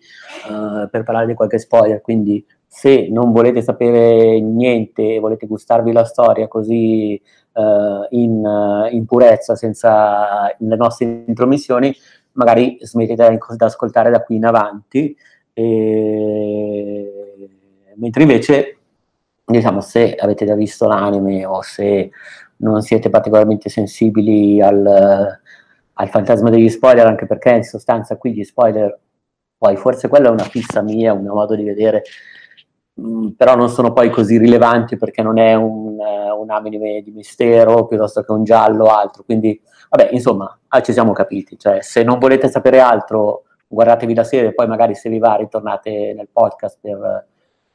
uh, 0.50 0.90
per 0.90 1.04
parlare 1.04 1.28
di 1.28 1.34
qualche 1.34 1.60
spoiler. 1.60 2.02
Quindi 2.02 2.44
se 2.66 3.10
non 3.12 3.32
volete 3.32 3.62
sapere 3.62 4.40
niente 4.40 5.16
e 5.16 5.20
volete 5.20 5.48
gustarvi 5.48 5.92
la 5.92 6.06
storia 6.06 6.48
così 6.48 7.22
uh, 7.54 8.06
in, 8.12 8.46
uh, 8.46 8.94
in, 8.94 9.06
purezza, 9.06 9.56
senza 9.56 10.56
le 10.58 10.76
nostre 10.76 11.24
intromissioni, 11.28 11.94
magari 12.34 12.78
smettete 12.80 13.30
di 13.30 13.38
ascoltare 13.58 14.10
da 14.12 14.22
qui 14.22 14.36
in 14.38 14.46
avanti. 14.46 15.16
E... 15.60 17.50
Mentre 17.96 18.22
invece, 18.22 18.78
diciamo, 19.46 19.82
se 19.82 20.16
avete 20.16 20.46
già 20.46 20.56
visto 20.56 20.88
l'anime 20.88 21.46
o 21.46 21.62
se 21.62 22.12
non 22.58 22.82
siete 22.82 23.10
particolarmente 23.10 23.70
sensibili 23.70 24.62
al, 24.62 25.40
al 25.94 26.10
fantasma 26.10 26.50
degli 26.50 26.70
spoiler, 26.70 27.06
anche 27.06 27.26
perché 27.26 27.52
in 27.52 27.64
sostanza 27.64 28.18
qui 28.18 28.34
gli 28.34 28.44
spoiler, 28.44 28.98
poi 29.58 29.76
forse 29.76 30.08
quella 30.08 30.30
è 30.30 30.32
una 30.32 30.44
fissa 30.44 30.82
mia, 30.82 31.14
un 31.14 31.22
mio 31.24 31.34
modo 31.34 31.56
di 31.56 31.64
vedere 31.64 32.04
Mm, 33.00 33.30
però 33.30 33.56
non 33.56 33.70
sono 33.70 33.94
poi 33.94 34.10
così 34.10 34.38
rilevanti 34.38 34.98
perché 34.98 35.22
non 35.22 35.38
è 35.38 35.54
un, 35.54 35.98
uh, 35.98 36.40
un 36.42 36.50
anime 36.50 37.02
di 37.02 37.12
mistero 37.12 37.86
piuttosto 37.86 38.22
che 38.24 38.32
un 38.32 38.44
giallo 38.44 38.86
o 38.86 38.94
altro. 38.94 39.24
Quindi, 39.24 39.60
vabbè, 39.90 40.10
insomma, 40.12 40.58
ah, 40.68 40.82
ci 40.82 40.92
siamo 40.92 41.14
capiti. 41.14 41.58
Cioè, 41.58 41.82
se 41.82 42.04
non 42.04 42.20
volete 42.20 42.50
sapere 42.50 42.80
altro, 42.80 43.44
guardatevi 43.70 44.14
la 44.16 44.24
serie, 44.24 44.54
poi 44.54 44.68
magari 44.68 44.96
se 44.96 45.10
vi 45.10 45.20
va 45.20 45.36
ritornate 45.36 46.14
nel 46.16 46.28
podcast 46.32 46.80
per 46.82 47.28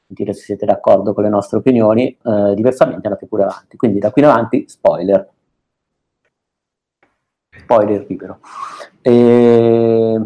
dire 0.07 0.33
se 0.33 0.43
siete 0.43 0.67
d'accordo 0.67 1.15
con 1.15 1.23
le 1.23 1.29
nostre 1.31 1.59
opinioni. 1.59 2.17
Uh, 2.23 2.55
diversamente 2.55 3.07
andate 3.07 3.27
pure 3.27 3.45
avanti. 3.45 3.77
Quindi 3.77 3.99
da 3.99 4.11
qui 4.11 4.23
in 4.23 4.29
avanti, 4.29 4.65
spoiler. 4.69 5.29
Spoiler 7.51 8.05
libero. 8.09 8.41
E, 9.01 10.21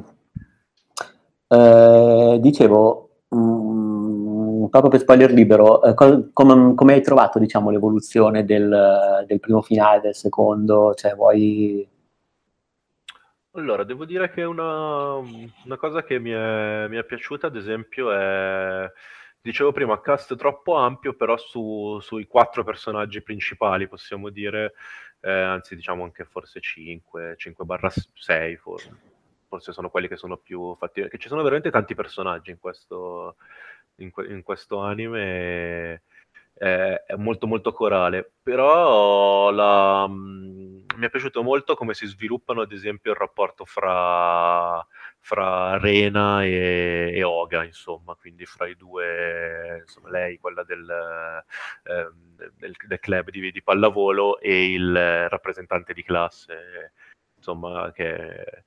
uh, 1.49 2.39
dicevo... 2.39 3.11
Um, 3.29 4.69
proprio 4.71 4.91
per 4.91 5.01
spoiler 5.01 5.33
libero, 5.33 5.83
eh, 5.83 5.95
com- 5.95 6.31
come 6.75 6.93
hai 6.93 7.03
trovato 7.03 7.39
diciamo, 7.39 7.71
l'evoluzione 7.71 8.45
del, 8.45 9.25
del, 9.27 9.41
primo 9.41 9.63
finale, 9.63 10.01
del 10.01 10.15
secondo? 10.15 10.95
Cioè, 10.95 11.15
vuoi... 11.15 11.89
Allora, 13.59 13.83
devo 13.83 14.05
dire 14.05 14.31
che 14.31 14.45
una, 14.45 15.15
una 15.17 15.77
cosa 15.77 16.05
che 16.05 16.21
mi 16.21 16.31
è, 16.31 16.87
mi 16.89 16.97
è, 16.97 17.05
piaciuta, 17.05 17.49
ad 17.49 17.57
esempio, 17.57 18.13
è, 18.13 18.89
dicevo 19.41 19.73
prima, 19.73 20.01
cast 20.01 20.37
troppo 20.37 20.77
ampio, 20.77 21.15
però 21.15 21.37
su, 21.37 21.99
sui 22.01 22.29
quattro 22.29 22.63
personaggi 22.63 23.21
principali, 23.21 23.89
possiamo 23.89 24.29
dire, 24.29 24.75
eh, 25.21 25.33
anzi 25.33 25.75
diciamo 25.75 26.05
anche 26.05 26.25
forse 26.25 26.61
5, 26.61 27.37
5-6 27.37 28.57
forse. 28.59 28.97
forse 29.49 29.73
sono 29.73 29.91
quelli 29.91 30.07
che 30.07 30.17
sono 30.17 30.37
più 30.37 30.77
fatti, 30.77 31.09
che 31.09 31.19
ci 31.19 31.27
sono 31.27 31.43
veramente 31.43 31.73
tanti 31.73 31.97
personaggi 31.97 32.53
in 32.53 32.61
questo, 32.61 33.39
in, 33.97 34.13
in 34.29 34.43
questo 34.43 34.79
anime 34.79 36.03
è, 36.59 37.03
è, 37.07 37.15
molto 37.17 37.47
molto 37.47 37.73
corale, 37.73 38.31
però 38.43 39.51
la, 39.51 40.07
mh, 40.07 40.58
mi 40.99 41.07
è 41.07 41.11
piaciuto 41.11 41.43
molto 41.43 41.75
come 41.75 41.95
si 41.95 42.07
sviluppano 42.07 42.61
ad 42.61 42.73
esempio 42.73 43.13
il 43.13 43.17
rapporto 43.17 43.65
fra, 43.65 44.85
fra 45.21 45.79
Rena 45.79 46.45
e, 46.45 47.13
e, 47.15 47.23
Oga, 47.23 47.65
insomma, 47.65 48.15
quindi 48.17 48.45
fra 48.45 48.67
i 48.67 48.77
due, 48.77 49.79
insomma, 49.81 50.11
lei, 50.11 50.39
quella 50.39 50.65
del, 50.65 50.91
eh, 51.85 52.11
del, 52.57 52.75
del 52.87 52.99
club 53.01 53.31
di, 53.31 53.53
di, 53.53 53.63
pallavolo 53.63 54.41
e 54.41 54.73
il 54.73 55.29
rappresentante 55.29 55.93
di 55.95 56.03
classe, 56.03 56.93
insomma, 57.37 57.93
che 57.93 58.65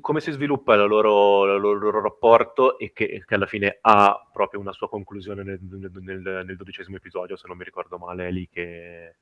come 0.00 0.20
si 0.20 0.32
sviluppa 0.32 0.74
il 0.74 0.86
loro, 0.86 1.58
loro 1.58 2.00
rapporto 2.00 2.78
e 2.78 2.90
che, 2.94 3.22
che, 3.26 3.34
alla 3.34 3.44
fine 3.44 3.78
ha 3.82 4.26
proprio 4.32 4.60
una 4.60 4.72
sua 4.72 4.88
conclusione 4.88 5.42
nel, 5.42 5.58
nel, 5.60 6.44
nel, 6.46 6.56
dodicesimo 6.56 6.96
episodio, 6.96 7.36
se 7.36 7.46
non 7.48 7.58
mi 7.58 7.64
ricordo 7.64 7.98
male, 7.98 8.28
è 8.28 8.30
lì 8.30 8.48
che... 8.50 9.16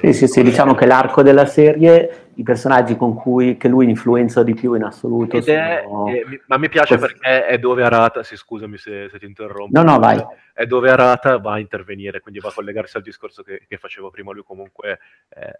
Sì, 0.00 0.12
sì, 0.12 0.28
sì, 0.28 0.42
diciamo 0.42 0.74
che 0.74 0.84
l'arco 0.84 1.22
della 1.22 1.46
serie, 1.46 2.30
i 2.34 2.42
personaggi 2.42 2.94
con 2.96 3.14
cui 3.14 3.56
che 3.56 3.68
lui 3.68 3.88
influenza 3.88 4.42
di 4.42 4.52
più 4.52 4.74
in 4.74 4.82
assoluto 4.82 5.40
sono... 5.40 5.56
È, 6.08 6.12
è, 6.12 6.40
ma 6.46 6.58
mi 6.58 6.68
piace 6.68 6.98
Questo... 6.98 7.18
perché 7.18 7.46
è 7.46 7.58
dove 7.58 7.82
Arata, 7.82 8.22
sì 8.22 8.36
scusami 8.36 8.76
se, 8.76 9.08
se 9.08 9.18
ti 9.18 9.24
interrompo, 9.24 9.80
no, 9.80 9.90
no, 9.90 9.98
vai. 9.98 10.22
è 10.52 10.66
dove 10.66 10.90
Arata 10.90 11.38
va 11.38 11.52
a 11.52 11.58
intervenire, 11.58 12.20
quindi 12.20 12.40
va 12.40 12.50
a 12.50 12.52
collegarsi 12.52 12.98
al 12.98 13.02
discorso 13.02 13.42
che, 13.42 13.64
che 13.66 13.78
facevo 13.78 14.10
prima, 14.10 14.32
lui 14.32 14.42
comunque... 14.44 14.98
Eh, 15.30 15.56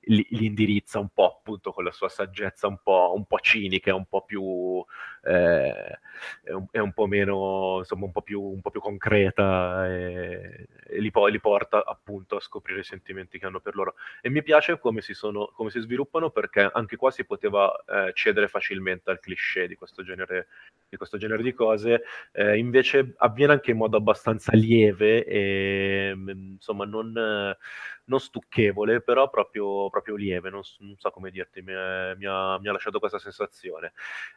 li, 0.00 0.26
indirizza 0.30 0.98
un 0.98 1.08
po' 1.08 1.38
appunto 1.38 1.72
con 1.72 1.84
la 1.84 1.92
sua 1.92 2.08
saggezza 2.08 2.66
un 2.66 2.78
po', 2.82 3.12
un 3.14 3.24
po 3.24 3.38
cinica, 3.38 3.94
un 3.94 4.06
po' 4.06 4.22
più 4.22 4.84
eh, 5.24 5.98
è, 6.42 6.50
un, 6.50 6.66
è, 6.70 6.78
un, 6.78 6.92
po' 6.92 7.06
meno 7.06 7.76
insomma 7.78 8.06
un 8.06 8.12
po' 8.12 8.22
più, 8.22 8.40
un 8.40 8.60
po 8.60 8.70
più 8.70 8.80
concreta 8.80 9.86
e, 9.88 10.66
e 10.86 11.00
li, 11.00 11.10
poi 11.10 11.32
li 11.32 11.40
porta 11.40 11.84
appunto 11.84 12.36
a 12.36 12.40
scoprire 12.40 12.80
i 12.80 12.84
sentimenti 12.84 13.38
che 13.38 13.46
hanno 13.46 13.60
per 13.60 13.74
loro. 13.74 13.94
E 14.20 14.30
mi 14.30 14.42
piace 14.42 14.78
come 14.78 15.00
si, 15.00 15.14
sono, 15.14 15.50
come 15.54 15.70
si 15.70 15.80
sviluppano 15.80 16.30
perché 16.30 16.68
anche 16.72 16.96
qua 16.96 17.10
si 17.10 17.24
poteva 17.24 17.72
eh, 17.86 18.12
cedere 18.14 18.48
facilmente 18.48 19.10
al 19.10 19.20
cliché 19.20 19.66
di 19.66 19.74
questo 19.74 20.02
genere 20.02 20.48
di, 20.88 20.96
questo 20.96 21.18
genere 21.18 21.42
di 21.42 21.52
cose. 21.52 22.02
Eh, 22.32 22.58
invece 22.58 23.14
avviene 23.18 23.52
anche 23.52 23.70
in 23.70 23.76
modo 23.76 23.96
abbastanza 23.96 24.52
lieve 24.54 25.24
e 25.24 26.14
insomma 26.16 26.84
non 26.84 27.56
non 28.04 28.20
stucchevole, 28.20 29.00
però 29.00 29.30
proprio, 29.30 29.88
proprio 29.90 30.16
lieve, 30.16 30.50
non, 30.50 30.62
non, 30.78 30.96
so 30.98 31.10
come 31.10 31.30
dirti, 31.30 31.62
mi, 31.62 31.72
è, 31.72 32.14
mi, 32.16 32.26
ha, 32.26 32.58
mi, 32.58 32.68
ha, 32.68 32.72
lasciato 32.72 32.98
questa 32.98 33.18
sensazione. 33.18 33.92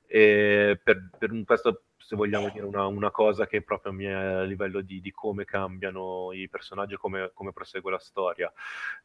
Per, 0.07 0.77
per 1.17 1.43
questo, 1.45 1.83
se 1.97 2.15
vogliamo 2.15 2.49
dire 2.49 2.65
una, 2.65 2.85
una, 2.85 3.09
cosa 3.09 3.47
che 3.47 3.61
proprio 3.63 3.91
a 3.91 4.43
livello 4.43 4.81
di, 4.81 5.01
di 5.01 5.11
come 5.11 5.43
cambiano 5.43 6.31
i 6.33 6.47
personaggi 6.49 6.93
e 6.93 6.97
come, 6.97 7.31
come, 7.33 7.51
prosegue 7.51 7.91
la 7.91 7.99
storia. 7.99 8.51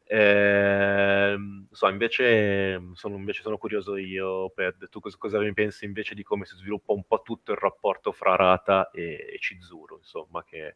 E, 0.03 1.31
ehm, 1.33 1.67
so, 1.71 1.87
invece 1.87 2.79
sono, 2.93 3.15
invece 3.15 3.41
sono 3.41 3.57
curioso 3.57 3.95
io, 3.97 4.49
Ped, 4.49 4.89
tu 4.89 4.99
cosa, 4.99 5.17
cosa 5.17 5.39
ne 5.39 5.53
pensi 5.53 5.85
invece 5.85 6.13
di 6.13 6.23
come 6.23 6.45
si 6.45 6.55
sviluppa 6.55 6.93
un 6.93 7.03
po' 7.05 7.21
tutto 7.21 7.51
il 7.51 7.57
rapporto 7.57 8.11
fra 8.11 8.35
Rata 8.35 8.91
e, 8.91 9.31
e 9.33 9.37
Chizuru, 9.39 9.97
insomma, 9.97 10.43
che, 10.43 10.75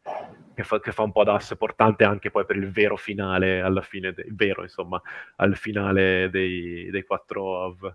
che, 0.54 0.64
fa, 0.64 0.80
che 0.80 0.92
fa 0.92 1.02
un 1.02 1.12
po' 1.12 1.24
da 1.24 1.34
asse 1.34 1.56
portante 1.56 2.04
anche 2.04 2.30
poi 2.30 2.44
per 2.44 2.56
il 2.56 2.70
vero 2.70 2.96
finale 2.96 3.60
alla 3.60 3.82
fine, 3.82 4.12
de- 4.12 4.26
vero 4.30 4.62
insomma, 4.62 5.00
al 5.36 5.56
finale 5.56 6.28
dei, 6.30 6.90
dei 6.90 7.02
quattro 7.04 7.42
OV. 7.42 7.94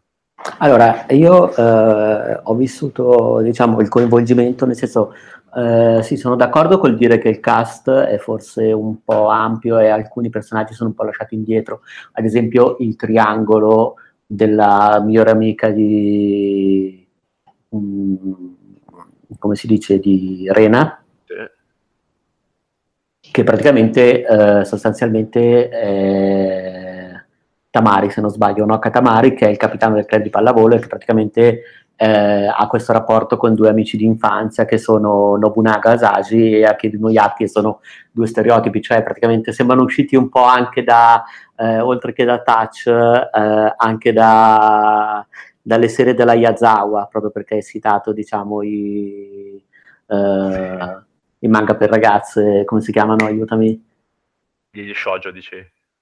Allora, 0.59 1.05
io 1.09 1.55
eh, 1.55 2.39
ho 2.43 2.55
vissuto, 2.55 3.41
diciamo, 3.41 3.79
il 3.81 3.89
coinvolgimento, 3.89 4.65
nel 4.65 4.75
senso, 4.75 5.13
eh, 5.55 6.01
sì, 6.03 6.17
sono 6.17 6.35
d'accordo 6.35 6.77
col 6.77 6.95
dire 6.95 7.17
che 7.17 7.29
il 7.29 7.39
cast 7.39 7.89
è 7.89 8.17
forse 8.17 8.71
un 8.71 9.03
po' 9.03 9.27
ampio 9.27 9.79
e 9.79 9.89
alcuni 9.89 10.29
personaggi 10.29 10.73
sono 10.73 10.89
un 10.89 10.95
po' 10.95 11.03
lasciati 11.03 11.35
indietro. 11.35 11.81
Ad 12.13 12.25
esempio, 12.25 12.77
il 12.79 12.95
triangolo 12.95 13.95
della 14.25 15.01
migliore 15.03 15.31
amica 15.31 15.69
di... 15.69 17.07
Um, 17.69 18.55
come 19.39 19.55
si 19.55 19.65
dice, 19.65 19.97
di 19.97 20.45
Rena, 20.51 21.01
che 23.31 23.43
praticamente 23.43 24.25
eh, 24.25 24.65
sostanzialmente 24.65 25.69
è 25.69 26.30
Tamari, 27.71 28.11
se 28.11 28.21
non 28.21 28.29
sbaglio, 28.29 28.65
no? 28.65 28.77
Katamari, 28.77 29.33
che 29.33 29.47
è 29.47 29.49
il 29.49 29.57
capitano 29.57 29.95
del 29.95 30.05
club 30.05 30.21
di 30.21 30.29
pallavolo 30.29 30.75
e 30.75 30.79
che 30.79 30.87
praticamente 30.87 31.61
eh, 31.95 32.45
ha 32.47 32.67
questo 32.67 32.91
rapporto 32.93 33.37
con 33.37 33.55
due 33.55 33.69
amici 33.69 33.97
di 33.97 34.05
infanzia 34.05 34.65
che 34.65 34.77
sono 34.77 35.37
Nobunaga 35.37 35.91
Asashi 35.91 36.57
e 36.57 36.65
Akiri 36.65 36.99
che 37.37 37.47
sono 37.47 37.79
due 38.11 38.27
stereotipi, 38.27 38.81
cioè 38.81 39.01
praticamente 39.03 39.53
sembrano 39.53 39.83
usciti 39.83 40.15
un 40.15 40.29
po' 40.29 40.43
anche 40.43 40.83
da, 40.83 41.23
eh, 41.55 41.79
oltre 41.79 42.13
che 42.13 42.25
da 42.25 42.41
Touch, 42.41 42.87
eh, 42.87 43.73
anche 43.77 44.13
da, 44.13 45.25
dalle 45.61 45.87
serie 45.87 46.13
della 46.13 46.33
Yazawa, 46.33 47.07
proprio 47.09 47.31
perché 47.31 47.55
hai 47.55 47.63
citato, 47.63 48.11
diciamo, 48.11 48.61
i... 48.61 49.63
Uh, 50.11 51.01
i 51.43 51.47
manga 51.47 51.75
per 51.75 51.89
ragazze, 51.89 52.63
come 52.65 52.81
si 52.81 52.91
chiamano? 52.91 53.25
Aiutami. 53.25 53.83
Gli 54.69 54.93
shoujo, 54.93 55.31
dici? 55.31 55.55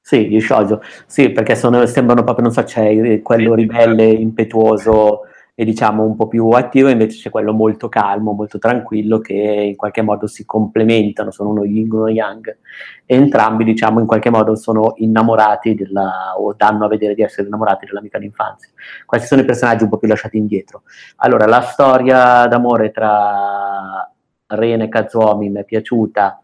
Sì, 0.10 0.28
gli 0.28 0.40
shoujo. 0.42 0.82
Sì, 1.06 1.30
perché 1.30 1.54
sono, 1.54 1.86
sembrano 1.86 2.24
proprio, 2.24 2.46
non 2.46 2.52
so, 2.52 2.64
c'è 2.64 3.22
quello 3.22 3.54
ribelle, 3.54 4.06
impetuoso 4.08 5.26
e 5.54 5.64
diciamo 5.66 6.02
un 6.02 6.16
po' 6.16 6.28
più 6.28 6.50
attivo, 6.50 6.90
invece 6.90 7.20
c'è 7.22 7.30
quello 7.30 7.54
molto 7.54 7.90
calmo, 7.90 8.32
molto 8.32 8.58
tranquillo, 8.58 9.20
che 9.20 9.34
in 9.36 9.76
qualche 9.76 10.02
modo 10.02 10.26
si 10.26 10.46
complementano, 10.48 11.30
sono 11.30 11.50
uno 11.50 11.64
yin 11.64 11.86
e 11.86 11.96
uno 11.96 12.08
yang, 12.08 12.58
e 13.06 13.16
entrambi 13.16 13.64
diciamo 13.64 14.00
in 14.00 14.08
qualche 14.08 14.32
modo 14.32 14.56
sono 14.56 14.94
innamorati 14.96 15.76
della, 15.76 16.34
o 16.40 16.56
danno 16.58 16.86
a 16.86 16.88
vedere 16.88 17.14
di 17.14 17.22
essere 17.22 17.46
innamorati 17.46 17.86
dell'amica 17.86 18.18
d'infanzia. 18.18 18.72
Questi 19.06 19.28
sono 19.28 19.42
i 19.42 19.46
personaggi 19.46 19.84
un 19.84 19.90
po' 19.90 19.98
più 20.00 20.08
lasciati 20.08 20.40
indietro. 20.40 20.82
Allora, 21.18 21.46
la 21.46 21.62
storia 21.62 22.48
d'amore 22.48 22.90
tra 22.90 24.12
Rene 24.48 24.90
Kazuomi 24.90 25.52
mi 25.52 25.60
è 25.60 25.66
piaciuta, 25.66 26.42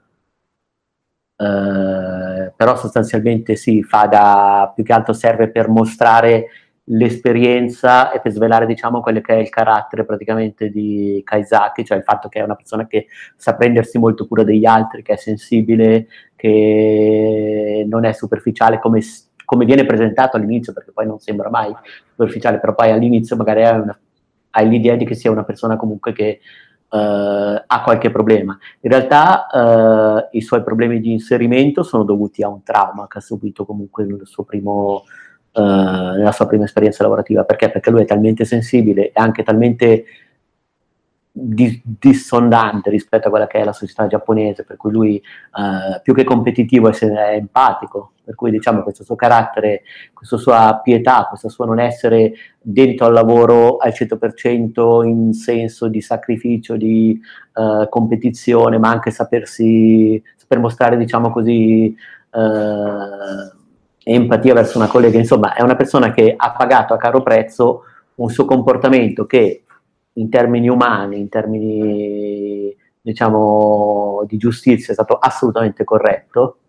eh, 1.38 2.54
però 2.56 2.78
sostanzialmente 2.78 3.56
sì, 3.56 3.84
fa 3.84 4.06
da, 4.06 4.72
più 4.74 4.84
che 4.84 4.94
altro 4.94 5.14
serve 5.14 5.50
per 5.50 5.68
mostrare 5.70 6.48
l'esperienza 6.90 8.12
e 8.12 8.20
per 8.22 8.32
svelare 8.32 8.68
diciamo 8.68 9.02
quello 9.02 9.20
che 9.20 9.34
è 9.34 9.40
il 9.40 9.50
carattere 9.50 10.06
praticamente 10.06 10.70
di 10.70 11.22
Kaisaki, 11.24 11.84
cioè 11.84 11.98
il 11.98 12.04
fatto 12.04 12.30
che 12.30 12.40
è 12.40 12.44
una 12.44 12.56
persona 12.56 12.86
che 12.86 13.08
sa 13.36 13.56
prendersi 13.56 13.98
molto 13.98 14.28
cura 14.28 14.44
degli 14.44 14.66
altri, 14.66 15.02
che 15.02 15.14
è 15.14 15.18
sensibile, 15.18 16.08
che 16.36 17.86
non 17.88 18.06
è 18.06 18.14
superficiale 18.14 18.80
come, 18.80 19.02
come 19.46 19.66
viene 19.66 19.86
presentato 19.86 20.38
all'inizio, 20.38 20.74
perché 20.74 20.92
poi 20.92 21.08
non 21.08 21.20
sembra 21.20 21.50
mai 21.50 21.74
superficiale, 22.12 22.60
però 22.60 22.76
poi 22.76 22.92
all'inizio 22.92 23.36
magari 23.36 23.66
hai, 23.66 23.80
una, 23.80 24.00
hai 24.52 24.70
l'idea 24.70 24.96
di 24.96 25.06
che 25.06 25.16
sia 25.16 25.32
una 25.32 25.44
persona 25.44 25.78
comunque 25.78 26.14
che 26.14 26.40
Uh, 26.88 27.62
ha 27.68 27.82
qualche 27.84 28.10
problema. 28.10 28.58
In 28.82 28.90
realtà 28.90 29.48
uh, 29.52 30.38
i 30.38 30.42
suoi 30.42 30.64
problemi 30.64 31.02
di 31.02 31.12
inserimento 31.12 31.84
sono 31.84 32.04
dovuti 32.04 32.42
a 32.42 32.48
un 32.48 32.64
trauma 32.64 33.08
che 33.08 33.18
ha 33.18 33.22
subito 33.22 33.66
comunque 33.66 34.06
nel 34.06 34.22
primo, 34.46 35.04
uh, 35.54 35.62
nella 35.62 36.32
sua 36.32 36.46
prima 36.46 36.64
esperienza 36.64 37.04
lavorativa. 37.04 37.44
Perché? 37.44 37.70
Perché 37.70 37.90
lui 37.90 38.04
è 38.04 38.06
talmente 38.06 38.46
sensibile 38.46 39.08
e 39.08 39.12
anche 39.16 39.44
talmente 39.44 40.06
dis- 41.38 41.82
dissonante 41.84 42.90
rispetto 42.90 43.28
a 43.28 43.30
quella 43.30 43.48
che 43.48 43.60
è 43.60 43.64
la 43.66 43.74
società 43.74 44.08
giapponese, 44.08 44.64
per 44.64 44.78
cui 44.78 44.92
lui 44.92 45.22
uh, 45.54 46.02
più 46.02 46.14
che 46.14 46.24
competitivo 46.24 46.90
è 46.90 47.34
empatico, 47.36 48.14
per 48.24 48.36
cui 48.36 48.52
diciamo 48.52 48.84
questo 48.84 49.04
suo 49.04 49.16
carattere, 49.16 49.82
questa 50.14 50.38
sua 50.38 50.80
pietà, 50.82 51.26
questo 51.28 51.50
suo 51.50 51.66
non 51.66 51.80
essere 51.80 52.34
dedito 52.62 53.04
al 53.04 53.12
lavoro 53.12 53.76
al 53.78 53.92
100% 53.92 55.06
in 55.06 55.34
senso 55.34 55.90
di 55.90 56.00
sacrificio, 56.00 56.78
di 56.78 57.20
uh, 57.56 57.90
competizione, 57.90 58.78
ma 58.78 58.90
anche 58.90 59.12
sapersi, 59.12 60.22
saper 60.38 60.60
mostrare 60.60 60.96
diciamo 60.96 61.32
così 61.32 61.94
uh, 62.32 63.54
empatia 64.04 64.54
verso 64.54 64.78
una 64.78 64.88
collega, 64.88 65.18
insomma 65.18 65.54
è 65.54 65.62
una 65.62 65.76
persona 65.76 66.12
che 66.12 66.34
ha 66.38 66.54
pagato 66.54 66.94
a 66.94 66.98
caro 66.98 67.22
prezzo 67.22 67.82
un 68.16 68.30
suo 68.30 68.46
comportamento 68.46 69.26
che 69.26 69.65
in 70.18 70.30
termini 70.30 70.70
umani, 70.70 71.20
in 71.20 71.30
termini 71.30 72.76
diciamo 73.02 74.24
di 74.26 74.38
giustizia 74.38 74.90
è 74.90 74.94
stato 74.94 75.18
assolutamente 75.18 75.84
corretto, 75.84 76.60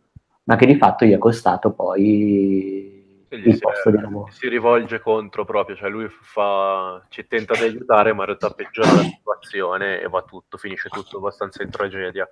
ma 0.45 0.57
che 0.57 0.67
di 0.67 0.77
fatto 0.77 1.05
gli 1.05 1.13
è 1.13 1.19
costato 1.19 1.73
poi 1.73 2.95
il 3.29 3.59
posto 3.59 3.91
di 3.91 4.01
lavoro. 4.01 4.31
Si 4.31 4.49
rivolge 4.49 5.01
contro 5.01 5.45
proprio, 5.45 5.77
cioè 5.77 5.91
lui 5.91 6.07
fa, 6.09 7.05
ci 7.09 7.27
tenta 7.27 7.55
di 7.55 7.63
aiutare, 7.63 8.13
ma 8.13 8.21
in 8.21 8.27
realtà 8.27 8.51
peggiora 8.51 8.93
la 8.93 9.03
situazione 9.03 10.01
e 10.01 10.09
va 10.09 10.23
tutto, 10.23 10.57
finisce 10.57 10.89
tutto 10.89 11.19
abbastanza 11.19 11.63
in 11.63 11.71
tragedia. 11.71 12.29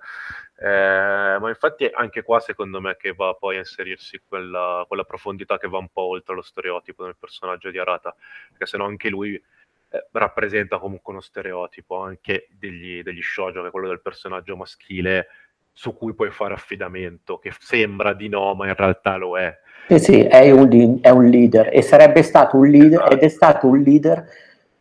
Eh, 0.57 1.37
ma 1.39 1.49
infatti 1.49 1.85
anche 1.91 2.23
qua 2.23 2.39
secondo 2.39 2.79
me 2.79 2.95
che 2.97 3.13
va 3.13 3.33
poi 3.33 3.55
a 3.55 3.59
inserirsi 3.59 4.21
quella, 4.25 4.85
quella 4.87 5.03
profondità 5.03 5.57
che 5.57 5.67
va 5.67 5.77
un 5.77 5.89
po' 5.91 6.03
oltre 6.03 6.33
lo 6.33 6.41
stereotipo 6.41 7.03
del 7.03 7.17
personaggio 7.19 7.69
di 7.69 7.77
Arata, 7.77 8.15
perché 8.49 8.65
sennò 8.65 8.85
anche 8.85 9.09
lui 9.09 9.41
eh, 9.95 10.07
rappresenta 10.11 10.77
comunque 10.77 11.13
uno 11.13 11.21
stereotipo 11.21 12.01
anche 12.01 12.47
degli, 12.57 13.01
degli 13.01 13.21
shoujo, 13.21 13.61
che 13.61 13.67
è 13.67 13.71
quello 13.71 13.87
del 13.87 14.01
personaggio 14.01 14.55
maschile 14.55 15.27
su 15.71 15.95
cui 15.95 16.13
puoi 16.13 16.31
fare 16.31 16.53
affidamento, 16.53 17.37
che 17.37 17.51
sembra 17.59 18.13
di 18.13 18.29
no, 18.29 18.53
ma 18.55 18.67
in 18.67 18.75
realtà 18.75 19.15
lo 19.17 19.37
è. 19.37 19.53
Eh 19.87 19.99
sì, 19.99 20.21
è 20.21 20.49
un, 20.51 20.99
è 21.01 21.09
un 21.09 21.25
leader 21.25 21.69
e 21.71 21.81
sarebbe 21.81 22.23
stato 22.23 22.57
un 22.57 22.67
leader 22.67 23.07
ed 23.11 23.19
è 23.19 23.27
stato 23.27 23.67
un 23.67 23.81
leader 23.81 24.25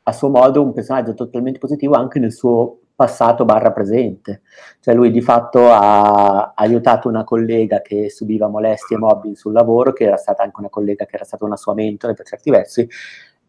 a 0.05 0.12
suo 0.12 0.29
modo 0.29 0.62
un 0.62 0.73
personaggio 0.73 1.15
totalmente 1.15 1.59
positivo 1.59 1.95
anche 1.95 2.19
nel 2.19 2.33
suo 2.33 2.79
passato 2.95 3.45
barra 3.45 3.73
presente. 3.73 4.43
Cioè 4.81 4.95
lui 4.95 5.11
di 5.11 5.21
fatto 5.21 5.71
ha 5.71 6.53
aiutato 6.55 7.09
una 7.09 7.25
collega 7.25 7.83
che 7.83 8.09
subiva 8.11 8.49
molestie 8.49 8.97
e 8.97 9.01
mobbing 9.01 9.35
sul 9.35 9.53
lavoro, 9.53 9.93
che 9.93 10.05
era 10.05 10.17
stata 10.17 10.43
anche 10.43 10.61
una 10.61 10.69
collega 10.69 11.05
che 11.07 11.17
era 11.17 11.25
stata 11.25 11.45
una 11.45 11.57
sua 11.57 11.75
mentore 11.75 12.15
per 12.15 12.27
certi 12.27 12.51
versi, 12.51 12.89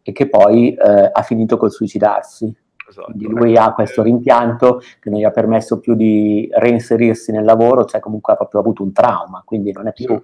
e 0.06 0.12
che 0.12 0.28
poi 0.28 0.72
eh, 0.72 1.10
ha 1.12 1.22
finito 1.22 1.56
col 1.56 1.72
suicidarsi. 1.72 2.54
Esatto. 2.88 3.06
Quindi 3.06 3.26
lui 3.26 3.56
ha 3.56 3.72
questo 3.72 4.04
rimpianto 4.04 4.80
che 5.00 5.10
non 5.10 5.18
gli 5.18 5.24
ha 5.24 5.32
permesso 5.32 5.80
più 5.80 5.96
di 5.96 6.48
reinserirsi 6.52 7.32
nel 7.32 7.44
lavoro, 7.44 7.84
cioè 7.84 7.98
comunque 8.00 8.32
ha 8.32 8.36
proprio 8.36 8.60
avuto 8.60 8.84
un 8.84 8.92
trauma, 8.92 9.42
quindi 9.44 9.72
non 9.72 9.88
è 9.88 9.92
più 9.92 10.06
sì. 10.06 10.22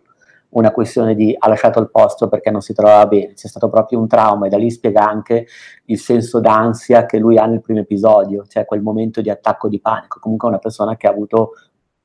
una 0.51 0.71
questione 0.71 1.17
di 1.17 1.35
ha 1.37 1.49
lasciato 1.49 1.81
il 1.81 1.91
posto 1.91 2.29
perché 2.29 2.53
non 2.53 2.61
si 2.61 2.73
trovava 2.73 3.05
bene, 3.07 3.33
c'è 3.33 3.49
stato 3.49 3.69
proprio 3.69 3.99
un 3.99 4.07
trauma 4.07 4.47
e 4.47 4.49
da 4.49 4.59
lì 4.59 4.71
spiega 4.71 5.05
anche 5.09 5.49
il 5.87 5.99
senso 5.99 6.39
d'ansia 6.39 7.05
che 7.05 7.19
lui 7.19 7.37
ha 7.37 7.47
nel 7.47 7.61
primo 7.61 7.81
episodio, 7.81 8.45
cioè 8.47 8.65
quel 8.65 8.83
momento 8.83 9.21
di 9.21 9.31
attacco 9.31 9.69
di 9.69 9.81
panico, 9.81 10.21
comunque 10.21 10.47
è 10.47 10.53
una 10.53 10.61
persona 10.61 10.97
che 10.97 11.09
ha 11.09 11.11
avuto 11.11 11.55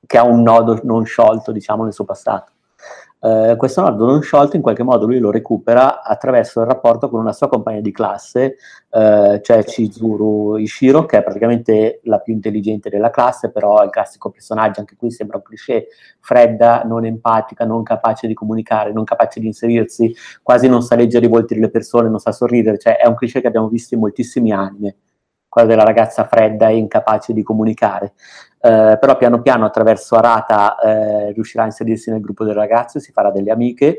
che 0.08 0.18
ha 0.18 0.24
un 0.24 0.42
nodo 0.42 0.80
non 0.84 1.06
sciolto, 1.06 1.52
diciamo, 1.52 1.84
nel 1.84 1.94
suo 1.94 2.06
passato. 2.06 2.54
Eh, 3.20 3.56
questo 3.58 3.82
nodo 3.82 4.06
non 4.06 4.22
sciolto 4.22 4.56
in 4.58 4.62
qualche 4.62 4.84
modo 4.84 5.08
lui 5.08 5.18
lo 5.18 5.32
recupera 5.32 6.04
attraverso 6.04 6.62
il 6.62 6.68
rapporto 6.68 7.10
con 7.10 7.20
una 7.20 7.34
sua 7.34 7.48
compagna 7.48 7.80
di 7.82 7.92
classe, 7.92 8.58
eh, 8.92 9.40
cioè 9.42 9.64
Chizuru 9.64 10.58
Ishiro, 10.58 11.06
che 11.06 11.18
è 11.18 11.24
praticamente 11.24 12.00
la 12.04 12.20
più 12.20 12.34
intelligente 12.34 12.90
della 12.90 13.10
classe, 13.10 13.50
però 13.50 13.82
è 13.82 13.86
il 13.86 13.90
classico 13.90 14.30
personaggio, 14.30 14.82
anche 14.82 14.96
qui 14.96 15.10
sembra 15.10 15.38
un 15.38 15.44
cliché, 15.44 15.88
fredda, 16.20 16.84
non 16.86 17.06
empatica, 17.06 17.66
non 17.66 17.82
capace 17.82 18.28
di 18.28 18.36
comunicare, 18.36 18.94
non 18.94 19.04
capace 19.04 19.40
di 19.40 19.48
inserirsi, 19.48 20.14
quasi 20.44 20.68
non 20.68 20.84
sa 20.84 20.96
leggere 20.96 21.26
i 21.26 21.30
volti 21.30 21.56
delle 21.56 21.72
persone, 21.72 22.10
non 22.10 22.20
sa 22.20 22.32
sorridere, 22.32 22.78
cioè 22.78 22.98
è 22.98 23.08
un 23.08 23.16
cliché 23.16 23.42
che 23.42 23.48
abbiamo 23.48 23.68
visto 23.68 23.96
in 23.96 24.00
moltissimi 24.02 24.52
anime 24.52 24.96
quella 25.58 25.66
della 25.66 25.84
ragazza 25.84 26.26
fredda 26.26 26.70
e 26.70 26.78
incapace 26.78 27.34
di 27.34 27.42
comunicare. 27.42 28.14
Eh, 28.60 28.98
però 29.00 29.18
piano 29.18 29.42
piano 29.42 29.66
attraverso 29.66 30.16
Arata 30.16 30.78
eh, 30.80 31.32
riuscirà 31.32 31.64
a 31.64 31.66
inserirsi 31.66 32.12
nel 32.12 32.22
gruppo 32.22 32.44
delle 32.44 32.56
ragazze, 32.56 33.00
si 33.00 33.12
farà 33.12 33.32
delle 33.32 33.52
amiche 33.52 33.98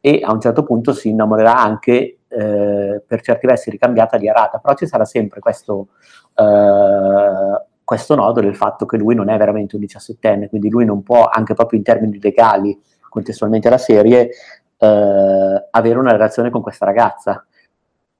e 0.00 0.20
a 0.22 0.32
un 0.32 0.40
certo 0.40 0.62
punto 0.62 0.92
si 0.92 1.08
innamorerà 1.08 1.56
anche 1.56 2.18
eh, 2.28 3.02
per 3.04 3.20
certi 3.22 3.46
versi 3.46 3.70
ricambiata 3.70 4.16
di 4.16 4.28
Arata, 4.28 4.58
però 4.58 4.74
ci 4.74 4.86
sarà 4.86 5.04
sempre 5.04 5.40
questo, 5.40 5.88
eh, 6.34 7.64
questo 7.84 8.14
nodo 8.14 8.40
del 8.40 8.56
fatto 8.56 8.86
che 8.86 8.96
lui 8.96 9.14
non 9.14 9.28
è 9.28 9.36
veramente 9.36 9.74
un 9.74 9.80
diciassettenne, 9.80 10.48
quindi 10.48 10.70
lui 10.70 10.84
non 10.84 11.02
può, 11.02 11.26
anche 11.26 11.54
proprio 11.54 11.78
in 11.78 11.84
termini 11.84 12.20
legali, 12.20 12.78
contestualmente 13.08 13.68
alla 13.68 13.78
serie, 13.78 14.30
eh, 14.78 15.68
avere 15.70 15.98
una 15.98 16.12
relazione 16.12 16.50
con 16.50 16.62
questa 16.62 16.86
ragazza 16.86 17.44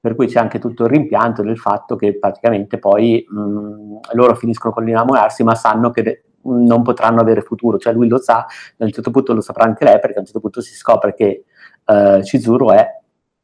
per 0.01 0.15
cui 0.15 0.25
c'è 0.25 0.39
anche 0.39 0.57
tutto 0.57 0.85
il 0.85 0.89
rimpianto 0.89 1.43
del 1.43 1.59
fatto 1.59 1.95
che 1.95 2.17
praticamente 2.17 2.79
poi 2.79 3.23
mh, 3.29 3.99
loro 4.13 4.33
finiscono 4.35 4.73
con 4.73 4.83
l'innamorarsi 4.83 5.43
ma 5.43 5.53
sanno 5.53 5.91
che 5.91 6.23
non 6.43 6.81
potranno 6.81 7.21
avere 7.21 7.41
futuro, 7.41 7.77
cioè 7.77 7.93
lui 7.93 8.07
lo 8.07 8.17
sa, 8.17 8.39
a 8.39 8.47
un 8.77 8.91
certo 8.91 9.11
punto 9.11 9.33
lo 9.33 9.41
saprà 9.41 9.63
anche 9.65 9.85
lei 9.85 9.99
perché 9.99 10.17
a 10.17 10.19
un 10.21 10.25
certo 10.25 10.39
punto 10.39 10.59
si 10.59 10.73
scopre 10.73 11.13
che 11.13 11.45
uh, 11.85 12.19
Chizuru 12.21 12.71
è 12.71 12.87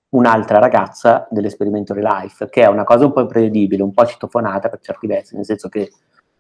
un'altra 0.10 0.58
ragazza 0.58 1.28
dell'esperimento 1.30 1.94
Relife, 1.94 2.50
che 2.50 2.64
è 2.64 2.68
una 2.68 2.84
cosa 2.84 3.06
un 3.06 3.14
po' 3.14 3.22
imprevedibile, 3.22 3.84
un 3.84 3.94
po' 3.94 4.08
citofonata 4.08 4.68
per 4.70 4.80
certi 4.80 5.06
versi, 5.06 5.36
nel 5.36 5.46
senso 5.46 5.70
che 5.70 5.92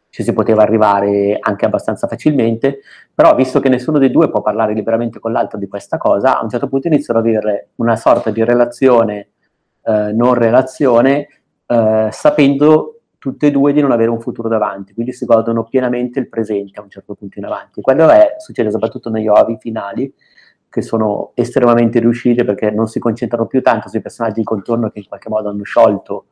ci 0.10 0.24
si 0.24 0.34
poteva 0.34 0.64
arrivare 0.64 1.38
anche 1.40 1.66
abbastanza 1.66 2.08
facilmente, 2.08 2.80
però 3.14 3.36
visto 3.36 3.60
che 3.60 3.70
nessuno 3.70 4.00
dei 4.00 4.10
due 4.10 4.32
può 4.32 4.42
parlare 4.42 4.74
liberamente 4.74 5.20
con 5.20 5.32
l'altro 5.32 5.60
di 5.60 5.68
questa 5.68 5.98
cosa, 5.98 6.40
a 6.40 6.44
un 6.44 6.50
certo 6.50 6.68
punto 6.68 6.88
iniziano 6.88 7.20
ad 7.20 7.28
avere 7.28 7.70
una 7.76 7.96
sorta 7.96 8.32
di 8.32 8.44
relazione 8.44 9.34
eh, 9.88 10.12
non 10.12 10.34
relazione, 10.34 11.28
eh, 11.66 12.10
sapendo 12.12 13.00
tutte 13.18 13.48
e 13.48 13.52
due 13.52 13.74
di 13.74 13.82
non 13.82 13.92
avere 13.92 14.10
un 14.10 14.20
futuro 14.20 14.50
davanti, 14.50 14.94
quindi 14.94 15.14
si 15.14 15.26
godono 15.26 15.64
pienamente 15.64 16.20
il 16.20 16.30
presente 16.30 16.80
a 16.80 16.84
un 16.84 16.90
certo 16.90 17.16
punto 17.16 17.40
in 17.40 17.46
avanti. 17.46 17.82
Quello 17.82 18.10
è, 18.10 18.36
succede 18.38 18.70
soprattutto 18.70 19.10
negli 19.10 19.28
ovi 19.28 19.58
finali, 19.60 20.14
che 20.70 20.82
sono 20.82 21.32
estremamente 21.34 22.00
riusciti 22.00 22.44
perché 22.44 22.70
non 22.70 22.88
si 22.88 23.00
concentrano 23.00 23.48
più 23.48 23.62
tanto 23.62 23.90
sui 23.90 24.02
personaggi 24.02 24.40
di 24.40 24.46
contorno 24.46 24.90
che 24.90 25.00
in 25.00 25.08
qualche 25.08 25.30
modo 25.30 25.50
hanno 25.50 25.64
sciolto 25.64 26.26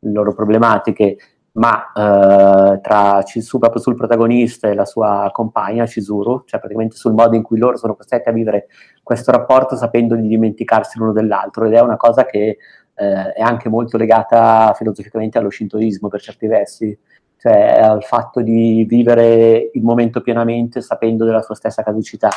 le 0.00 0.12
loro 0.12 0.34
problematiche, 0.34 1.16
ma 1.52 1.90
eh, 1.92 2.80
tra 2.80 3.22
Chisu, 3.24 3.58
proprio 3.58 3.80
sul 3.80 3.96
protagonista 3.96 4.68
e 4.68 4.74
la 4.74 4.84
sua 4.84 5.30
compagna 5.32 5.84
Chizuru, 5.86 6.42
cioè 6.44 6.60
praticamente 6.60 6.96
sul 6.96 7.14
modo 7.14 7.34
in 7.34 7.42
cui 7.42 7.58
loro 7.58 7.76
sono 7.76 7.96
costretti 7.96 8.28
a 8.28 8.32
vivere 8.32 8.68
questo 9.02 9.32
rapporto 9.32 9.74
sapendo 9.76 10.14
di 10.14 10.28
dimenticarsi 10.28 10.98
l'uno 10.98 11.12
dell'altro 11.12 11.64
ed 11.64 11.72
è 11.72 11.80
una 11.80 11.96
cosa 11.96 12.24
che 12.24 12.58
eh, 12.94 13.32
è 13.32 13.40
anche 13.40 13.68
molto 13.68 13.96
legata 13.96 14.72
filosoficamente 14.74 15.38
allo 15.38 15.50
shintoismo 15.50 16.08
per 16.08 16.20
certi 16.20 16.46
versi, 16.46 16.98
cioè 17.38 17.80
al 17.80 18.02
fatto 18.02 18.42
di 18.42 18.84
vivere 18.86 19.70
il 19.72 19.82
momento 19.82 20.20
pienamente 20.20 20.80
sapendo 20.80 21.24
della 21.24 21.42
sua 21.42 21.54
stessa 21.54 21.82
caducità, 21.82 22.28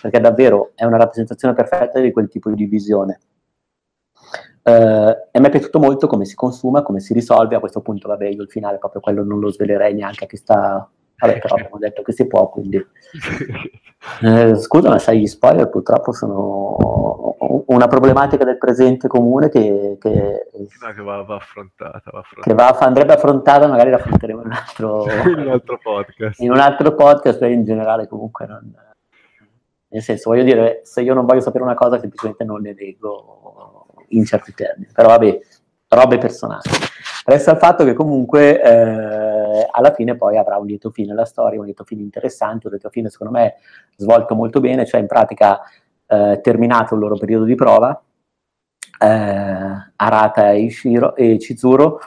perché 0.00 0.20
davvero 0.20 0.72
è 0.74 0.84
una 0.84 0.98
rappresentazione 0.98 1.54
perfetta 1.54 2.00
di 2.00 2.12
quel 2.12 2.28
tipo 2.28 2.50
di 2.50 2.66
visione. 2.66 3.20
Uh, 4.62 5.16
e 5.30 5.40
mi 5.40 5.46
è 5.46 5.50
piaciuto 5.50 5.78
molto 5.78 6.06
come 6.06 6.26
si 6.26 6.34
consuma, 6.34 6.82
come 6.82 7.00
si 7.00 7.14
risolve. 7.14 7.56
A 7.56 7.60
questo 7.60 7.80
punto, 7.80 8.08
vabbè, 8.08 8.26
io 8.26 8.42
il 8.42 8.50
finale 8.50 8.76
proprio 8.76 9.00
quello 9.00 9.24
non 9.24 9.40
lo 9.40 9.50
svelerei 9.50 9.94
neanche 9.94 10.24
a 10.24 10.26
chi 10.26 10.36
sta. 10.36 10.88
Vabbè, 11.20 11.38
però 11.38 11.54
abbiamo 11.56 11.78
detto 11.78 12.02
che 12.02 12.12
si 12.12 12.26
può, 12.26 12.48
quindi. 12.48 12.84
Eh, 14.22 14.56
scusa, 14.56 14.88
ma 14.88 14.98
sai, 14.98 15.20
gli 15.20 15.26
spoiler 15.26 15.68
purtroppo 15.68 16.12
sono 16.12 17.36
una 17.66 17.86
problematica 17.86 18.44
del 18.44 18.58
presente 18.58 19.08
comune 19.08 19.48
che, 19.48 19.98
che, 20.00 20.48
no, 20.52 20.92
che 20.92 21.02
va, 21.02 21.22
va, 21.22 21.36
affrontata, 21.36 22.10
va 22.10 22.20
affrontata. 22.20 22.40
Che 22.40 22.54
va, 22.54 22.86
andrebbe 22.86 23.12
affrontata, 23.12 23.66
magari 23.68 23.90
la 23.90 23.96
affronteremo 23.96 24.40
in 24.40 24.46
un 24.46 24.52
altro, 24.52 25.04
in 25.28 25.38
un 25.38 25.48
altro 25.48 25.78
podcast. 25.82 26.40
In 26.40 26.50
un 26.50 26.58
altro 26.58 26.94
podcast, 26.94 27.42
in 27.42 27.64
generale 27.64 28.08
comunque 28.08 28.46
non... 28.46 28.74
Nel 29.92 30.02
senso, 30.02 30.30
voglio 30.30 30.44
dire, 30.44 30.80
se 30.84 31.02
io 31.02 31.14
non 31.14 31.26
voglio 31.26 31.40
sapere 31.40 31.64
una 31.64 31.74
cosa, 31.74 31.98
semplicemente 31.98 32.44
non 32.44 32.60
ne 32.60 32.74
leggo 32.74 33.86
in 34.08 34.24
certi 34.24 34.54
termini. 34.54 34.90
Però 34.92 35.08
vabbè, 35.08 35.38
robe 35.88 36.18
personali. 36.18 36.62
Resta 37.24 37.52
il 37.52 37.58
fatto 37.58 37.84
che 37.84 37.94
comunque 37.94 38.62
eh, 38.62 39.39
alla 39.70 39.92
fine 39.92 40.16
poi 40.16 40.36
avrà 40.36 40.56
un 40.56 40.66
lieto 40.66 40.90
fine 40.90 41.14
la 41.14 41.24
storia, 41.24 41.58
un 41.58 41.64
lieto 41.64 41.84
fine 41.84 42.02
interessante, 42.02 42.66
un 42.66 42.72
lieto 42.72 42.90
fine 42.90 43.08
secondo 43.08 43.32
me 43.32 43.56
svolto 43.96 44.34
molto 44.34 44.60
bene, 44.60 44.86
cioè 44.86 45.00
in 45.00 45.06
pratica 45.06 45.60
eh, 46.06 46.40
terminato 46.42 46.94
il 46.94 47.00
loro 47.00 47.16
periodo 47.16 47.44
di 47.44 47.54
prova, 47.54 48.00
eh, 48.98 49.92
Arata 49.96 50.50
e, 50.50 50.60
Ishiro, 50.60 51.14
e 51.16 51.36
Chizuru 51.36 51.98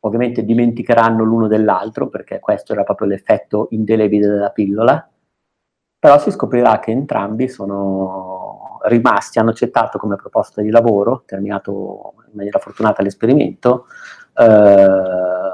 ovviamente 0.00 0.44
dimenticheranno 0.44 1.24
l'uno 1.24 1.48
dell'altro 1.48 2.08
perché 2.08 2.38
questo 2.38 2.72
era 2.72 2.84
proprio 2.84 3.08
l'effetto 3.08 3.68
indelebile 3.70 4.28
della 4.28 4.50
pillola, 4.50 5.08
però 5.98 6.18
si 6.18 6.30
scoprirà 6.30 6.78
che 6.78 6.90
entrambi 6.90 7.48
sono 7.48 8.78
rimasti, 8.84 9.38
hanno 9.38 9.50
accettato 9.50 9.98
come 9.98 10.16
proposta 10.16 10.60
di 10.60 10.70
lavoro, 10.70 11.22
terminato 11.24 12.14
in 12.26 12.36
maniera 12.36 12.58
fortunata 12.58 13.02
l'esperimento, 13.02 13.86
eh, 14.36 15.53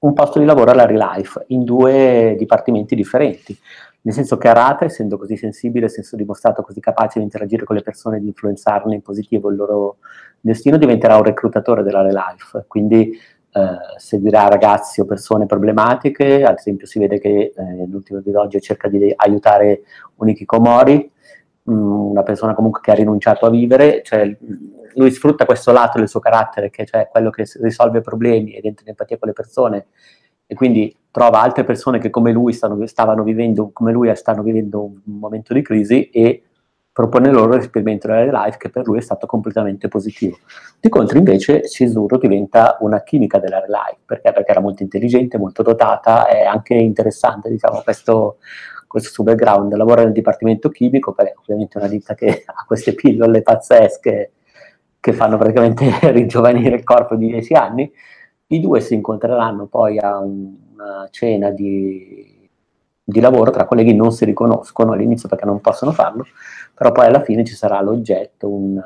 un 0.00 0.12
posto 0.12 0.38
di 0.38 0.44
lavoro 0.44 0.70
alla 0.70 0.86
Relife 0.86 1.44
in 1.48 1.64
due 1.64 2.34
dipartimenti 2.38 2.94
differenti. 2.94 3.56
Nel 4.00 4.14
senso 4.14 4.38
che 4.38 4.48
Arata, 4.48 4.84
essendo 4.84 5.18
così 5.18 5.36
sensibile, 5.36 5.86
essendo 5.86 6.16
dimostrato 6.16 6.62
così 6.62 6.80
capace 6.80 7.18
di 7.18 7.24
interagire 7.24 7.64
con 7.64 7.74
le 7.74 7.82
persone 7.82 8.20
di 8.20 8.28
influenzarne 8.28 8.94
in 8.94 9.02
positivo 9.02 9.50
il 9.50 9.56
loro 9.56 9.96
destino, 10.40 10.76
diventerà 10.76 11.16
un 11.16 11.24
reclutatore 11.24 11.82
della 11.82 12.02
Relife. 12.02 12.64
Quindi 12.68 13.10
eh, 13.10 13.76
seguirà 13.96 14.46
ragazzi 14.48 15.00
o 15.00 15.04
persone 15.04 15.46
problematiche, 15.46 16.44
ad 16.44 16.58
esempio 16.58 16.86
si 16.86 16.98
vede 16.98 17.18
che 17.18 17.52
eh, 17.54 17.62
nell'ultimo 17.62 18.20
episodio 18.20 18.60
cerca 18.60 18.88
di 18.88 19.12
aiutare 19.16 19.82
un 20.16 20.28
Ikikomori, 20.28 21.10
una 21.70 22.22
persona 22.22 22.54
comunque 22.54 22.80
che 22.80 22.90
ha 22.90 22.94
rinunciato 22.94 23.46
a 23.46 23.50
vivere, 23.50 24.02
cioè 24.02 24.36
lui 24.94 25.10
sfrutta 25.10 25.44
questo 25.44 25.70
lato 25.72 25.98
del 25.98 26.08
suo 26.08 26.20
carattere, 26.20 26.70
che 26.70 26.82
è 26.82 26.86
cioè 26.86 27.08
quello 27.10 27.30
che 27.30 27.44
risolve 27.60 28.00
problemi 28.00 28.52
ed 28.52 28.64
entra 28.64 28.84
in 28.84 28.90
empatia 28.90 29.18
con 29.18 29.28
le 29.28 29.34
persone, 29.34 29.86
e 30.46 30.54
quindi 30.54 30.94
trova 31.10 31.42
altre 31.42 31.64
persone 31.64 31.98
che 31.98 32.10
come 32.10 32.32
lui 32.32 32.52
stanno, 32.52 32.86
stavano 32.86 33.22
vivendo, 33.22 33.70
come 33.72 33.92
lui 33.92 34.14
stanno 34.16 34.42
vivendo 34.42 34.82
un 34.82 35.00
momento 35.04 35.52
di 35.52 35.62
crisi 35.62 36.08
e 36.08 36.42
propone 36.90 37.30
loro 37.30 37.54
l'esperimento 37.54 38.08
della 38.08 38.44
life 38.44 38.58
che 38.58 38.70
per 38.70 38.84
lui 38.86 38.98
è 38.98 39.02
stato 39.02 39.26
completamente 39.26 39.86
positivo. 39.86 40.38
Di 40.80 40.88
contro 40.88 41.18
invece 41.18 41.64
Shizuru 41.68 42.18
diventa 42.18 42.76
una 42.80 43.02
chimica 43.02 43.38
della 43.38 43.58
life, 43.58 44.00
perché? 44.04 44.32
perché 44.32 44.50
era 44.50 44.60
molto 44.60 44.82
intelligente, 44.82 45.38
molto 45.38 45.62
dotata, 45.62 46.26
è 46.26 46.44
anche 46.44 46.74
interessante 46.74 47.50
diciamo, 47.50 47.82
questo, 47.82 48.38
questo 48.88 49.10
suo 49.10 49.22
background, 49.22 49.72
lavora 49.74 50.02
nel 50.02 50.12
dipartimento 50.12 50.70
chimico, 50.70 51.12
perché 51.12 51.34
ovviamente 51.38 51.78
è 51.78 51.82
una 51.82 51.90
ditta 51.90 52.14
che 52.14 52.42
ha 52.46 52.64
queste 52.66 52.94
pillole 52.94 53.42
pazzesche 53.42 54.32
che 54.98 55.12
fanno 55.12 55.38
praticamente 55.38 55.88
ringiovanire 56.10 56.74
il 56.74 56.82
corpo 56.82 57.14
di 57.14 57.28
10 57.28 57.54
anni, 57.54 57.92
i 58.48 58.60
due 58.60 58.80
si 58.80 58.94
incontreranno 58.94 59.66
poi 59.66 59.98
a 59.98 60.18
una 60.18 61.06
cena 61.10 61.50
di, 61.50 62.48
di 63.04 63.20
lavoro 63.20 63.50
tra 63.50 63.66
colleghi, 63.66 63.94
non 63.94 64.10
si 64.10 64.24
riconoscono 64.24 64.92
all'inizio 64.92 65.28
perché 65.28 65.44
non 65.44 65.60
possono 65.60 65.92
farlo, 65.92 66.24
però 66.74 66.90
poi 66.90 67.06
alla 67.06 67.22
fine 67.22 67.44
ci 67.44 67.54
sarà 67.54 67.80
l'oggetto, 67.80 68.48
un, 68.48 68.80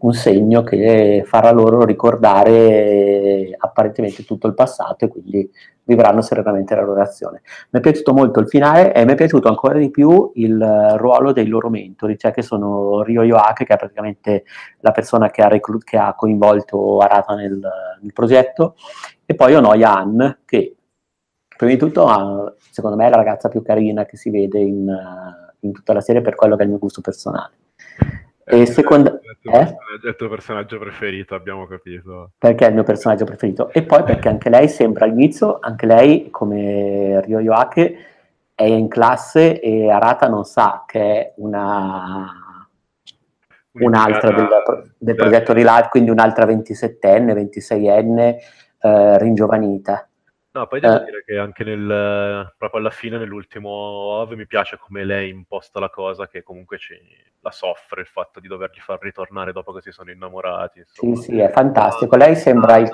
un 0.00 0.12
segno 0.12 0.62
che 0.62 1.22
farà 1.26 1.50
loro 1.50 1.84
ricordare 1.84 3.54
apparentemente 3.56 4.24
tutto 4.24 4.46
il 4.46 4.54
passato 4.54 5.04
e 5.04 5.08
quindi 5.08 5.50
vivranno 5.84 6.20
serenamente 6.20 6.74
la 6.74 6.82
loro 6.82 7.00
azione. 7.00 7.42
Mi 7.70 7.80
è 7.80 7.82
piaciuto 7.82 8.12
molto 8.12 8.40
il 8.40 8.48
finale 8.48 8.92
e 8.92 9.04
mi 9.04 9.12
è 9.12 9.14
piaciuto 9.14 9.48
ancora 9.48 9.78
di 9.78 9.90
più 9.90 10.30
il 10.34 10.94
ruolo 10.96 11.32
dei 11.32 11.46
loro 11.46 11.70
mentori, 11.70 12.18
cioè 12.18 12.30
che 12.30 12.42
sono 12.42 13.02
Ryo 13.02 13.22
Yoake, 13.22 13.64
che 13.64 13.74
è 13.74 13.78
praticamente 13.78 14.44
la 14.80 14.90
persona 14.90 15.30
che 15.30 15.42
ha, 15.42 15.48
reclu- 15.48 15.82
che 15.82 15.96
ha 15.96 16.14
coinvolto 16.14 16.98
Arata 16.98 17.34
nel, 17.34 17.58
nel, 18.00 18.12
progetto, 18.12 18.76
e 19.24 19.34
poi 19.34 19.54
Onoya 19.54 19.94
Han, 19.96 20.38
che 20.44 20.76
prima 21.56 21.72
di 21.72 21.78
tutto 21.78 22.56
secondo 22.70 22.96
me 22.96 23.06
è 23.06 23.10
la 23.10 23.16
ragazza 23.16 23.48
più 23.48 23.62
carina 23.62 24.04
che 24.04 24.16
si 24.16 24.30
vede 24.30 24.60
in 24.60 24.86
in 25.60 25.72
tutta 25.72 25.92
la 25.92 26.00
serie 26.00 26.22
per 26.22 26.34
quello 26.34 26.56
che 26.56 26.62
è 26.62 26.64
il 26.64 26.70
mio 26.70 26.78
gusto 26.78 27.00
personale. 27.00 27.54
Eh, 28.48 28.60
e 28.60 28.66
secondo... 28.66 29.20
È 29.42 29.58
il, 29.58 29.76
è 30.02 30.08
il 30.08 30.16
tuo 30.16 30.28
personaggio 30.28 30.78
preferito, 30.78 31.34
abbiamo 31.34 31.66
capito. 31.66 32.32
Perché 32.38 32.66
è 32.66 32.68
il 32.68 32.74
mio 32.74 32.84
personaggio 32.84 33.24
preferito. 33.24 33.70
E 33.70 33.82
poi 33.82 34.02
perché 34.02 34.28
anche 34.28 34.50
lei 34.50 34.68
sembra 34.68 35.04
all'inizio, 35.04 35.58
anche 35.60 35.86
lei, 35.86 36.30
come 36.30 37.20
Ryo 37.22 37.40
Yoake, 37.40 37.96
è 38.54 38.64
in 38.64 38.88
classe 38.88 39.60
e 39.60 39.90
Arata 39.90 40.28
non 40.28 40.44
sa 40.44 40.84
che 40.86 41.00
è 41.00 41.32
una 41.36 42.48
un'altra 43.80 44.32
del, 44.32 44.48
del 44.98 45.14
progetto 45.14 45.52
Relive, 45.52 45.88
quindi 45.90 46.10
un'altra 46.10 46.44
27enne, 46.44 47.48
26enne 47.48 48.36
eh, 48.80 49.18
ringiovanita. 49.18 50.08
No, 50.58 50.66
poi 50.66 50.80
devo 50.80 51.00
eh. 51.00 51.04
dire 51.04 51.24
che 51.24 51.38
anche 51.38 51.62
nel, 51.62 52.52
proprio 52.58 52.80
alla 52.80 52.90
fine, 52.90 53.16
nell'ultimo 53.16 53.68
OV, 53.68 54.32
mi 54.32 54.46
piace 54.46 54.76
come 54.76 55.04
lei 55.04 55.30
imposta 55.30 55.78
la 55.78 55.88
cosa, 55.88 56.26
che 56.26 56.42
comunque 56.42 56.78
ci, 56.78 56.96
la 57.40 57.52
soffre 57.52 58.00
il 58.00 58.08
fatto 58.08 58.40
di 58.40 58.48
dovergli 58.48 58.80
far 58.80 59.00
ritornare 59.00 59.52
dopo 59.52 59.72
che 59.72 59.82
si 59.82 59.92
sono 59.92 60.10
innamorati. 60.10 60.80
Insomma. 60.80 61.14
Sì, 61.14 61.22
sì, 61.22 61.38
è 61.38 61.48
fantastico. 61.50 62.16
Lei 62.16 62.34
sembra 62.34 62.76
il... 62.78 62.90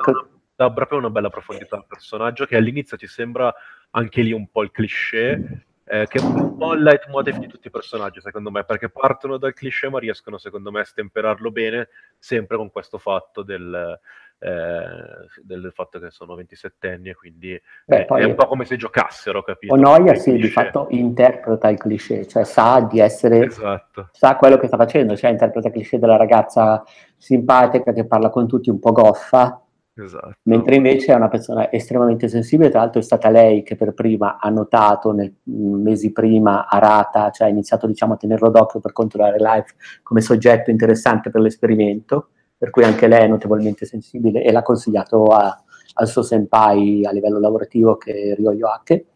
Dà 0.56 0.70
proprio 0.70 0.98
una 0.98 1.10
bella 1.10 1.30
profondità 1.30 1.74
al 1.74 1.86
personaggio 1.86 2.44
che 2.44 2.54
all'inizio 2.54 2.96
ti 2.96 3.08
sembra 3.08 3.52
anche 3.90 4.20
lì 4.22 4.30
un 4.30 4.46
po' 4.48 4.62
il 4.62 4.70
cliché, 4.70 5.66
eh, 5.84 6.06
che 6.06 6.18
è 6.18 6.22
un 6.22 6.56
po' 6.56 6.74
il 6.74 6.82
leitmotiv 6.82 7.38
di 7.38 7.48
tutti 7.48 7.66
i 7.66 7.70
personaggi, 7.70 8.20
secondo 8.20 8.52
me, 8.52 8.64
perché 8.64 8.88
partono 8.88 9.36
dal 9.38 9.52
cliché 9.52 9.88
ma 9.88 9.98
riescono, 9.98 10.38
secondo 10.38 10.70
me, 10.70 10.80
a 10.80 10.84
stemperarlo 10.84 11.50
bene, 11.50 11.88
sempre 12.18 12.56
con 12.56 12.70
questo 12.70 12.98
fatto 12.98 13.42
del 13.42 13.98
eh, 14.44 15.42
del 15.42 15.72
fatto 15.74 15.98
che 15.98 16.10
sono 16.10 16.34
27 16.34 16.90
anni 16.90 17.08
e 17.08 17.14
quindi 17.14 17.58
Beh, 17.86 18.04
è, 18.04 18.24
un 18.24 18.34
po' 18.34 18.46
come 18.46 18.66
se 18.66 18.76
giocassero, 18.76 19.42
capito? 19.42 19.72
Onoia 19.72 20.14
sì, 20.16 20.34
di 20.34 20.48
fatto 20.48 20.86
interpreta 20.90 21.70
il 21.70 21.78
cliché, 21.78 22.26
cioè 22.26 22.44
sa 22.44 22.80
di 22.80 23.00
essere, 23.00 23.46
esatto. 23.46 24.10
sa 24.12 24.36
quello 24.36 24.58
che 24.58 24.66
sta 24.66 24.76
facendo, 24.76 25.16
cioè 25.16 25.30
interpreta 25.30 25.68
il 25.68 25.72
cliché 25.72 25.98
della 25.98 26.16
ragazza 26.16 26.84
simpatica 27.16 27.94
che 27.94 28.06
parla 28.06 28.28
con 28.28 28.46
tutti 28.46 28.68
un 28.68 28.78
po' 28.78 28.92
goffa, 28.92 29.60
Esatto. 29.96 30.38
Mentre 30.42 30.74
invece 30.74 31.12
è 31.12 31.14
una 31.14 31.28
persona 31.28 31.70
estremamente 31.70 32.26
sensibile, 32.26 32.68
tra 32.68 32.80
l'altro 32.80 32.98
è 32.98 33.04
stata 33.04 33.30
lei 33.30 33.62
che 33.62 33.76
per 33.76 33.94
prima 33.94 34.38
ha 34.40 34.48
notato 34.48 35.12
nel 35.12 35.32
mesi 35.44 36.10
prima 36.10 36.66
Arata, 36.66 37.30
cioè 37.30 37.46
ha 37.46 37.50
iniziato 37.50 37.86
diciamo, 37.86 38.14
a 38.14 38.16
tenerlo 38.16 38.50
d'occhio 38.50 38.80
per 38.80 38.90
conto 38.90 39.18
della 39.18 39.54
Life 39.54 39.76
come 40.02 40.20
soggetto 40.20 40.72
interessante 40.72 41.30
per 41.30 41.40
l'esperimento 41.40 42.30
per 42.56 42.70
cui 42.70 42.84
anche 42.84 43.06
lei 43.06 43.24
è 43.24 43.28
notevolmente 43.28 43.84
sensibile 43.86 44.42
e 44.42 44.52
l'ha 44.52 44.62
consigliato 44.62 45.24
a, 45.26 45.62
al 45.94 46.08
suo 46.08 46.22
senpai 46.22 47.04
a 47.04 47.12
livello 47.12 47.38
lavorativo 47.38 47.96
che 47.96 48.12
è 48.12 48.34
Ryo 48.34 48.52
Yoake. 48.52 49.06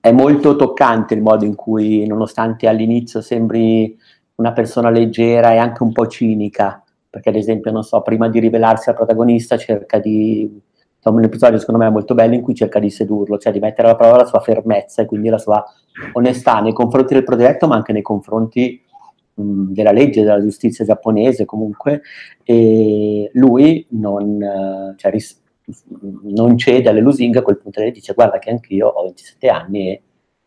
È 0.00 0.12
molto 0.12 0.56
toccante 0.56 1.14
il 1.14 1.22
modo 1.22 1.44
in 1.44 1.54
cui, 1.54 2.06
nonostante 2.06 2.68
all'inizio 2.68 3.20
sembri 3.20 3.98
una 4.36 4.52
persona 4.52 4.90
leggera 4.90 5.52
e 5.52 5.56
anche 5.56 5.82
un 5.82 5.92
po' 5.92 6.06
cinica, 6.06 6.82
perché 7.08 7.30
ad 7.30 7.36
esempio, 7.36 7.70
non 7.70 7.82
so, 7.82 8.02
prima 8.02 8.28
di 8.28 8.38
rivelarsi 8.38 8.88
al 8.88 8.96
protagonista 8.96 9.56
cerca 9.56 9.98
di... 9.98 10.60
Un 11.04 11.22
episodio 11.22 11.58
secondo 11.58 11.82
me 11.82 11.90
molto 11.90 12.14
bello 12.14 12.32
in 12.32 12.40
cui 12.40 12.54
cerca 12.54 12.78
di 12.78 12.88
sedurlo, 12.88 13.36
cioè 13.36 13.52
di 13.52 13.60
mettere 13.60 13.88
alla 13.88 13.96
prova 13.96 14.16
la 14.16 14.24
sua 14.24 14.40
fermezza 14.40 15.02
e 15.02 15.04
quindi 15.04 15.28
la 15.28 15.36
sua 15.36 15.62
onestà 16.14 16.60
nei 16.60 16.72
confronti 16.72 17.12
del 17.12 17.24
progetto, 17.24 17.66
ma 17.66 17.74
anche 17.74 17.92
nei 17.92 18.00
confronti 18.00 18.82
della 19.34 19.90
legge 19.90 20.22
della 20.22 20.40
giustizia 20.40 20.84
giapponese 20.84 21.44
comunque 21.44 22.02
e 22.44 23.30
lui 23.34 23.84
non, 23.90 24.40
eh, 24.40 24.94
cioè, 24.96 25.10
ris- 25.10 25.42
non 26.22 26.56
cede 26.56 26.88
alle 26.88 27.00
lusinghe 27.00 27.38
a 27.38 27.42
quel 27.42 27.58
punto 27.58 27.80
lei 27.80 27.90
dice 27.90 28.12
guarda 28.12 28.38
che 28.38 28.50
anch'io 28.50 28.88
ho 28.88 29.02
27 29.04 29.48
anni 29.48 29.90
e 29.90 30.02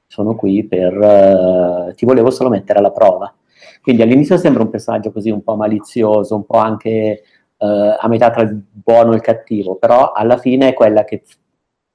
sono 0.07 0.35
qui 0.35 0.65
per 0.65 0.93
uh, 0.95 1.93
ti 1.93 2.05
volevo 2.05 2.31
solo 2.31 2.49
mettere 2.49 2.79
alla 2.79 2.91
prova. 2.91 3.33
Quindi 3.81 4.01
all'inizio 4.01 4.37
sembra 4.37 4.63
un 4.63 4.69
personaggio 4.69 5.11
così 5.11 5.29
un 5.29 5.43
po' 5.43 5.55
malizioso 5.55 6.35
un 6.35 6.45
po' 6.45 6.57
anche 6.57 7.23
uh, 7.57 7.65
a 7.99 8.07
metà 8.07 8.29
tra 8.29 8.43
il 8.43 8.61
buono 8.71 9.11
e 9.11 9.15
il 9.15 9.21
cattivo 9.21 9.75
però 9.75 10.11
alla 10.11 10.37
fine 10.37 10.69
è 10.69 10.73
quella 10.73 11.03
che 11.03 11.23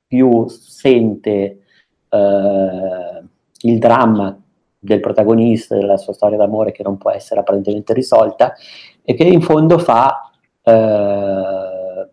più 0.07 0.47
sente 0.49 1.63
uh, 2.11 3.27
il 3.61 3.79
dramma 3.79 4.42
del 4.85 4.99
protagonista, 4.99 5.77
della 5.77 5.97
sua 5.97 6.13
storia 6.13 6.37
d'amore 6.37 6.73
che 6.73 6.83
non 6.83 6.99
può 6.99 7.13
essere 7.13 7.39
apparentemente 7.39 7.93
risolta 7.93 8.55
e 9.05 9.15
che 9.15 9.23
in 9.23 9.41
fondo 9.41 9.79
fa 9.79 10.29
eh, 10.61 12.09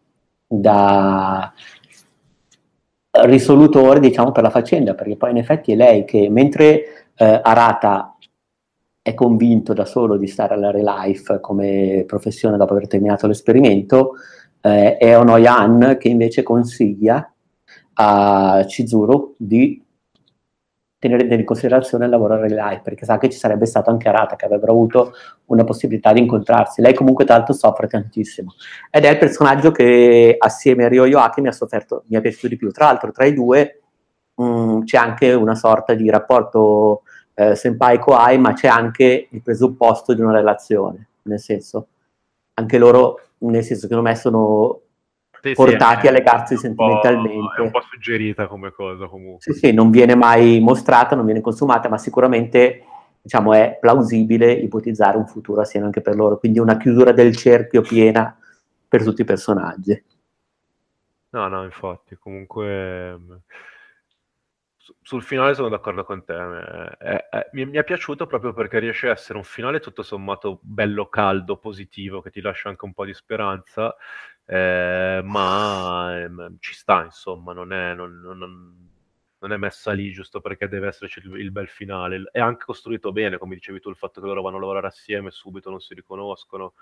da 0.46 1.54
risolutore 3.26 4.00
diciamo 4.00 4.32
per 4.32 4.44
la 4.44 4.52
faccenda 4.52 4.94
perché 4.94 5.18
poi 5.18 5.32
in 5.32 5.38
effetti 5.38 5.72
è 5.72 5.76
lei 5.76 6.06
che 6.06 6.30
mentre 6.30 7.08
eh, 7.16 7.40
Arata 7.42 8.16
è 9.02 9.16
convinto 9.16 9.74
da 9.74 9.86
solo 9.86 10.16
di 10.16 10.28
stare 10.28 10.54
alla 10.54 10.70
Relife 10.70 11.40
come 11.40 12.04
professione 12.06 12.56
dopo 12.56 12.74
aver 12.74 12.88
terminato 12.88 13.26
l'esperimento 13.26 14.14
eh, 14.62 14.98
è 14.98 15.18
Onoyan 15.18 15.98
che 16.00 16.08
invece 16.08 16.44
consiglia 16.44 17.34
a 17.94 18.64
Chizuru 18.68 19.34
di 19.38 19.84
tenere 21.00 21.34
in 21.34 21.46
considerazione 21.46 22.06
il 22.06 22.12
lavoro 22.12 22.36
real 22.36 22.52
life, 22.52 22.82
perché 22.84 23.06
sa 23.06 23.18
che 23.18 23.30
ci 23.30 23.38
sarebbe 23.38 23.66
stato 23.66 23.90
anche 23.90 24.10
Arata, 24.10 24.36
che 24.36 24.46
avrebbero 24.46 24.74
avuto 24.74 25.14
una 25.46 25.64
possibilità 25.64 26.12
di 26.12 26.20
incontrarsi. 26.20 26.82
Lei 26.82 26.94
comunque 26.94 27.26
l'altro 27.26 27.54
soffre 27.54 27.88
tantissimo. 27.88 28.54
Ed 28.92 29.06
è 29.06 29.10
il 29.10 29.18
personaggio 29.18 29.72
che 29.72 30.36
assieme 30.38 30.84
a 30.84 30.88
Ryo 30.90 31.06
Yoaki 31.06 31.40
mi 31.42 31.48
ha 31.48 31.54
sofferto, 31.54 32.04
mi 32.08 32.18
è 32.18 32.22
piaciuto 32.22 32.50
di 32.50 32.58
più. 32.58 32.70
Tra 32.72 32.86
l'altro 32.86 33.12
tra 33.12 33.26
i 33.26 33.34
due 33.34 33.82
mh, 34.36 34.44
mm, 34.44 34.82
c'è 34.84 34.98
anche 34.98 35.32
una 35.34 35.56
sorta 35.56 35.94
di 35.94 36.10
rapporto 36.10 37.04
eh, 37.34 37.56
senpai-koai, 37.56 38.38
ma 38.38 38.52
c'è 38.52 38.68
anche 38.68 39.30
il 39.32 39.42
presupposto 39.42 40.14
di 40.14 40.20
una 40.22 40.34
relazione, 40.34 41.08
nel 41.24 41.40
senso, 41.40 41.88
anche 42.56 42.78
loro, 42.78 43.22
nel 43.40 43.64
senso 43.64 43.88
che 43.88 43.94
secondo 43.94 44.10
me 44.10 44.16
sono 44.16 44.82
sì, 45.42 45.54
portati 45.54 46.02
sì, 46.02 46.08
a 46.08 46.12
legarsi 46.12 46.58
sentimentalmente. 46.58 47.58
È 47.58 47.62
un 47.62 47.72
po' 47.72 47.82
suggerita 47.82 48.48
come 48.48 48.72
cosa 48.72 49.08
comunque. 49.08 49.54
Sì, 49.54 49.54
sì, 49.54 49.74
non 49.74 49.90
viene 49.90 50.16
mai 50.16 50.60
mostrata, 50.60 51.16
non 51.16 51.26
viene 51.26 51.42
consumata, 51.42 51.90
ma 51.90 51.98
sicuramente 51.98 52.84
diciamo, 53.22 53.54
è 53.54 53.78
plausibile 53.80 54.52
ipotizzare 54.52 55.18
un 55.18 55.28
futuro 55.28 55.62
assieme 55.62 55.86
anche 55.86 56.02
per 56.02 56.16
loro, 56.16 56.38
quindi 56.38 56.60
una 56.60 56.78
chiusura 56.78 57.12
del 57.12 57.36
cerchio 57.36 57.82
piena 57.82 58.36
per 58.88 59.04
tutti 59.04 59.22
i 59.22 59.26
personaggi. 59.26 60.04
No, 61.32 61.48
no, 61.48 61.64
infatti, 61.64 62.16
comunque 62.16 63.20
sul 65.02 65.22
finale 65.22 65.54
sono 65.54 65.70
d'accordo 65.70 66.04
con 66.04 66.24
te. 66.24 66.36
È, 66.98 67.28
è, 67.30 67.50
mi, 67.54 67.66
mi, 67.66 67.78
è 67.78 67.84
piaciuto 67.84 68.26
proprio 68.26 68.54
perché 68.54 68.80
riesce 68.80 69.10
a 69.10 69.12
essere 69.12 69.38
un 69.38 69.44
finale 69.44 69.80
tutto 69.80 70.02
sommato 70.02 70.60
bello 70.62 71.08
caldo, 71.08 71.58
positivo, 71.58 72.22
che 72.22 72.32
ti 72.32 72.42
lascia 72.42 72.70
anche 72.70 72.86
un 72.86 72.94
po' 72.94 73.06
di 73.06 73.14
speranza, 73.14 73.96
eh, 74.52 75.22
ma 75.24 76.24
eh, 76.24 76.30
ci 76.60 76.74
sta, 76.74 77.04
insomma, 77.04 77.54
non 77.54 77.72
è, 77.72 77.94
non, 77.94 78.20
non, 78.20 78.90
non 79.38 79.52
è, 79.54 79.58
messa 79.58 79.92
lì 79.92 80.12
giusto 80.12 80.42
perché 80.42 80.68
deve 80.68 80.88
esserci 80.88 81.20
il, 81.20 81.40
il, 81.40 81.52
bel 81.52 81.68
finale. 81.68 82.28
È 82.32 82.40
anche 82.40 82.66
costruito 82.66 83.12
bene, 83.12 83.38
come 83.38 83.54
dicevi 83.54 83.80
tu, 83.80 83.90
il 83.90 83.96
fatto 83.96 84.20
che 84.20 84.26
loro 84.26 84.42
vanno 84.42 84.58
a 84.58 84.60
lavorare 84.60 84.88
assieme 84.88 85.30
subito 85.30 85.70
non 85.70 85.80
si 85.80 85.94
riconoscono. 85.94 86.74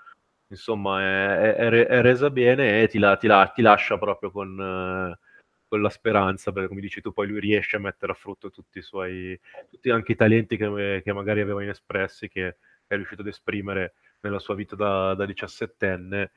Insomma, 0.48 1.02
è, 1.02 1.54
è 1.56 2.00
resa 2.00 2.30
bene 2.30 2.80
e 2.82 2.88
ti, 2.88 2.98
la, 2.98 3.16
ti, 3.18 3.26
la, 3.26 3.46
ti 3.54 3.62
lascia 3.62 3.98
proprio 3.98 4.30
con... 4.30 4.60
Eh, 4.60 5.26
con 5.68 5.82
la 5.82 5.90
speranza, 5.90 6.50
perché 6.50 6.68
come 6.68 6.80
dici 6.80 7.02
tu, 7.02 7.12
poi 7.12 7.28
lui 7.28 7.40
riesce 7.40 7.76
a 7.76 7.78
mettere 7.78 8.12
a 8.12 8.14
frutto 8.14 8.50
tutti 8.50 8.78
i 8.78 8.82
suoi, 8.82 9.38
tutti 9.68 9.90
anche 9.90 10.12
i 10.12 10.16
talenti 10.16 10.56
che, 10.56 11.02
che 11.04 11.12
magari 11.12 11.42
aveva 11.42 11.62
inespressi, 11.62 12.30
che 12.30 12.56
è 12.86 12.94
riuscito 12.94 13.20
ad 13.20 13.26
esprimere 13.26 13.92
nella 14.20 14.38
sua 14.38 14.54
vita 14.54 14.74
da, 14.76 15.12
da 15.12 15.26
17enne 15.26 16.30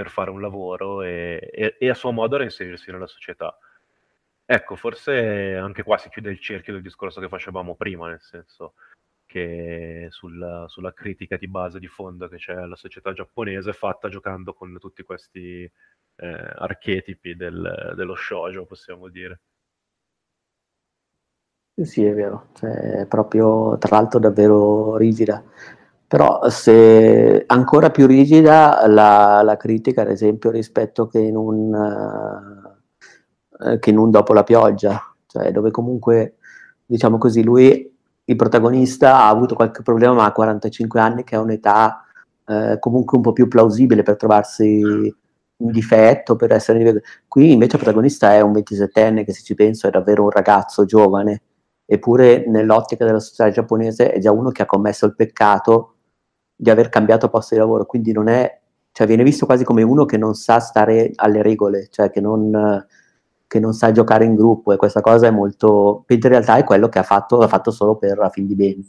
per 0.00 0.10
fare 0.10 0.30
un 0.30 0.40
lavoro 0.40 1.02
e, 1.02 1.50
e, 1.52 1.76
e 1.78 1.88
a 1.90 1.94
suo 1.94 2.10
modo 2.10 2.38
reinserirsi 2.38 2.90
nella 2.90 3.06
società. 3.06 3.56
Ecco, 4.44 4.74
forse 4.74 5.54
anche 5.56 5.82
qua 5.82 5.98
si 5.98 6.08
chiude 6.08 6.30
il 6.30 6.40
cerchio 6.40 6.72
del 6.72 6.82
discorso 6.82 7.20
che 7.20 7.28
facevamo 7.28 7.76
prima, 7.76 8.08
nel 8.08 8.20
senso 8.20 8.74
che 9.26 10.08
sulla, 10.10 10.66
sulla 10.68 10.92
critica 10.92 11.36
di 11.36 11.46
base, 11.46 11.78
di 11.78 11.86
fondo 11.86 12.26
che 12.28 12.36
c'è 12.36 12.54
alla 12.54 12.74
società 12.74 13.12
giapponese, 13.12 13.72
fatta 13.72 14.08
giocando 14.08 14.54
con 14.54 14.76
tutti 14.80 15.04
questi 15.04 15.62
eh, 16.16 16.26
archetipi 16.26 17.36
del, 17.36 17.92
dello 17.94 18.14
shoujo, 18.16 18.64
possiamo 18.64 19.08
dire. 19.08 19.40
Sì, 21.80 22.04
è 22.04 22.12
vero, 22.12 22.48
cioè, 22.54 23.02
è 23.02 23.06
proprio 23.06 23.78
tra 23.78 23.96
l'altro 23.96 24.18
davvero 24.18 24.96
rigida. 24.96 25.42
Però 26.10 26.50
se 26.50 27.44
ancora 27.46 27.90
più 27.90 28.08
rigida 28.08 28.84
la, 28.88 29.42
la 29.44 29.56
critica, 29.56 30.02
ad 30.02 30.10
esempio, 30.10 30.50
rispetto 30.50 31.06
che 31.06 31.20
in 31.20 31.36
un, 31.36 31.72
uh, 31.72 33.78
che 33.78 33.90
in 33.90 33.96
un 33.96 34.10
dopo 34.10 34.32
la 34.32 34.42
pioggia, 34.42 35.00
cioè 35.28 35.52
dove 35.52 35.70
comunque, 35.70 36.38
diciamo 36.84 37.16
così, 37.16 37.44
lui, 37.44 37.96
il 38.24 38.34
protagonista, 38.34 39.18
ha 39.18 39.28
avuto 39.28 39.54
qualche 39.54 39.82
problema, 39.82 40.14
ma 40.14 40.24
ha 40.24 40.32
45 40.32 40.98
anni, 40.98 41.22
che 41.22 41.36
è 41.36 41.38
un'età 41.38 42.04
uh, 42.44 42.76
comunque 42.80 43.16
un 43.16 43.22
po' 43.22 43.32
più 43.32 43.46
plausibile 43.46 44.02
per 44.02 44.16
trovarsi 44.16 44.82
un 44.82 45.70
difetto 45.70 46.34
per 46.34 46.50
essere. 46.50 47.02
Qui 47.28 47.52
invece 47.52 47.76
il 47.76 47.82
protagonista 47.82 48.34
è 48.34 48.40
un 48.40 48.50
27enne 48.50 49.24
che 49.24 49.32
se 49.32 49.44
ci 49.44 49.54
penso 49.54 49.86
è 49.86 49.90
davvero 49.90 50.24
un 50.24 50.30
ragazzo 50.30 50.84
giovane, 50.84 51.42
eppure 51.84 52.48
nell'ottica 52.48 53.04
della 53.04 53.20
società 53.20 53.48
giapponese 53.50 54.10
è 54.10 54.18
già 54.18 54.32
uno 54.32 54.50
che 54.50 54.62
ha 54.62 54.66
commesso 54.66 55.06
il 55.06 55.14
peccato 55.14 55.94
di 56.60 56.68
aver 56.68 56.90
cambiato 56.90 57.30
posto 57.30 57.54
di 57.54 57.60
lavoro, 57.60 57.86
quindi 57.86 58.12
non 58.12 58.28
è, 58.28 58.60
cioè 58.92 59.06
viene 59.06 59.22
visto 59.22 59.46
quasi 59.46 59.64
come 59.64 59.82
uno 59.82 60.04
che 60.04 60.18
non 60.18 60.34
sa 60.34 60.60
stare 60.60 61.10
alle 61.14 61.40
regole, 61.40 61.88
cioè 61.90 62.10
che 62.10 62.20
non, 62.20 62.86
che 63.46 63.58
non 63.58 63.72
sa 63.72 63.92
giocare 63.92 64.26
in 64.26 64.34
gruppo 64.34 64.72
e 64.72 64.76
questa 64.76 65.00
cosa 65.00 65.26
è 65.26 65.30
molto, 65.30 66.04
in 66.06 66.20
realtà 66.20 66.56
è 66.56 66.64
quello 66.64 66.90
che 66.90 66.98
ha 66.98 67.02
fatto, 67.02 67.40
ha 67.40 67.48
fatto 67.48 67.70
solo 67.70 67.96
per 67.96 68.20
a 68.20 68.28
fin 68.28 68.46
di 68.46 68.54
bene. 68.54 68.84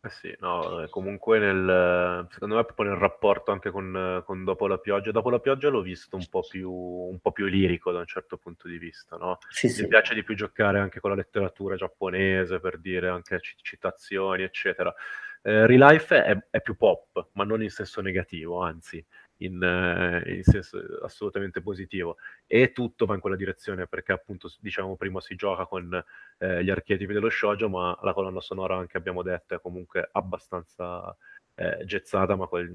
Eh 0.00 0.10
sì, 0.10 0.36
no, 0.40 0.82
eh, 0.82 0.88
comunque 0.90 1.38
nel, 1.38 2.26
secondo 2.30 2.54
me 2.54 2.64
proprio 2.64 2.90
nel 2.90 2.98
rapporto 2.98 3.50
anche 3.50 3.70
con, 3.70 4.22
con 4.24 4.44
Dopo 4.44 4.66
la 4.66 4.78
pioggia, 4.78 5.10
Dopo 5.10 5.30
la 5.30 5.40
pioggia 5.40 5.70
l'ho 5.70 5.80
visto 5.80 6.16
un 6.16 6.26
po' 6.30 6.42
più, 6.48 6.70
un 6.70 7.18
po 7.18 7.32
più 7.32 7.46
lirico 7.46 7.90
da 7.90 7.98
un 7.98 8.06
certo 8.06 8.36
punto 8.36 8.68
di 8.68 8.78
vista, 8.78 9.16
no? 9.16 9.38
Sì, 9.48 9.66
Mi 9.66 9.72
sì. 9.72 9.88
piace 9.88 10.14
di 10.14 10.22
più 10.22 10.36
giocare 10.36 10.78
anche 10.78 11.00
con 11.00 11.10
la 11.10 11.16
letteratura 11.16 11.76
giapponese, 11.76 12.60
per 12.60 12.78
dire 12.78 13.08
anche 13.08 13.40
citazioni, 13.62 14.44
eccetera. 14.44 14.94
Eh, 15.42 15.66
Relife 15.66 16.22
è, 16.24 16.46
è 16.50 16.60
più 16.60 16.76
pop, 16.76 17.30
ma 17.32 17.44
non 17.44 17.62
in 17.62 17.70
senso 17.70 18.00
negativo, 18.00 18.60
anzi, 18.60 19.04
in, 19.38 19.62
eh, 19.62 20.34
in, 20.34 20.42
senso 20.42 20.78
assolutamente 21.02 21.60
positivo. 21.60 22.16
E 22.46 22.72
tutto 22.72 23.06
va 23.06 23.14
in 23.14 23.20
quella 23.20 23.36
direzione 23.36 23.86
perché 23.86 24.12
appunto 24.12 24.50
diciamo 24.60 24.96
prima 24.96 25.20
si 25.20 25.34
gioca 25.34 25.66
con 25.66 26.02
eh, 26.38 26.64
gli 26.64 26.70
archetipi 26.70 27.12
dello 27.12 27.30
shoujo 27.30 27.68
ma 27.68 27.98
la 28.02 28.12
colonna 28.12 28.40
sonora 28.40 28.76
anche 28.76 28.96
abbiamo 28.96 29.22
detto 29.22 29.54
è 29.54 29.60
comunque 29.60 30.08
abbastanza 30.12 31.14
eh, 31.54 31.84
gezzata 31.84 32.36
ma 32.36 32.46
quel, 32.46 32.74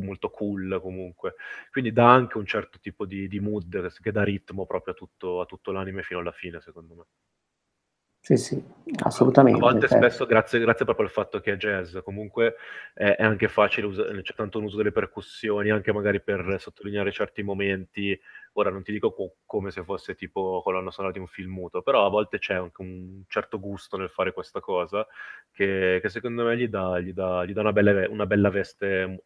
molto 0.00 0.30
cool 0.30 0.80
comunque. 0.80 1.34
Quindi 1.70 1.92
dà 1.92 2.10
anche 2.12 2.38
un 2.38 2.46
certo 2.46 2.78
tipo 2.80 3.04
di, 3.06 3.28
di 3.28 3.40
mood 3.40 3.92
che 4.00 4.12
dà 4.12 4.22
ritmo 4.22 4.66
proprio 4.66 4.94
a 4.94 4.96
tutto, 4.96 5.40
a 5.40 5.46
tutto 5.46 5.72
l'anime 5.72 6.02
fino 6.02 6.20
alla 6.20 6.32
fine 6.32 6.60
secondo 6.60 6.94
me 6.94 7.04
sì, 8.24 8.36
sì, 8.36 8.62
assolutamente. 9.02 9.58
A 9.58 9.62
volte 9.62 9.88
certo. 9.88 9.96
spesso, 9.96 10.26
grazie, 10.26 10.60
grazie, 10.60 10.84
proprio 10.84 11.06
al 11.06 11.12
fatto 11.12 11.40
che 11.40 11.54
è 11.54 11.56
jazz, 11.56 11.96
comunque 12.04 12.54
è, 12.94 13.16
è 13.16 13.24
anche 13.24 13.48
facile, 13.48 13.88
usare, 13.88 14.22
c'è 14.22 14.34
tanto 14.34 14.58
un 14.58 14.64
uso 14.64 14.76
delle 14.76 14.92
percussioni, 14.92 15.70
anche 15.70 15.92
magari 15.92 16.20
per 16.20 16.54
sottolineare 16.60 17.10
certi 17.10 17.42
momenti. 17.42 18.16
Ora 18.54 18.70
non 18.70 18.82
ti 18.82 18.92
dico 18.92 19.12
co- 19.12 19.36
come 19.46 19.70
se 19.70 19.82
fosse 19.82 20.14
tipo 20.14 20.60
colonna 20.62 20.90
sonora 20.90 21.12
di 21.12 21.18
un 21.18 21.26
film 21.26 21.52
muto, 21.52 21.80
però 21.82 22.04
a 22.04 22.10
volte 22.10 22.38
c'è 22.38 22.54
anche 22.54 22.82
un 22.82 23.22
certo 23.28 23.58
gusto 23.58 23.96
nel 23.96 24.10
fare 24.10 24.32
questa 24.32 24.60
cosa 24.60 25.06
che, 25.50 25.98
che 26.02 26.08
secondo 26.10 26.44
me 26.44 26.56
gli 26.56 26.68
dà, 26.68 26.98
gli 27.00 27.12
dà, 27.12 27.44
gli 27.44 27.52
dà 27.52 27.60
una, 27.60 27.72
bella, 27.72 28.08
una, 28.10 28.26
bella, 28.26 28.50
veste 28.50 29.22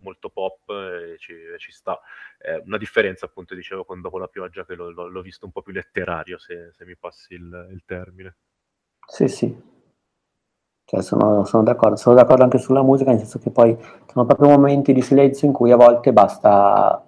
molto 0.00 0.28
pop 0.28 0.68
e 0.70 1.16
ci, 1.18 1.32
e 1.32 1.58
ci 1.58 1.72
sta. 1.72 1.98
È 2.38 2.60
una 2.64 2.78
differenza 2.78 3.26
appunto, 3.26 3.54
dicevo, 3.54 3.84
con 3.84 4.00
Dopo 4.00 4.18
la 4.18 4.28
pioggia 4.28 4.64
che 4.66 4.74
l'ho, 4.74 4.90
l'ho 4.90 5.22
visto 5.22 5.46
un 5.46 5.52
po' 5.52 5.62
più 5.62 5.72
letterario, 5.72 6.38
se, 6.38 6.70
se 6.72 6.84
mi 6.84 6.96
passi 6.96 7.34
il, 7.34 7.68
il 7.72 7.82
termine. 7.84 8.36
Sì, 9.08 9.28
sì, 9.28 9.54
cioè 10.88 11.02
sono, 11.02 11.44
sono, 11.44 11.64
d'accordo, 11.64 11.96
sono 11.96 12.14
d'accordo 12.14 12.44
anche 12.44 12.58
sulla 12.58 12.82
musica, 12.82 13.10
nel 13.10 13.18
senso 13.18 13.40
che 13.40 13.50
poi 13.50 13.76
sono 14.06 14.24
proprio 14.24 14.50
momenti 14.50 14.92
di 14.92 15.02
silenzio 15.02 15.48
in 15.48 15.52
cui 15.52 15.72
a 15.72 15.76
volte 15.76 16.12
basta 16.12 17.04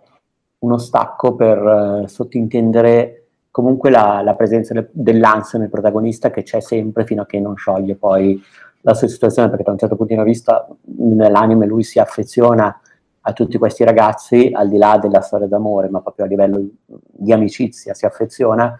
uno 0.60 0.78
stacco 0.78 1.34
per 1.34 2.02
eh, 2.04 2.08
sottintendere 2.08 3.26
comunque 3.50 3.90
la, 3.90 4.22
la 4.22 4.34
presenza 4.34 4.74
de, 4.74 4.88
dell'ansia 4.92 5.58
nel 5.58 5.70
protagonista 5.70 6.30
che 6.30 6.42
c'è 6.42 6.60
sempre 6.60 7.04
fino 7.04 7.22
a 7.22 7.26
che 7.26 7.40
non 7.40 7.56
scioglie 7.56 7.96
poi 7.96 8.40
la 8.82 8.94
sua 8.94 9.08
situazione, 9.08 9.48
perché 9.48 9.64
da 9.64 9.72
un 9.72 9.78
certo 9.78 9.96
punto 9.96 10.14
di 10.14 10.22
vista 10.22 10.68
nell'anime 10.96 11.66
lui 11.66 11.82
si 11.82 11.98
affeziona 11.98 12.80
a 13.20 13.32
tutti 13.32 13.58
questi 13.58 13.84
ragazzi 13.84 14.50
al 14.52 14.68
di 14.68 14.78
là 14.78 14.98
della 14.98 15.20
storia 15.20 15.46
d'amore, 15.46 15.88
ma 15.90 16.00
proprio 16.00 16.24
a 16.24 16.28
livello 16.28 16.64
di 16.86 17.32
amicizia 17.32 17.94
si 17.94 18.06
affeziona 18.06 18.78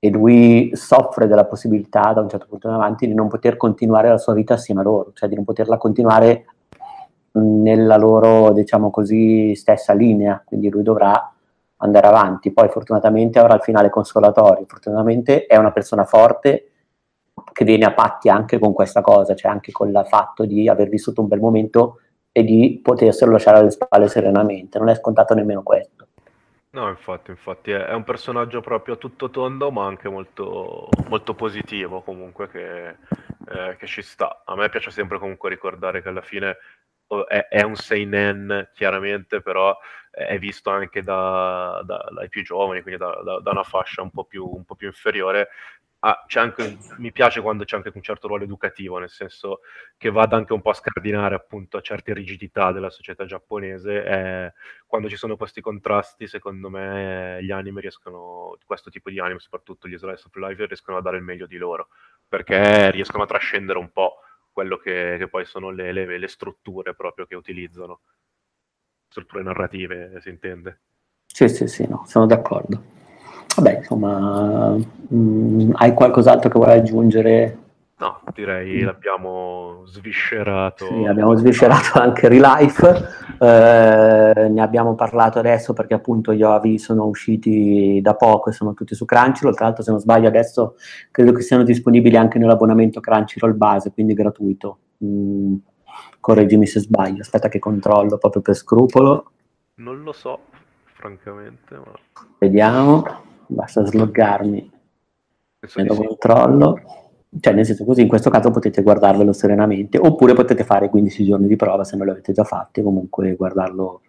e 0.00 0.10
lui 0.10 0.70
soffre 0.74 1.26
della 1.26 1.44
possibilità 1.44 2.12
da 2.12 2.20
un 2.20 2.28
certo 2.28 2.46
punto 2.48 2.68
in 2.68 2.74
avanti 2.74 3.06
di 3.06 3.14
non 3.14 3.26
poter 3.28 3.56
continuare 3.56 4.08
la 4.08 4.18
sua 4.18 4.32
vita 4.32 4.54
assieme 4.54 4.80
a 4.80 4.84
loro, 4.84 5.10
cioè 5.12 5.28
di 5.28 5.34
non 5.34 5.44
poterla 5.44 5.76
continuare 5.76 6.46
nella 7.32 7.96
loro, 7.96 8.52
diciamo 8.52 8.90
così, 8.90 9.54
stessa 9.54 9.92
linea, 9.92 10.42
quindi 10.44 10.70
lui 10.70 10.82
dovrà 10.82 11.32
andare 11.76 12.06
avanti, 12.06 12.52
poi 12.52 12.68
fortunatamente 12.68 13.38
avrà 13.38 13.54
il 13.54 13.62
finale 13.62 13.90
consolatorio, 13.90 14.64
fortunatamente 14.66 15.46
è 15.46 15.56
una 15.56 15.70
persona 15.70 16.04
forte 16.04 16.70
che 17.52 17.64
viene 17.64 17.84
a 17.84 17.92
patti 17.92 18.28
anche 18.28 18.58
con 18.58 18.72
questa 18.72 19.00
cosa, 19.00 19.34
cioè 19.34 19.50
anche 19.50 19.70
con 19.70 19.88
il 19.88 20.04
fatto 20.08 20.44
di 20.44 20.68
aver 20.68 20.88
vissuto 20.88 21.20
un 21.20 21.28
bel 21.28 21.38
momento 21.38 22.00
e 22.32 22.42
di 22.42 22.80
poterselo 22.82 23.32
lasciare 23.32 23.58
alle 23.58 23.70
spalle 23.70 24.08
serenamente, 24.08 24.78
non 24.78 24.88
è 24.88 24.94
scontato 24.94 25.34
nemmeno 25.34 25.62
questo. 25.62 26.06
No, 26.70 26.88
infatti, 26.88 27.30
infatti 27.30 27.70
è, 27.70 27.86
è 27.86 27.94
un 27.94 28.04
personaggio 28.04 28.60
proprio 28.60 28.98
tutto 28.98 29.30
tondo, 29.30 29.70
ma 29.70 29.86
anche 29.86 30.08
molto, 30.08 30.88
molto 31.08 31.34
positivo 31.34 32.02
comunque 32.02 32.48
che, 32.48 32.88
eh, 32.88 33.76
che 33.78 33.86
ci 33.86 34.02
sta. 34.02 34.42
A 34.44 34.54
me 34.54 34.68
piace 34.68 34.90
sempre 34.90 35.18
comunque 35.18 35.48
ricordare 35.48 36.02
che 36.02 36.08
alla 36.08 36.20
fine 36.20 36.56
è, 37.28 37.48
è 37.48 37.62
un 37.62 37.76
seinen 37.76 38.70
chiaramente, 38.74 39.40
però 39.40 39.76
è 40.10 40.38
visto 40.38 40.70
anche 40.70 41.02
da, 41.02 41.80
da, 41.84 42.08
dai 42.12 42.28
più 42.28 42.42
giovani, 42.42 42.82
quindi 42.82 43.00
da, 43.00 43.40
da, 43.40 43.50
una 43.50 43.62
fascia 43.62 44.02
un 44.02 44.10
po' 44.10 44.24
più, 44.24 44.44
un 44.44 44.64
po 44.64 44.74
più 44.74 44.88
inferiore, 44.88 45.48
ah, 46.00 46.24
anche, 46.34 46.76
mi 46.98 47.12
piace 47.12 47.40
quando 47.40 47.64
c'è 47.64 47.76
anche 47.76 47.90
un 47.94 48.02
certo 48.02 48.28
ruolo 48.28 48.44
educativo, 48.44 48.98
nel 48.98 49.10
senso 49.10 49.60
che 49.96 50.10
vada 50.10 50.36
anche 50.36 50.52
un 50.52 50.60
po' 50.60 50.70
a 50.70 50.74
scardinare 50.74 51.34
appunto 51.34 51.80
certe 51.80 52.12
rigidità 52.12 52.72
della 52.72 52.90
società 52.90 53.24
giapponese. 53.24 54.04
E 54.04 54.52
quando 54.86 55.08
ci 55.08 55.16
sono 55.16 55.36
questi 55.36 55.60
contrasti, 55.60 56.26
secondo 56.26 56.70
me 56.70 57.38
gli 57.42 57.50
anime 57.50 57.80
riescono, 57.80 58.56
questo 58.64 58.90
tipo 58.90 59.10
di 59.10 59.20
anime, 59.20 59.40
soprattutto 59.40 59.88
gli 59.88 59.96
slice 59.96 60.24
of 60.26 60.34
life, 60.36 60.66
riescono 60.66 60.98
a 60.98 61.02
dare 61.02 61.16
il 61.16 61.22
meglio 61.22 61.46
di 61.46 61.56
loro, 61.56 61.88
perché 62.28 62.90
riescono 62.90 63.24
a 63.24 63.26
trascendere 63.26 63.78
un 63.78 63.90
po' 63.90 64.20
quello 64.58 64.76
che, 64.76 65.14
che 65.20 65.28
poi 65.28 65.44
sono 65.44 65.70
le, 65.70 65.92
le, 65.92 66.18
le 66.18 66.26
strutture 66.26 66.92
proprio 66.92 67.26
che 67.26 67.36
utilizzano. 67.36 68.00
Strutture 69.08 69.44
narrative, 69.44 70.20
si 70.20 70.30
intende. 70.30 70.80
Sì, 71.26 71.48
sì, 71.48 71.68
sì, 71.68 71.86
no, 71.86 72.02
sono 72.08 72.26
d'accordo. 72.26 72.82
Vabbè, 73.54 73.76
insomma, 73.76 74.70
mh, 74.70 75.14
mm, 75.14 75.70
hai 75.74 75.94
qualcos'altro 75.94 76.50
che 76.50 76.58
vuoi 76.58 76.72
aggiungere 76.72 77.66
No, 78.00 78.20
direi 78.32 78.80
l'abbiamo 78.82 79.82
sviscerato. 79.86 80.86
Sì, 80.86 81.04
abbiamo 81.04 81.34
sviscerato 81.34 81.98
anche 81.98 82.28
Relife, 82.28 83.08
eh, 83.40 84.48
ne 84.48 84.60
abbiamo 84.60 84.94
parlato 84.94 85.40
adesso 85.40 85.72
perché 85.72 85.94
appunto 85.94 86.32
gli 86.32 86.44
OAV 86.44 86.76
sono 86.76 87.06
usciti 87.06 87.98
da 88.00 88.14
poco 88.14 88.50
e 88.50 88.52
sono 88.52 88.72
tutti 88.74 88.94
su 88.94 89.04
Crunchyroll, 89.04 89.54
tra 89.54 89.64
l'altro 89.64 89.82
se 89.82 89.90
non 89.90 89.98
sbaglio 89.98 90.28
adesso 90.28 90.76
credo 91.10 91.32
che 91.32 91.42
siano 91.42 91.64
disponibili 91.64 92.16
anche 92.16 92.38
nell'abbonamento 92.38 93.00
Crunchyroll 93.00 93.56
base, 93.56 93.90
quindi 93.90 94.14
gratuito. 94.14 94.78
Mm, 95.04 95.56
correggimi 96.20 96.66
se 96.66 96.78
sbaglio, 96.78 97.22
aspetta 97.22 97.48
che 97.48 97.58
controllo 97.58 98.16
proprio 98.16 98.42
per 98.42 98.54
scrupolo. 98.54 99.30
Non 99.74 100.04
lo 100.04 100.12
so, 100.12 100.38
francamente. 100.84 101.74
Ma... 101.74 101.92
Vediamo, 102.38 103.04
basta 103.48 103.84
sloggarmi 103.84 104.70
e 105.60 105.84
lo 105.84 105.94
sì. 105.94 107.07
Cioè 107.40 107.52
nel 107.52 107.66
senso 107.66 107.84
così 107.84 108.02
in 108.02 108.08
questo 108.08 108.30
caso 108.30 108.50
potete 108.50 108.82
guardarvelo 108.82 109.32
serenamente 109.32 109.98
oppure 109.98 110.34
potete 110.34 110.64
fare 110.64 110.88
15 110.88 111.24
giorni 111.24 111.46
di 111.46 111.56
prova 111.56 111.84
se 111.84 111.96
non 111.96 112.06
l'avete 112.06 112.32
già 112.32 112.44
fatti 112.44 112.82
comunque 112.82 113.34
guardarlo 113.36 114.00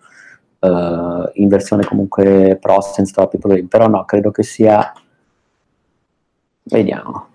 uh, 0.60 1.30
in 1.34 1.48
versione 1.48 1.84
comunque 1.84 2.58
pro 2.60 2.82
senza 2.82 3.14
troppi 3.14 3.38
problemi. 3.38 3.68
Però 3.68 3.88
no 3.88 4.06
credo 4.06 4.32
che 4.32 4.44
sia 4.44 4.94
vediamo 6.64 7.29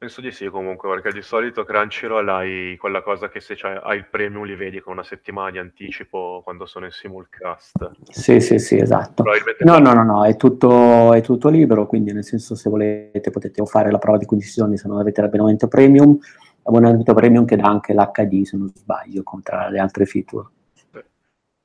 Penso 0.00 0.22
di 0.22 0.32
sì 0.32 0.46
comunque, 0.46 0.88
perché 0.88 1.12
di 1.12 1.20
solito 1.20 1.62
Crunchyroll 1.62 2.26
hai 2.26 2.76
quella 2.78 3.02
cosa 3.02 3.28
che 3.28 3.38
se 3.40 3.54
hai 3.82 3.98
il 3.98 4.06
premium 4.08 4.44
li 4.44 4.56
vedi 4.56 4.80
con 4.80 4.94
una 4.94 5.02
settimana 5.02 5.50
di 5.50 5.58
anticipo 5.58 6.40
quando 6.42 6.64
sono 6.64 6.86
in 6.86 6.90
simulcast. 6.90 7.90
Sì, 8.08 8.40
sì, 8.40 8.58
sì, 8.58 8.78
esatto. 8.78 9.24
No, 9.58 9.78
no, 9.78 9.92
no, 9.92 10.02
no, 10.02 10.24
è 10.24 10.36
tutto, 10.36 11.12
è 11.12 11.20
tutto 11.20 11.50
libero, 11.50 11.86
quindi 11.86 12.14
nel 12.14 12.24
senso 12.24 12.54
se 12.54 12.70
volete 12.70 13.30
potete 13.30 13.62
fare 13.66 13.90
la 13.90 13.98
prova 13.98 14.16
di 14.16 14.24
15 14.24 14.54
giorni 14.54 14.78
se 14.78 14.88
non 14.88 15.00
avete 15.00 15.20
l'abbonamento 15.20 15.68
premium, 15.68 16.18
l'abbonamento 16.62 17.12
premium 17.12 17.44
che 17.44 17.56
dà 17.56 17.68
anche 17.68 17.92
l'HD 17.92 18.42
se 18.44 18.56
non 18.56 18.72
sbaglio, 18.74 19.22
tra 19.42 19.68
le 19.68 19.80
altre 19.80 20.06
feature. 20.06 20.48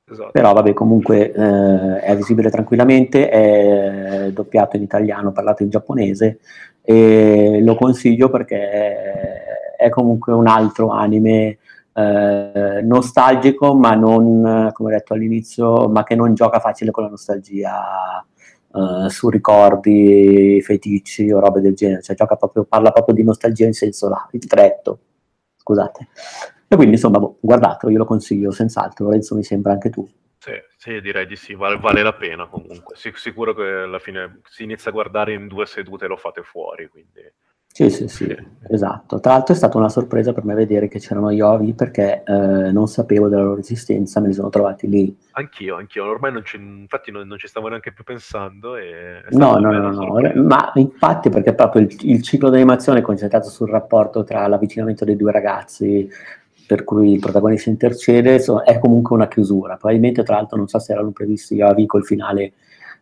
Esatto. 0.08 0.30
Però 0.30 0.52
vabbè, 0.52 0.74
comunque 0.74 1.32
eh, 1.32 2.00
è 2.00 2.14
visibile 2.14 2.50
tranquillamente, 2.50 3.28
è 3.28 4.30
doppiato 4.30 4.76
in 4.76 4.82
italiano, 4.82 5.32
parlato 5.32 5.64
in 5.64 5.70
giapponese 5.70 6.38
e 6.88 7.60
lo 7.62 7.74
consiglio 7.74 8.30
perché 8.30 9.44
è 9.76 9.88
comunque 9.88 10.32
un 10.32 10.46
altro 10.46 10.90
anime 10.90 11.58
eh, 11.92 12.80
nostalgico, 12.84 13.74
ma 13.74 13.94
non, 13.94 14.70
come 14.72 14.92
detto 14.92 15.14
all'inizio, 15.14 15.88
ma 15.88 16.04
che 16.04 16.14
non 16.14 16.32
gioca 16.34 16.60
facile 16.60 16.92
con 16.92 17.02
la 17.02 17.08
nostalgia 17.10 18.24
eh, 18.72 19.10
su 19.10 19.28
ricordi, 19.28 20.60
feticci 20.62 21.28
o 21.32 21.40
robe 21.40 21.60
del 21.60 21.74
genere, 21.74 22.02
cioè 22.02 22.14
proprio, 22.14 22.62
parla 22.64 22.92
proprio 22.92 23.16
di 23.16 23.24
nostalgia 23.24 23.66
in 23.66 23.72
senso 23.72 24.08
là, 24.08 24.28
stretto. 24.38 24.98
Scusate. 25.56 26.08
E 26.68 26.76
quindi 26.76 26.94
insomma, 26.94 27.18
boh, 27.18 27.38
guardatelo, 27.40 27.90
io 27.90 27.98
lo 27.98 28.04
consiglio 28.04 28.52
senz'altro, 28.52 29.06
Lorenzo 29.06 29.34
mi 29.34 29.42
sembra 29.42 29.72
anche 29.72 29.90
tu. 29.90 30.08
Sì, 30.46 30.52
sì 30.76 31.00
direi 31.00 31.26
di 31.26 31.34
sì, 31.34 31.54
vale, 31.54 31.76
vale 31.76 32.04
la 32.04 32.12
pena 32.12 32.46
comunque. 32.46 32.94
Sic- 32.94 33.18
sicuro 33.18 33.52
che 33.52 33.64
alla 33.64 33.98
fine 33.98 34.42
si 34.48 34.62
inizia 34.62 34.92
a 34.92 34.94
guardare 34.94 35.32
in 35.32 35.48
due 35.48 35.66
sedute 35.66 36.04
e 36.04 36.08
lo 36.08 36.16
fate 36.16 36.42
fuori, 36.42 36.86
quindi... 36.86 37.20
Sì, 37.66 37.90
sì, 37.90 38.08
sì, 38.08 38.34
esatto. 38.70 39.20
Tra 39.20 39.32
l'altro 39.32 39.52
è 39.52 39.56
stata 39.56 39.76
una 39.76 39.90
sorpresa 39.90 40.32
per 40.32 40.44
me 40.44 40.54
vedere 40.54 40.88
che 40.88 40.98
c'erano 40.98 41.30
gli 41.30 41.42
ovi 41.42 41.74
perché 41.74 42.22
eh, 42.24 42.72
non 42.72 42.86
sapevo 42.86 43.28
della 43.28 43.42
loro 43.42 43.60
esistenza, 43.60 44.18
me 44.20 44.28
li 44.28 44.32
sono 44.32 44.48
trovati 44.48 44.88
lì. 44.88 45.14
Anch'io, 45.32 45.76
anch'io, 45.76 46.06
ormai 46.06 46.32
non 46.32 46.42
ci, 46.42 46.56
infatti 46.56 47.10
non, 47.10 47.26
non, 47.26 47.36
ci 47.36 47.48
stavo 47.48 47.68
neanche 47.68 47.92
più 47.92 48.02
pensando. 48.02 48.76
No, 49.30 49.58
no, 49.58 49.72
no, 49.72 49.90
no, 49.90 50.42
ma 50.42 50.70
infatti 50.76 51.28
perché 51.28 51.52
proprio 51.54 51.82
il, 51.82 51.94
il 52.00 52.22
ciclo 52.22 52.48
d'animazione 52.48 53.00
è 53.00 53.02
concentrato 53.02 53.50
sul 53.50 53.68
rapporto 53.68 54.24
tra 54.24 54.46
l'avvicinamento 54.46 55.04
dei 55.04 55.16
due 55.16 55.32
ragazzi, 55.32 56.08
per 56.66 56.84
cui 56.84 57.12
il 57.12 57.20
protagonista 57.20 57.70
intercede, 57.70 58.42
è 58.64 58.78
comunque 58.78 59.16
una 59.16 59.28
chiusura. 59.28 59.76
Probabilmente, 59.76 60.22
tra 60.22 60.36
l'altro, 60.36 60.56
non 60.56 60.68
so 60.68 60.78
se 60.78 60.92
erano 60.92 61.10
previsti 61.10 61.54
io 61.54 61.66
Avico 61.66 61.96
il 61.98 62.04
finale 62.04 62.52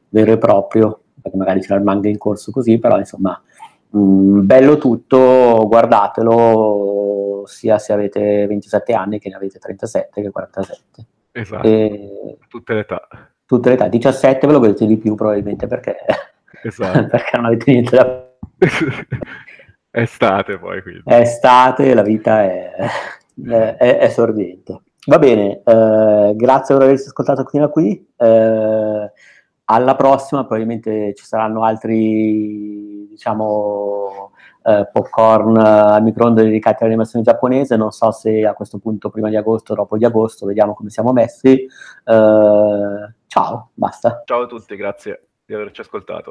vero 0.09 0.33
e 0.33 0.39
proprio, 0.39 1.01
perché 1.21 1.37
magari 1.37 1.61
c'era 1.61 1.77
il 1.77 1.83
manga 1.83 2.09
in 2.09 2.19
corso 2.19 2.53
così, 2.53 2.79
però 2.79 2.99
insomma, 2.99 3.41
mh, 3.91 3.99
mm, 3.99 4.47
bello 4.47 4.79
tutto, 4.79 5.65
guardatelo 5.67 7.45
sia 7.47 7.79
se 7.79 7.93
avete 7.93 8.47
27 8.47 8.93
anni 8.95 9.19
che 9.19 9.29
ne 9.29 9.37
avete 9.37 9.59
37 9.59 10.23
che 10.23 10.31
47. 10.31 11.07
Esatto, 11.33 11.67
e... 11.67 12.39
tutte 12.49 12.75
le 12.75 12.81
età. 12.81 13.09
Tutte 13.47 13.69
le 13.69 13.75
età, 13.75 13.89
17 13.89 14.47
ve 14.47 14.53
lo 14.53 14.61
vedete 14.61 14.87
di 14.87 14.97
più 14.97 15.15
probabilmente 15.15 15.67
perché, 15.67 15.97
esatto. 16.62 17.07
perché 17.11 17.37
non 17.37 17.47
avete 17.47 17.71
niente 17.71 17.97
da... 17.97 18.33
Estate 19.97 20.59
poi 20.59 20.83
quindi. 20.83 21.03
È 21.05 21.21
estate, 21.21 21.95
la 21.95 22.03
vita 22.03 22.43
è 22.43 22.73
eh, 23.47 23.76
è, 23.76 23.99
è 23.99 24.09
sorgente. 24.09 24.82
Va 25.07 25.18
bene, 25.18 25.61
eh, 25.64 26.32
grazie 26.35 26.74
per 26.74 26.85
averci 26.85 27.09
ascoltato 27.09 27.45
fino 27.45 27.64
a 27.64 27.68
qui. 27.68 28.14
Eh, 28.16 29.12
alla 29.66 29.95
prossima, 29.97 30.45
probabilmente 30.45 31.14
ci 31.14 31.24
saranno 31.24 31.62
altri, 31.64 33.07
diciamo, 33.09 34.32
eh, 34.62 34.89
popcorn 34.91 35.57
al 35.59 36.03
microonde 36.03 36.43
dedicati 36.43 36.82
all'animazione 36.82 37.24
giapponese. 37.24 37.76
Non 37.76 37.91
so 37.91 38.11
se 38.11 38.47
a 38.47 38.55
questo 38.55 38.78
punto 38.78 39.11
prima 39.11 39.28
di 39.28 39.37
agosto 39.37 39.72
o 39.72 39.76
dopo 39.76 39.97
di 39.97 40.05
agosto, 40.05 40.47
vediamo 40.47 40.74
come 40.74 40.91
siamo 40.91 41.12
messi. 41.12 41.53
Eh, 41.53 43.14
ciao, 43.26 43.70
basta. 43.74 44.22
Ciao 44.24 44.43
a 44.43 44.47
tutti, 44.47 44.76
grazie 44.76 45.28
di 45.45 45.55
averci 45.55 45.80
ascoltato. 45.80 46.30